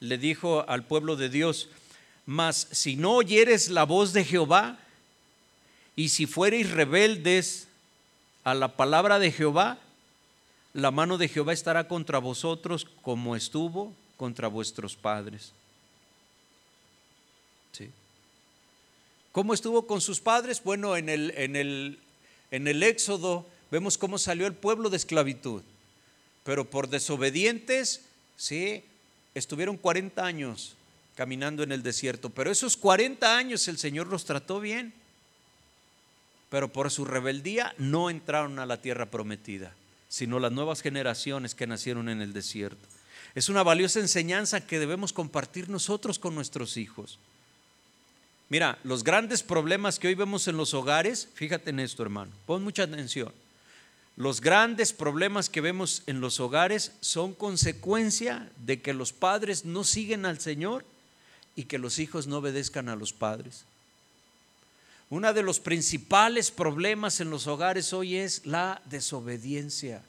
le 0.00 0.18
dijo 0.18 0.68
al 0.68 0.84
pueblo 0.84 1.16
de 1.16 1.28
Dios, 1.28 1.68
mas 2.26 2.68
si 2.70 2.96
no 2.96 3.14
oyeres 3.14 3.68
la 3.68 3.84
voz 3.84 4.12
de 4.12 4.24
Jehová, 4.24 4.78
y 5.96 6.10
si 6.10 6.26
fuereis 6.26 6.70
rebeldes 6.70 7.66
a 8.44 8.54
la 8.54 8.76
palabra 8.76 9.18
de 9.18 9.32
Jehová, 9.32 9.78
la 10.72 10.92
mano 10.92 11.18
de 11.18 11.26
Jehová 11.26 11.52
estará 11.52 11.88
contra 11.88 12.18
vosotros 12.18 12.86
como 13.02 13.34
estuvo 13.34 13.92
contra 14.16 14.46
vuestros 14.46 14.94
padres. 14.94 15.52
¿Sí? 17.72 17.90
¿Cómo 19.38 19.54
estuvo 19.54 19.86
con 19.86 20.00
sus 20.00 20.18
padres? 20.18 20.64
Bueno, 20.64 20.96
en 20.96 21.08
el, 21.08 21.32
en 21.36 21.54
el, 21.54 22.00
en 22.50 22.66
el 22.66 22.82
Éxodo 22.82 23.46
vemos 23.70 23.96
cómo 23.96 24.18
salió 24.18 24.48
el 24.48 24.52
pueblo 24.52 24.90
de 24.90 24.96
esclavitud, 24.96 25.62
pero 26.42 26.68
por 26.68 26.88
desobedientes, 26.88 28.00
sí, 28.36 28.82
estuvieron 29.36 29.76
40 29.76 30.26
años 30.26 30.74
caminando 31.14 31.62
en 31.62 31.70
el 31.70 31.84
desierto, 31.84 32.30
pero 32.30 32.50
esos 32.50 32.76
40 32.76 33.36
años 33.36 33.68
el 33.68 33.78
Señor 33.78 34.08
los 34.08 34.24
trató 34.24 34.58
bien, 34.58 34.92
pero 36.50 36.72
por 36.72 36.90
su 36.90 37.04
rebeldía 37.04 37.76
no 37.78 38.10
entraron 38.10 38.58
a 38.58 38.66
la 38.66 38.82
tierra 38.82 39.06
prometida, 39.06 39.72
sino 40.08 40.40
las 40.40 40.50
nuevas 40.50 40.82
generaciones 40.82 41.54
que 41.54 41.68
nacieron 41.68 42.08
en 42.08 42.22
el 42.22 42.32
desierto. 42.32 42.88
Es 43.36 43.48
una 43.48 43.62
valiosa 43.62 44.00
enseñanza 44.00 44.66
que 44.66 44.80
debemos 44.80 45.12
compartir 45.12 45.68
nosotros 45.68 46.18
con 46.18 46.34
nuestros 46.34 46.76
hijos. 46.76 47.20
Mira, 48.48 48.78
los 48.82 49.04
grandes 49.04 49.42
problemas 49.42 49.98
que 49.98 50.08
hoy 50.08 50.14
vemos 50.14 50.48
en 50.48 50.56
los 50.56 50.72
hogares, 50.74 51.28
fíjate 51.34 51.70
en 51.70 51.80
esto 51.80 52.02
hermano, 52.02 52.32
pon 52.46 52.64
mucha 52.64 52.84
atención 52.84 53.32
los 54.18 54.40
grandes 54.40 54.92
problemas 54.92 55.48
que 55.48 55.60
vemos 55.60 56.02
en 56.08 56.20
los 56.20 56.40
hogares 56.40 56.90
son 57.00 57.34
consecuencia 57.34 58.50
de 58.66 58.82
que 58.82 58.92
los 58.92 59.12
padres 59.12 59.64
no 59.64 59.84
siguen 59.84 60.26
al 60.26 60.40
Señor 60.40 60.84
y 61.54 61.66
que 61.66 61.78
los 61.78 62.00
hijos 62.00 62.26
no 62.26 62.38
obedezcan 62.38 62.88
a 62.88 62.96
los 62.96 63.12
padres. 63.12 63.64
Uno 65.08 65.32
de 65.32 65.44
los 65.44 65.60
principales 65.60 66.50
problemas 66.50 67.20
en 67.20 67.30
los 67.30 67.46
hogares 67.46 67.92
hoy 67.92 68.16
es 68.16 68.44
la 68.44 68.82
desobediencia. 68.86 70.02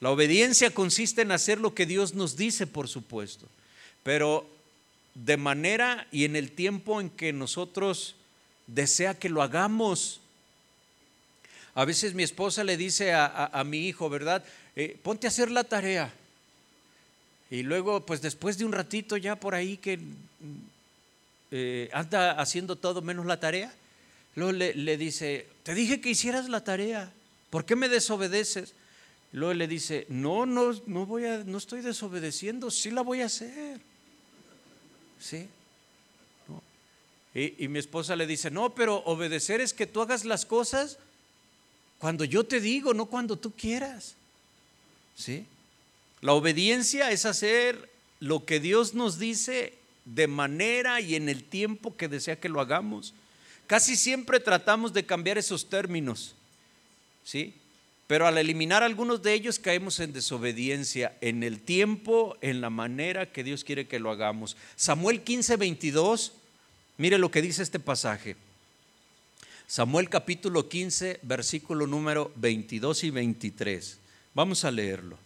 La 0.00 0.10
obediencia 0.10 0.74
consiste 0.74 1.22
en 1.22 1.30
hacer 1.30 1.60
lo 1.60 1.72
que 1.72 1.86
Dios 1.86 2.14
nos 2.14 2.36
dice, 2.36 2.66
por 2.66 2.88
supuesto, 2.88 3.46
pero 4.02 4.44
de 5.24 5.36
manera 5.36 6.06
y 6.12 6.24
en 6.24 6.36
el 6.36 6.52
tiempo 6.52 7.00
en 7.00 7.10
que 7.10 7.32
nosotros 7.32 8.16
desea 8.66 9.18
que 9.18 9.28
lo 9.28 9.42
hagamos. 9.42 10.20
A 11.74 11.84
veces 11.84 12.14
mi 12.14 12.22
esposa 12.22 12.64
le 12.64 12.76
dice 12.76 13.12
a, 13.14 13.62
mi 13.66 13.86
hijo, 13.86 14.08
¿verdad? 14.08 14.44
eh, 14.76 14.96
ponte 15.02 15.26
a 15.26 15.28
hacer 15.28 15.50
la 15.50 15.64
tarea. 15.64 16.12
Y 17.50 17.62
luego, 17.62 18.04
pues 18.04 18.20
después 18.20 18.58
de 18.58 18.64
un 18.64 18.72
ratito 18.72 19.16
ya 19.16 19.36
por 19.36 19.54
ahí 19.54 19.78
que 19.78 19.98
eh, 21.50 21.88
anda 21.92 22.32
haciendo 22.32 22.76
todo 22.76 23.02
menos 23.02 23.24
la 23.24 23.40
tarea, 23.40 23.72
luego 24.34 24.52
le, 24.52 24.74
le, 24.74 24.96
dice, 24.96 25.46
te 25.62 25.74
dije 25.74 26.00
que 26.00 26.10
hicieras 26.10 26.48
la 26.48 26.62
tarea, 26.62 27.10
¿por 27.50 27.64
qué 27.64 27.76
me 27.76 27.88
desobedeces? 27.88 28.74
Luego 29.32 29.54
le 29.54 29.68
dice, 29.68 30.06
no, 30.08 30.44
no, 30.44 30.72
no 30.86 31.06
voy 31.06 31.24
a, 31.24 31.38
no 31.44 31.58
estoy 31.58 31.80
desobedeciendo, 31.80 32.70
sí 32.70 32.90
la 32.90 33.02
voy 33.02 33.22
a 33.22 33.26
hacer. 33.26 33.80
¿Sí? 35.20 35.48
Y, 37.34 37.64
y 37.64 37.68
mi 37.68 37.78
esposa 37.78 38.16
le 38.16 38.26
dice, 38.26 38.50
no, 38.50 38.74
pero 38.74 38.96
obedecer 39.04 39.60
es 39.60 39.72
que 39.72 39.86
tú 39.86 40.00
hagas 40.00 40.24
las 40.24 40.46
cosas 40.46 40.98
cuando 41.98 42.24
yo 42.24 42.44
te 42.44 42.60
digo, 42.60 42.94
no 42.94 43.06
cuando 43.06 43.36
tú 43.36 43.52
quieras. 43.52 44.14
¿Sí? 45.16 45.46
La 46.20 46.32
obediencia 46.32 47.10
es 47.10 47.24
hacer 47.24 47.90
lo 48.20 48.44
que 48.44 48.60
Dios 48.60 48.94
nos 48.94 49.18
dice 49.18 49.74
de 50.04 50.26
manera 50.26 51.00
y 51.00 51.14
en 51.14 51.28
el 51.28 51.44
tiempo 51.44 51.96
que 51.96 52.08
desea 52.08 52.40
que 52.40 52.48
lo 52.48 52.60
hagamos. 52.60 53.12
Casi 53.66 53.96
siempre 53.96 54.40
tratamos 54.40 54.92
de 54.92 55.04
cambiar 55.04 55.38
esos 55.38 55.68
términos, 55.68 56.34
¿sí? 57.24 57.54
Pero 58.06 58.26
al 58.26 58.38
eliminar 58.38 58.82
algunos 58.82 59.22
de 59.22 59.34
ellos 59.34 59.58
caemos 59.58 59.98
en 59.98 60.12
desobediencia 60.12 61.16
en 61.20 61.42
el 61.42 61.60
tiempo, 61.60 62.36
en 62.40 62.60
la 62.60 62.70
manera 62.70 63.32
que 63.32 63.42
Dios 63.42 63.64
quiere 63.64 63.88
que 63.88 63.98
lo 63.98 64.10
hagamos. 64.10 64.56
Samuel 64.76 65.22
15, 65.22 65.56
22, 65.56 66.32
mire 66.98 67.18
lo 67.18 67.30
que 67.32 67.42
dice 67.42 67.62
este 67.62 67.80
pasaje. 67.80 68.36
Samuel 69.66 70.08
capítulo 70.08 70.68
15, 70.68 71.18
versículo 71.22 71.88
número 71.88 72.30
22 72.36 73.02
y 73.04 73.10
23. 73.10 73.98
Vamos 74.34 74.64
a 74.64 74.70
leerlo. 74.70 75.18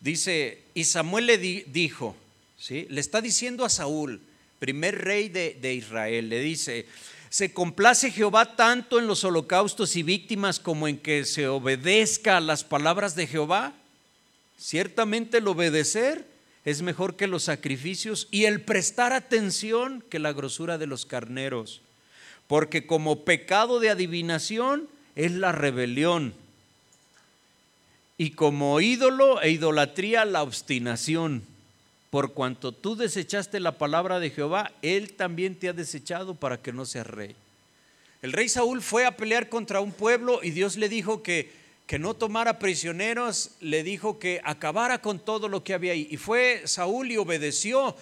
Dice, 0.00 0.62
y 0.72 0.84
Samuel 0.84 1.26
le 1.26 1.36
dijo, 1.36 2.16
¿sí? 2.58 2.86
le 2.88 3.02
está 3.02 3.20
diciendo 3.20 3.66
a 3.66 3.68
Saúl, 3.68 4.22
primer 4.58 5.04
rey 5.04 5.28
de, 5.28 5.58
de 5.60 5.74
Israel, 5.74 6.30
le 6.30 6.40
dice, 6.40 6.86
se 7.34 7.52
complace 7.52 8.12
Jehová 8.12 8.54
tanto 8.54 9.00
en 9.00 9.08
los 9.08 9.24
holocaustos 9.24 9.96
y 9.96 10.04
víctimas 10.04 10.60
como 10.60 10.86
en 10.86 10.96
que 10.96 11.24
se 11.24 11.48
obedezca 11.48 12.36
a 12.36 12.40
las 12.40 12.62
palabras 12.62 13.16
de 13.16 13.26
Jehová. 13.26 13.72
Ciertamente 14.56 15.38
el 15.38 15.48
obedecer 15.48 16.28
es 16.64 16.82
mejor 16.82 17.16
que 17.16 17.26
los 17.26 17.42
sacrificios 17.42 18.28
y 18.30 18.44
el 18.44 18.60
prestar 18.60 19.12
atención 19.12 20.00
que 20.08 20.20
la 20.20 20.32
grosura 20.32 20.78
de 20.78 20.86
los 20.86 21.06
carneros, 21.06 21.80
porque 22.46 22.86
como 22.86 23.24
pecado 23.24 23.80
de 23.80 23.90
adivinación 23.90 24.88
es 25.16 25.32
la 25.32 25.50
rebelión 25.50 26.34
y 28.16 28.30
como 28.30 28.80
ídolo 28.80 29.42
e 29.42 29.50
idolatría 29.50 30.24
la 30.24 30.44
obstinación. 30.44 31.42
Por 32.14 32.32
cuanto 32.32 32.70
tú 32.70 32.94
desechaste 32.94 33.58
la 33.58 33.76
palabra 33.76 34.20
de 34.20 34.30
Jehová, 34.30 34.70
Él 34.82 35.14
también 35.14 35.58
te 35.58 35.68
ha 35.68 35.72
desechado 35.72 36.36
para 36.36 36.62
que 36.62 36.72
no 36.72 36.86
seas 36.86 37.08
rey. 37.08 37.34
El 38.22 38.32
rey 38.32 38.48
Saúl 38.48 38.82
fue 38.82 39.04
a 39.04 39.16
pelear 39.16 39.48
contra 39.48 39.80
un 39.80 39.90
pueblo 39.90 40.38
y 40.40 40.52
Dios 40.52 40.76
le 40.76 40.88
dijo 40.88 41.24
que, 41.24 41.50
que 41.88 41.98
no 41.98 42.14
tomara 42.14 42.60
prisioneros, 42.60 43.56
le 43.58 43.82
dijo 43.82 44.20
que 44.20 44.40
acabara 44.44 45.02
con 45.02 45.18
todo 45.18 45.48
lo 45.48 45.64
que 45.64 45.74
había 45.74 45.90
ahí. 45.90 46.06
Y 46.08 46.16
fue 46.16 46.62
Saúl 46.66 47.10
y 47.10 47.16
obedeció 47.16 47.96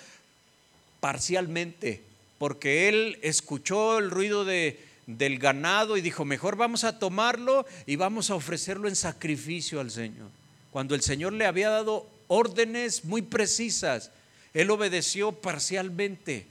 parcialmente, 1.00 2.02
porque 2.36 2.90
él 2.90 3.18
escuchó 3.22 3.96
el 3.96 4.10
ruido 4.10 4.44
de, 4.44 4.78
del 5.06 5.38
ganado 5.38 5.96
y 5.96 6.02
dijo, 6.02 6.26
mejor 6.26 6.56
vamos 6.56 6.84
a 6.84 6.98
tomarlo 6.98 7.64
y 7.86 7.96
vamos 7.96 8.28
a 8.28 8.34
ofrecerlo 8.34 8.88
en 8.88 8.96
sacrificio 8.96 9.80
al 9.80 9.90
Señor. 9.90 10.28
Cuando 10.70 10.94
el 10.94 11.00
Señor 11.00 11.32
le 11.32 11.46
había 11.46 11.70
dado 11.70 12.11
órdenes 12.28 13.04
muy 13.04 13.22
precisas, 13.22 14.10
él 14.54 14.70
obedeció 14.70 15.32
parcialmente. 15.32 16.46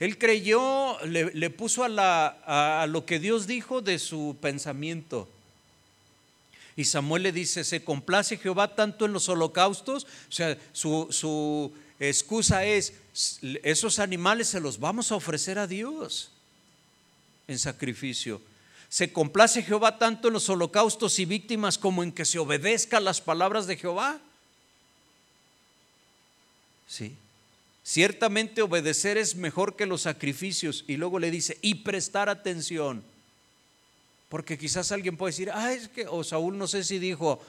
Él 0.00 0.18
creyó, 0.18 0.98
le, 1.06 1.50
puso 1.50 1.84
a, 1.84 1.88
la, 1.88 2.80
a 2.80 2.86
lo 2.86 3.06
que 3.06 3.18
Dios 3.18 3.46
dijo 3.46 3.80
de 3.80 3.98
su 3.98 4.36
pensamiento. 4.40 5.28
Y 6.76 6.84
Samuel 6.84 7.22
le 7.22 7.32
dice, 7.32 7.62
¿se 7.62 7.84
complace 7.84 8.36
Jehová 8.36 8.74
tanto 8.74 9.04
en 9.04 9.12
los 9.12 9.28
holocaustos? 9.28 10.04
O 10.28 10.32
sea, 10.32 10.58
su, 10.72 11.06
su 11.10 11.72
excusa 12.00 12.64
es, 12.64 12.94
esos 13.62 13.98
animales 14.00 14.48
se 14.48 14.60
los 14.60 14.80
vamos 14.80 15.12
a 15.12 15.16
ofrecer 15.16 15.58
a 15.58 15.66
Dios 15.66 16.30
en 17.46 17.58
sacrificio. 17.58 18.40
¿Se 18.88 19.12
complace 19.12 19.62
Jehová 19.62 19.98
tanto 19.98 20.28
en 20.28 20.34
los 20.34 20.48
holocaustos 20.48 21.18
y 21.18 21.24
víctimas 21.24 21.78
como 21.78 22.02
en 22.02 22.12
que 22.12 22.24
se 22.24 22.38
obedezca 22.38 23.00
las 23.00 23.20
palabras 23.20 23.66
de 23.66 23.76
Jehová? 23.76 24.20
Sí. 26.86 27.16
Ciertamente 27.82 28.62
obedecer 28.62 29.18
es 29.18 29.36
mejor 29.36 29.76
que 29.76 29.86
los 29.86 30.02
sacrificios. 30.02 30.84
Y 30.86 30.96
luego 30.96 31.18
le 31.18 31.30
dice, 31.30 31.58
y 31.60 31.76
prestar 31.76 32.28
atención. 32.28 33.02
Porque 34.28 34.58
quizás 34.58 34.90
alguien 34.92 35.16
puede 35.16 35.32
decir, 35.32 35.50
ah, 35.52 35.72
es 35.72 35.88
que, 35.88 36.06
o 36.06 36.24
Saúl 36.24 36.56
no 36.56 36.66
sé 36.66 36.82
si 36.84 36.98
dijo, 36.98 37.42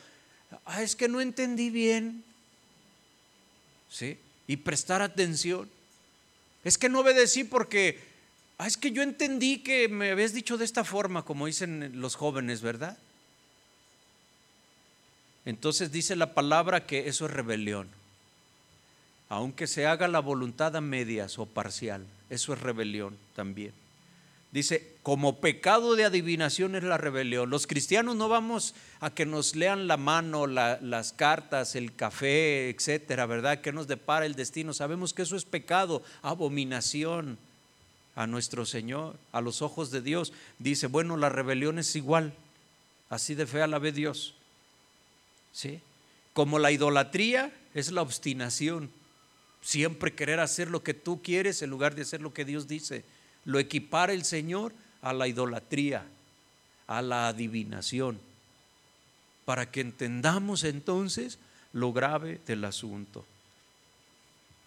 ah, 0.65 0.83
es 0.83 0.95
que 0.95 1.07
no 1.07 1.21
entendí 1.21 1.69
bien. 1.69 2.23
¿Sí? 3.89 4.17
Y 4.47 4.57
prestar 4.57 5.01
atención. 5.01 5.69
Es 6.63 6.77
que 6.77 6.89
no 6.89 6.99
obedecí 6.99 7.43
porque 7.43 7.99
Ah, 8.57 8.67
es 8.67 8.77
que 8.77 8.91
yo 8.91 9.03
entendí 9.03 9.59
que 9.59 9.89
me 9.89 10.11
habías 10.11 10.33
dicho 10.33 10.57
de 10.57 10.63
esta 10.63 10.85
forma, 10.85 11.23
como 11.23 11.45
dicen 11.45 11.99
los 11.99 12.15
jóvenes, 12.15 12.61
¿verdad? 12.61 12.97
Entonces 15.43 15.91
dice 15.91 16.15
la 16.15 16.33
palabra 16.33 16.85
que 16.85 17.09
eso 17.09 17.25
es 17.25 17.31
rebelión. 17.31 17.89
Aunque 19.29 19.67
se 19.67 19.85
haga 19.85 20.07
la 20.07 20.19
voluntad 20.19 20.75
a 20.75 20.81
medias 20.81 21.39
o 21.39 21.45
parcial, 21.45 22.05
eso 22.29 22.53
es 22.53 22.61
rebelión 22.61 23.17
también. 23.35 23.73
Dice, 24.51 24.95
como 25.03 25.41
pecado 25.41 25.95
de 25.95 26.05
adivinación 26.05 26.75
es 26.75 26.83
la 26.83 26.97
rebelión. 26.97 27.49
Los 27.49 27.67
cristianos 27.67 28.15
no 28.15 28.29
vamos 28.29 28.73
a 29.01 29.09
que 29.09 29.25
nos 29.25 29.55
lean 29.55 29.87
la 29.87 29.97
mano, 29.97 30.47
las 30.47 31.11
cartas, 31.11 31.75
el 31.75 31.93
café, 31.93 32.69
etcétera, 32.69 33.25
¿verdad? 33.25 33.59
Que 33.59 33.73
nos 33.73 33.87
depara 33.87 34.25
el 34.25 34.35
destino. 34.35 34.73
Sabemos 34.73 35.13
que 35.13 35.23
eso 35.23 35.35
es 35.35 35.43
pecado, 35.43 36.03
abominación 36.21 37.37
a 38.15 38.27
nuestro 38.27 38.65
Señor, 38.65 39.17
a 39.33 39.41
los 39.41 39.61
ojos 39.61 39.91
de 39.91 40.01
Dios, 40.01 40.31
dice, 40.57 40.87
bueno, 40.87 41.17
la 41.17 41.29
rebelión 41.29 41.77
es 41.77 41.95
igual, 41.95 42.33
así 43.09 43.35
de 43.35 43.45
fea 43.45 43.67
la 43.67 43.77
ve 43.77 43.91
Dios. 43.91 44.33
¿Sí? 45.51 45.81
Como 46.33 46.59
la 46.59 46.71
idolatría 46.71 47.53
es 47.73 47.91
la 47.91 48.01
obstinación, 48.01 48.89
siempre 49.65 50.13
querer 50.13 50.39
hacer 50.39 50.69
lo 50.69 50.83
que 50.83 50.93
tú 50.93 51.23
quieres 51.23 51.63
en 51.63 51.71
lugar 51.71 51.95
de 51.95 52.03
hacer 52.03 52.21
lo 52.21 52.31
que 52.31 52.45
Dios 52.45 52.67
dice. 52.67 53.03
Lo 53.45 53.57
equipara 53.57 54.13
el 54.13 54.23
Señor 54.23 54.73
a 55.01 55.11
la 55.11 55.27
idolatría, 55.27 56.05
a 56.85 57.01
la 57.01 57.27
adivinación, 57.29 58.19
para 59.43 59.71
que 59.71 59.81
entendamos 59.81 60.63
entonces 60.63 61.39
lo 61.73 61.91
grave 61.91 62.39
del 62.45 62.63
asunto. 62.63 63.25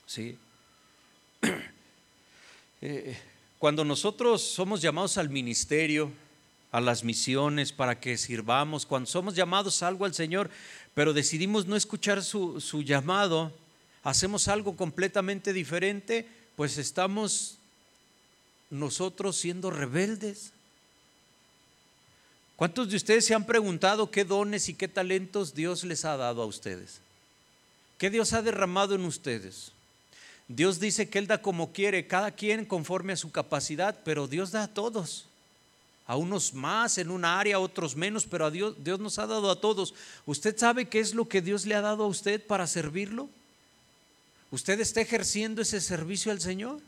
¿Sí? 0.05 0.37
eh, 2.81 3.17
cuando 3.61 3.85
nosotros 3.85 4.43
somos 4.43 4.83
llamados 4.83 5.17
al 5.17 5.31
ministerio, 5.31 6.11
a 6.73 6.81
las 6.81 7.05
misiones, 7.05 7.71
para 7.71 8.01
que 8.01 8.19
sirvamos, 8.19 8.85
cuando 8.85 9.09
somos 9.09 9.37
llamados 9.37 9.81
algo 9.85 10.05
al 10.05 10.15
Señor, 10.15 10.51
pero 10.93 11.13
decidimos 11.13 11.67
no 11.67 11.77
escuchar 11.77 12.21
su, 12.25 12.61
su 12.61 12.83
llamado, 12.83 13.53
hacemos 14.03 14.49
algo 14.49 14.77
completamente 14.77 15.53
diferente, 15.53 16.27
pues 16.57 16.79
estamos 16.79 17.59
nosotros 18.71 19.37
siendo 19.37 19.71
rebeldes. 19.71 20.53
¿Cuántos 22.57 22.91
de 22.91 22.97
ustedes 22.97 23.25
se 23.25 23.35
han 23.35 23.47
preguntado 23.47 24.11
qué 24.11 24.25
dones 24.25 24.69
y 24.69 24.75
qué 24.75 24.89
talentos 24.89 25.55
Dios 25.55 25.85
les 25.85 26.05
ha 26.05 26.17
dado 26.17 26.43
a 26.43 26.47
ustedes? 26.47 27.01
¿Qué 27.99 28.11
Dios 28.11 28.33
ha 28.33 28.43
derramado 28.43 28.95
en 28.95 29.05
ustedes? 29.05 29.73
Dios 30.49 30.81
dice 30.81 31.09
que 31.09 31.19
Él 31.19 31.27
da 31.27 31.43
como 31.43 31.73
quiere, 31.73 32.07
cada 32.07 32.31
quien 32.31 32.65
conforme 32.65 33.13
a 33.13 33.17
su 33.17 33.31
capacidad, 33.31 33.99
pero 34.05 34.27
Dios 34.27 34.51
da 34.51 34.65
a 34.65 34.69
todos. 34.75 35.27
A 36.07 36.17
unos 36.17 36.55
más 36.55 36.97
en 36.97 37.11
una 37.11 37.39
área, 37.39 37.57
a 37.57 37.61
otros 37.61 37.95
menos, 37.95 38.25
pero 38.25 38.47
a 38.47 38.51
Dios, 38.51 38.75
Dios 38.83 38.99
nos 38.99 39.19
ha 39.19 39.27
dado 39.27 39.51
a 39.51 39.61
todos. 39.61 39.95
¿Usted 40.25 40.57
sabe 40.57 40.89
qué 40.89 41.01
es 41.01 41.15
lo 41.15 41.29
que 41.29 41.43
Dios 41.43 41.67
le 41.67 41.75
ha 41.75 41.83
dado 41.83 42.05
a 42.05 42.09
usted 42.09 42.45
para 42.45 42.67
servirlo? 42.67 43.29
¿Usted 44.51 44.81
está 44.81 45.01
ejerciendo 45.01 45.63
ese 45.63 45.81
servicio 45.81 46.33
al 46.33 46.41
Señor? 46.41 46.81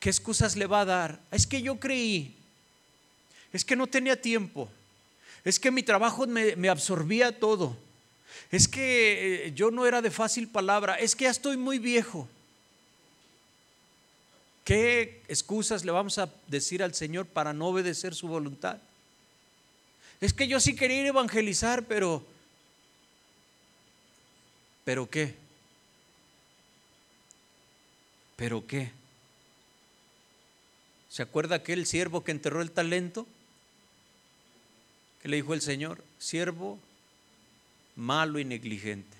¿Qué 0.00 0.10
excusas 0.10 0.56
le 0.56 0.66
va 0.66 0.80
a 0.80 0.84
dar? 0.84 1.20
Es 1.30 1.46
que 1.46 1.62
yo 1.62 1.80
creí, 1.80 2.34
es 3.52 3.64
que 3.64 3.76
no 3.76 3.86
tenía 3.86 4.20
tiempo, 4.20 4.68
es 5.44 5.58
que 5.58 5.70
mi 5.70 5.82
trabajo 5.82 6.26
me, 6.26 6.56
me 6.56 6.68
absorbía 6.68 7.38
todo, 7.38 7.76
es 8.50 8.68
que 8.68 9.46
eh, 9.46 9.52
yo 9.54 9.70
no 9.70 9.86
era 9.86 10.02
de 10.02 10.10
fácil 10.10 10.48
palabra, 10.48 10.96
es 10.96 11.16
que 11.16 11.24
ya 11.24 11.30
estoy 11.30 11.56
muy 11.56 11.78
viejo. 11.78 12.28
¿Qué 14.64 15.22
excusas 15.28 15.84
le 15.84 15.92
vamos 15.92 16.18
a 16.18 16.30
decir 16.46 16.82
al 16.82 16.94
Señor 16.94 17.26
para 17.26 17.52
no 17.52 17.68
obedecer 17.68 18.14
su 18.14 18.28
voluntad? 18.28 18.78
Es 20.20 20.32
que 20.32 20.48
yo 20.48 20.58
sí 20.58 20.74
quería 20.74 21.00
ir 21.00 21.06
a 21.06 21.08
evangelizar, 21.08 21.84
pero 21.84 22.24
¿Pero 24.84 25.08
qué? 25.08 25.34
¿Pero 28.36 28.66
qué? 28.66 28.90
¿Se 31.08 31.22
acuerda 31.22 31.56
aquel 31.56 31.86
siervo 31.86 32.24
que 32.24 32.32
enterró 32.32 32.60
el 32.60 32.72
talento? 32.72 33.26
¿Qué 35.22 35.28
le 35.28 35.36
dijo 35.36 35.54
el 35.54 35.60
Señor? 35.60 36.02
Siervo 36.18 36.78
malo 37.96 38.38
y 38.38 38.44
negligente. 38.44 39.16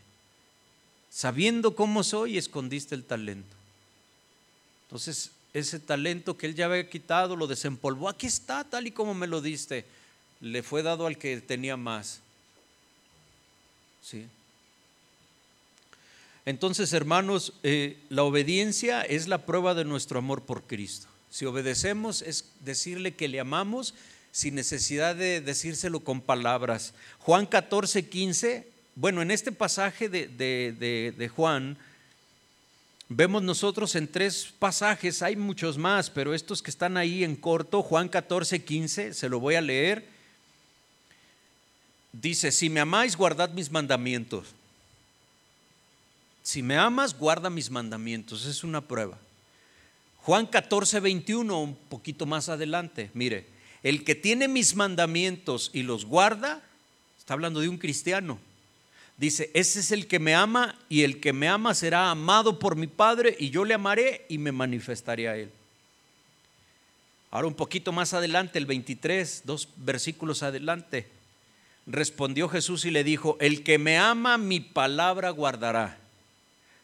Sabiendo 1.10 1.76
cómo 1.76 2.02
soy, 2.02 2.36
escondiste 2.36 2.94
el 2.94 3.04
talento. 3.04 3.54
Entonces, 4.86 5.30
ese 5.52 5.78
talento 5.78 6.36
que 6.36 6.46
él 6.46 6.56
ya 6.56 6.66
había 6.66 6.90
quitado, 6.90 7.36
lo 7.36 7.46
desempolvó. 7.46 8.08
Aquí 8.08 8.26
está, 8.26 8.64
tal 8.64 8.88
y 8.88 8.90
como 8.90 9.14
me 9.14 9.28
lo 9.28 9.40
diste. 9.40 9.84
Le 10.40 10.64
fue 10.64 10.82
dado 10.82 11.06
al 11.06 11.16
que 11.16 11.40
tenía 11.40 11.76
más. 11.76 12.20
¿Sí? 14.02 14.26
Entonces, 16.46 16.92
hermanos, 16.92 17.54
eh, 17.62 17.96
la 18.10 18.22
obediencia 18.22 19.02
es 19.02 19.28
la 19.28 19.46
prueba 19.46 19.74
de 19.74 19.84
nuestro 19.84 20.18
amor 20.18 20.42
por 20.42 20.62
Cristo. 20.64 21.06
Si 21.30 21.46
obedecemos 21.46 22.22
es 22.22 22.44
decirle 22.60 23.14
que 23.14 23.28
le 23.28 23.40
amamos 23.40 23.94
sin 24.30 24.54
necesidad 24.54 25.16
de 25.16 25.40
decírselo 25.40 26.00
con 26.00 26.20
palabras. 26.20 26.92
Juan 27.20 27.46
14, 27.46 28.08
15, 28.08 28.68
bueno, 28.94 29.22
en 29.22 29.30
este 29.30 29.52
pasaje 29.52 30.08
de, 30.08 30.28
de 30.28 31.28
Juan, 31.28 31.78
vemos 33.08 33.42
nosotros 33.42 33.94
en 33.94 34.08
tres 34.08 34.52
pasajes, 34.58 35.22
hay 35.22 35.36
muchos 35.36 35.78
más, 35.78 36.10
pero 36.10 36.34
estos 36.34 36.62
que 36.62 36.70
están 36.70 36.96
ahí 36.96 37.24
en 37.24 37.36
corto, 37.36 37.82
Juan 37.82 38.08
14, 38.08 38.64
15, 38.64 39.14
se 39.14 39.28
lo 39.28 39.40
voy 39.40 39.54
a 39.54 39.60
leer. 39.60 40.06
Dice, 42.12 42.52
si 42.52 42.70
me 42.70 42.80
amáis, 42.80 43.16
guardad 43.16 43.50
mis 43.50 43.70
mandamientos. 43.70 44.54
Si 46.44 46.62
me 46.62 46.76
amas, 46.76 47.18
guarda 47.18 47.48
mis 47.48 47.70
mandamientos. 47.70 48.44
Es 48.44 48.62
una 48.62 48.82
prueba. 48.82 49.18
Juan 50.18 50.46
14, 50.46 51.00
21, 51.00 51.60
un 51.60 51.74
poquito 51.74 52.26
más 52.26 52.48
adelante, 52.48 53.10
mire, 53.12 53.46
el 53.82 54.04
que 54.04 54.14
tiene 54.14 54.46
mis 54.46 54.74
mandamientos 54.74 55.70
y 55.74 55.82
los 55.82 56.06
guarda, 56.06 56.62
está 57.18 57.34
hablando 57.34 57.60
de 57.60 57.68
un 57.68 57.76
cristiano, 57.76 58.38
dice, 59.18 59.50
ese 59.52 59.80
es 59.80 59.90
el 59.90 60.06
que 60.06 60.18
me 60.18 60.34
ama 60.34 60.78
y 60.88 61.02
el 61.02 61.20
que 61.20 61.34
me 61.34 61.48
ama 61.48 61.74
será 61.74 62.10
amado 62.10 62.58
por 62.58 62.76
mi 62.76 62.86
Padre 62.86 63.36
y 63.38 63.50
yo 63.50 63.66
le 63.66 63.74
amaré 63.74 64.24
y 64.30 64.38
me 64.38 64.50
manifestaré 64.50 65.28
a 65.28 65.36
él. 65.36 65.50
Ahora 67.30 67.48
un 67.48 67.54
poquito 67.54 67.92
más 67.92 68.14
adelante, 68.14 68.58
el 68.58 68.64
23, 68.64 69.42
dos 69.44 69.68
versículos 69.76 70.42
adelante, 70.42 71.06
respondió 71.86 72.48
Jesús 72.48 72.86
y 72.86 72.90
le 72.90 73.04
dijo, 73.04 73.36
el 73.40 73.62
que 73.62 73.76
me 73.78 73.98
ama 73.98 74.38
mi 74.38 74.60
palabra 74.60 75.28
guardará 75.30 76.03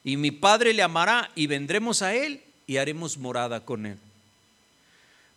y 0.04 0.16
mi 0.16 0.30
Padre 0.30 0.72
le 0.72 0.82
amará 0.82 1.30
y 1.34 1.46
vendremos 1.46 2.02
a 2.02 2.14
él 2.14 2.42
y 2.66 2.76
haremos 2.76 3.18
morada 3.18 3.64
con 3.64 3.84
Él. 3.84 3.98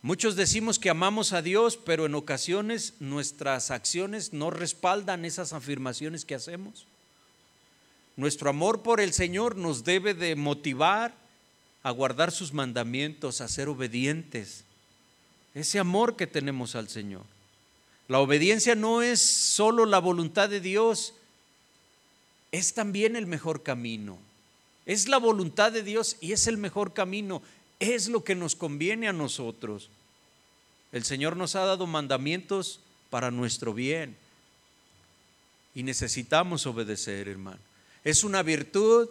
Muchos 0.04 0.36
decimos 0.36 0.80
que 0.80 0.90
amamos 0.90 1.34
a 1.34 1.42
Dios, 1.42 1.78
pero 1.78 2.06
en 2.06 2.14
ocasiones 2.14 2.94
nuestras 3.00 3.72
acciones 3.72 4.34
no 4.34 4.52
respaldan 4.52 5.26
esas 5.26 5.54
afirmaciones 5.54 6.26
que 6.26 6.36
hacemos. 6.36 6.86
Nuestro 8.18 8.50
amor 8.50 8.84
por 8.84 9.00
el 9.00 9.14
Señor 9.14 9.56
nos 9.56 9.84
debe 9.84 10.14
de 10.14 10.36
motivar 10.36 11.16
a 11.82 11.92
guardar 11.92 12.32
sus 12.32 12.54
mandamientos, 12.54 13.42
a 13.42 13.48
ser 13.48 13.70
obedientes. 13.70 14.64
Ese 15.56 15.80
amor 15.80 16.16
que 16.16 16.28
tenemos 16.28 16.76
al 16.76 16.90
Señor. 16.90 17.24
La 18.08 18.20
obediencia 18.20 18.76
no 18.76 19.02
es 19.02 19.22
solo 19.22 19.86
la 19.86 20.00
voluntad 20.00 20.50
de 20.50 20.60
Dios, 20.60 21.14
es 22.52 22.74
también 22.74 23.16
el 23.16 23.26
mejor 23.26 23.64
camino. 23.64 24.20
Es 24.86 25.08
la 25.08 25.18
voluntad 25.18 25.72
de 25.72 25.84
Dios 25.84 26.18
y 26.20 26.34
es 26.34 26.48
el 26.48 26.58
mejor 26.58 26.94
camino. 26.94 27.42
Es 27.80 28.10
lo 28.10 28.24
que 28.24 28.36
nos 28.36 28.56
conviene 28.56 29.08
a 29.08 29.14
nosotros. 29.14 29.90
El 30.92 31.04
Señor 31.04 31.38
nos 31.38 31.56
ha 31.56 31.66
dado 31.66 31.88
mandamientos 31.88 32.80
para 33.10 33.32
nuestro 33.32 33.74
bien. 33.74 34.16
Y 35.76 35.84
necesitamos 35.84 36.66
obedecer, 36.66 37.28
hermano. 37.28 37.60
Es 38.04 38.24
una 38.24 38.44
virtud 38.44 39.10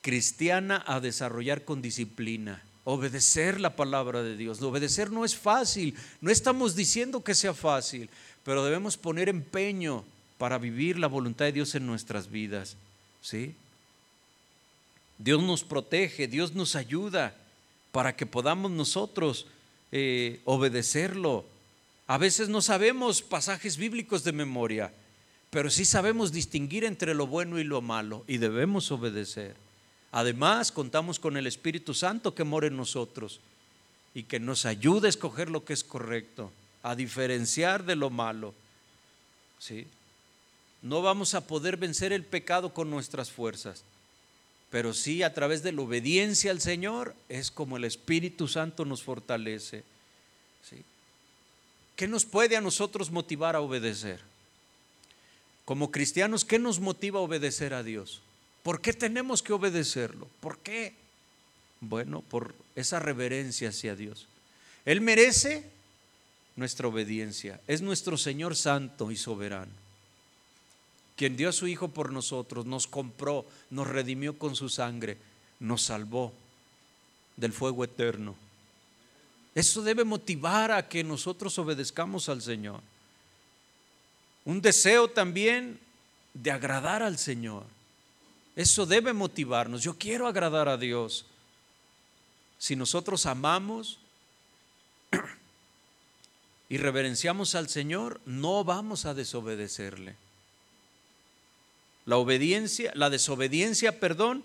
cristiana 0.00 0.82
a 0.86 1.00
desarrollar 1.00 1.64
con 1.64 1.82
disciplina. 1.82 2.62
Obedecer 2.84 3.60
la 3.60 3.76
palabra 3.76 4.22
de 4.22 4.36
Dios. 4.36 4.60
Obedecer 4.62 5.10
no 5.10 5.24
es 5.24 5.36
fácil. 5.36 5.96
No 6.20 6.30
estamos 6.30 6.74
diciendo 6.74 7.22
que 7.22 7.34
sea 7.34 7.54
fácil, 7.54 8.08
pero 8.44 8.64
debemos 8.64 8.96
poner 8.96 9.28
empeño 9.28 10.04
para 10.38 10.58
vivir 10.58 10.98
la 10.98 11.06
voluntad 11.06 11.44
de 11.44 11.52
Dios 11.52 11.74
en 11.74 11.86
nuestras 11.86 12.30
vidas. 12.30 12.76
¿Sí? 13.20 13.54
Dios 15.22 15.40
nos 15.40 15.62
protege, 15.62 16.26
Dios 16.26 16.54
nos 16.54 16.74
ayuda 16.74 17.36
para 17.92 18.16
que 18.16 18.26
podamos 18.26 18.72
nosotros 18.72 19.46
eh, 19.92 20.40
obedecerlo. 20.44 21.44
A 22.08 22.18
veces 22.18 22.48
no 22.48 22.60
sabemos 22.60 23.22
pasajes 23.22 23.76
bíblicos 23.76 24.24
de 24.24 24.32
memoria, 24.32 24.92
pero 25.50 25.70
sí 25.70 25.84
sabemos 25.84 26.32
distinguir 26.32 26.84
entre 26.84 27.14
lo 27.14 27.28
bueno 27.28 27.60
y 27.60 27.64
lo 27.64 27.80
malo 27.80 28.24
y 28.26 28.38
debemos 28.38 28.90
obedecer. 28.90 29.54
Además, 30.10 30.72
contamos 30.72 31.20
con 31.20 31.36
el 31.36 31.46
Espíritu 31.46 31.94
Santo 31.94 32.34
que 32.34 32.42
mora 32.42 32.66
en 32.66 32.76
nosotros 32.76 33.38
y 34.14 34.24
que 34.24 34.40
nos 34.40 34.66
ayuda 34.66 35.06
a 35.06 35.10
escoger 35.10 35.50
lo 35.50 35.64
que 35.64 35.72
es 35.72 35.84
correcto, 35.84 36.50
a 36.82 36.96
diferenciar 36.96 37.84
de 37.84 37.94
lo 37.94 38.10
malo. 38.10 38.54
¿Sí? 39.60 39.86
No 40.82 41.00
vamos 41.00 41.34
a 41.34 41.46
poder 41.46 41.76
vencer 41.76 42.12
el 42.12 42.24
pecado 42.24 42.74
con 42.74 42.90
nuestras 42.90 43.30
fuerzas 43.30 43.84
pero 44.72 44.94
sí 44.94 45.22
a 45.22 45.34
través 45.34 45.62
de 45.62 45.70
la 45.70 45.82
obediencia 45.82 46.50
al 46.50 46.62
Señor 46.62 47.14
es 47.28 47.50
como 47.50 47.76
el 47.76 47.84
Espíritu 47.84 48.48
Santo 48.48 48.86
nos 48.86 49.02
fortalece. 49.02 49.84
¿Qué 51.94 52.08
nos 52.08 52.24
puede 52.24 52.56
a 52.56 52.62
nosotros 52.62 53.10
motivar 53.10 53.54
a 53.54 53.60
obedecer? 53.60 54.18
Como 55.66 55.90
cristianos, 55.90 56.46
¿qué 56.46 56.58
nos 56.58 56.80
motiva 56.80 57.18
a 57.18 57.22
obedecer 57.22 57.74
a 57.74 57.82
Dios? 57.82 58.22
¿Por 58.62 58.80
qué 58.80 58.94
tenemos 58.94 59.42
que 59.42 59.52
obedecerlo? 59.52 60.26
¿Por 60.40 60.56
qué? 60.60 60.94
Bueno, 61.80 62.22
por 62.22 62.54
esa 62.74 62.98
reverencia 62.98 63.68
hacia 63.68 63.94
Dios. 63.94 64.26
Él 64.86 65.02
merece 65.02 65.68
nuestra 66.56 66.88
obediencia. 66.88 67.60
Es 67.68 67.82
nuestro 67.82 68.16
Señor 68.16 68.56
santo 68.56 69.10
y 69.10 69.16
soberano 69.16 69.81
quien 71.22 71.36
dio 71.36 71.50
a 71.50 71.52
su 71.52 71.68
Hijo 71.68 71.86
por 71.86 72.12
nosotros, 72.12 72.66
nos 72.66 72.88
compró, 72.88 73.46
nos 73.70 73.86
redimió 73.86 74.36
con 74.36 74.56
su 74.56 74.68
sangre, 74.68 75.16
nos 75.60 75.82
salvó 75.82 76.32
del 77.36 77.52
fuego 77.52 77.84
eterno. 77.84 78.34
Eso 79.54 79.82
debe 79.82 80.02
motivar 80.02 80.72
a 80.72 80.88
que 80.88 81.04
nosotros 81.04 81.56
obedezcamos 81.60 82.28
al 82.28 82.42
Señor. 82.42 82.80
Un 84.44 84.60
deseo 84.60 85.06
también 85.10 85.78
de 86.34 86.50
agradar 86.50 87.04
al 87.04 87.18
Señor. 87.18 87.66
Eso 88.56 88.84
debe 88.84 89.12
motivarnos. 89.12 89.84
Yo 89.84 89.96
quiero 89.96 90.26
agradar 90.26 90.68
a 90.68 90.76
Dios. 90.76 91.24
Si 92.58 92.74
nosotros 92.74 93.26
amamos 93.26 94.00
y 96.68 96.78
reverenciamos 96.78 97.54
al 97.54 97.68
Señor, 97.68 98.20
no 98.26 98.64
vamos 98.64 99.04
a 99.04 99.14
desobedecerle. 99.14 100.16
La 102.06 102.16
obediencia, 102.16 102.92
la 102.94 103.10
desobediencia, 103.10 104.00
perdón, 104.00 104.42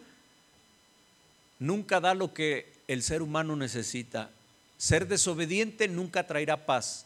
nunca 1.60 2.00
da 2.00 2.14
lo 2.14 2.34
que 2.34 2.72
el 2.88 3.02
ser 3.02 3.22
humano 3.22 3.56
necesita. 3.56 4.30
Ser 4.78 5.08
desobediente 5.08 5.88
nunca 5.88 6.28
traerá 6.28 6.66
paz, 6.66 7.06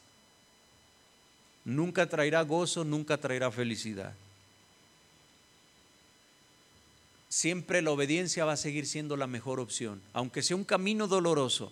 nunca 1.64 2.08
traerá 2.08 2.42
gozo, 2.42 2.84
nunca 2.84 3.18
traerá 3.18 3.50
felicidad. 3.50 4.14
Siempre 7.30 7.82
la 7.82 7.92
obediencia 7.92 8.44
va 8.44 8.54
a 8.54 8.58
seguir 8.58 8.86
siendo 8.86 9.16
la 9.16 9.26
mejor 9.26 9.62
opción, 9.62 10.02
aunque 10.12 10.44
sea 10.44 10.58
un 10.58 10.66
camino 10.66 11.08
doloroso, 11.08 11.72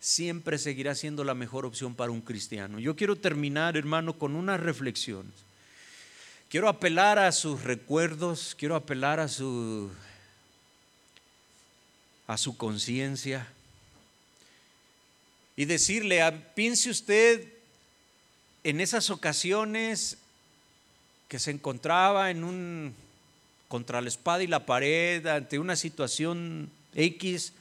siempre 0.00 0.56
seguirá 0.56 0.94
siendo 0.94 1.24
la 1.24 1.34
mejor 1.34 1.66
opción 1.66 1.94
para 1.94 2.10
un 2.10 2.22
cristiano. 2.22 2.78
Yo 2.78 2.96
quiero 2.96 3.16
terminar, 3.16 3.76
hermano, 3.76 4.18
con 4.18 4.34
unas 4.34 4.60
reflexiones. 4.60 5.34
Quiero 6.54 6.68
apelar 6.68 7.18
a 7.18 7.32
sus 7.32 7.64
recuerdos, 7.64 8.54
quiero 8.56 8.76
apelar 8.76 9.18
a 9.18 9.26
su 9.26 9.90
a 12.28 12.38
su 12.38 12.56
conciencia 12.56 13.48
y 15.56 15.64
decirle, 15.64 16.20
piense 16.54 16.90
usted 16.90 17.44
en 18.62 18.80
esas 18.80 19.10
ocasiones 19.10 20.16
que 21.26 21.40
se 21.40 21.50
encontraba 21.50 22.30
en 22.30 22.44
un 22.44 22.94
contra 23.66 24.00
la 24.00 24.06
espada 24.06 24.44
y 24.44 24.46
la 24.46 24.64
pared 24.64 25.26
ante 25.26 25.58
una 25.58 25.74
situación 25.74 26.70
X, 26.94 27.52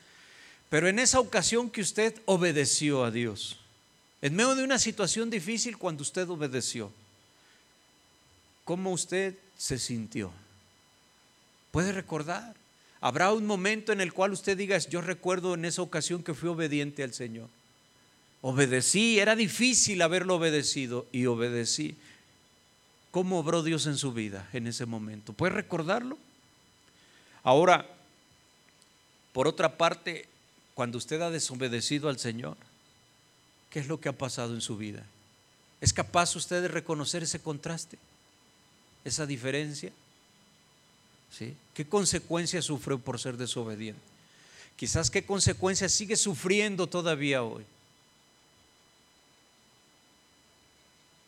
pero 0.70 0.88
en 0.88 1.00
esa 1.00 1.20
ocasión 1.20 1.72
que 1.72 1.82
usted 1.82 2.22
obedeció 2.26 3.04
a 3.06 3.10
Dios, 3.10 3.58
en 4.22 4.36
medio 4.36 4.54
de 4.54 4.64
una 4.64 4.78
situación 4.78 5.32
difícil 5.32 5.80
cuando 5.80 6.04
usted 6.04 6.30
obedeció. 6.30 6.92
¿Cómo 8.66 8.92
usted 8.92 9.36
se 9.58 9.78
sintió? 9.78 10.32
Puede 11.72 11.92
recordar. 11.92 12.56
Habrá 13.02 13.34
un 13.34 13.46
momento 13.46 13.92
en 13.92 14.00
el 14.00 14.14
cual 14.14 14.32
usted 14.32 14.58
diga, 14.58 14.78
yo 14.78 15.02
recuerdo 15.02 15.56
en 15.56 15.66
esa 15.66 15.82
ocasión 15.82 16.24
que 16.24 16.34
fui 16.34 16.50
obediente 16.50 17.04
al 17.04 17.14
Señor. 17.14 17.50
Obedecí, 18.42 19.20
era 19.20 19.36
difícil 19.36 20.02
haberlo 20.02 20.36
obedecido 20.36 21.06
y 21.12 21.26
obedecí. 21.26 21.96
¿Cómo 23.12 23.40
obró 23.40 23.64
Dios 23.64 23.88
en 23.88 23.98
su 23.98 24.14
vida 24.14 24.50
en 24.54 24.68
ese 24.68 24.86
momento? 24.86 25.34
¿Puede 25.34 25.54
recordarlo? 25.54 26.18
Ahora, 27.44 27.88
por 29.34 29.48
otra 29.48 29.78
parte, 29.78 30.28
cuando 30.74 30.98
usted 30.98 31.22
ha 31.22 31.30
desobedecido 31.30 32.10
al 32.10 32.20
Señor, 32.20 32.56
¿qué 33.70 33.80
es 33.80 33.88
lo 33.88 34.00
que 34.00 34.10
ha 34.10 34.14
pasado 34.18 34.54
en 34.54 34.62
su 34.62 34.78
vida? 34.78 35.04
¿Es 35.82 35.92
capaz 35.92 36.36
usted 36.36 36.62
de 36.62 36.70
reconocer 36.70 37.24
ese 37.24 37.40
contraste, 37.40 37.98
esa 39.04 39.26
diferencia? 39.26 39.92
¿Sí? 41.32 41.56
¿Qué 41.74 41.86
consecuencias 41.86 42.66
sufrió 42.66 43.00
por 43.00 43.20
ser 43.20 43.38
desobediente? 43.38 44.02
Quizás 44.76 45.10
qué 45.10 45.26
consecuencias 45.26 45.92
sigue 45.92 46.16
sufriendo 46.16 46.88
todavía 46.88 47.44
hoy. 47.44 47.64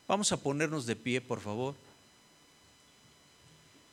Vamos 0.08 0.32
a 0.32 0.38
ponernos 0.38 0.86
de 0.86 0.96
pie, 0.96 1.22
por 1.22 1.40
favor. 1.40 1.74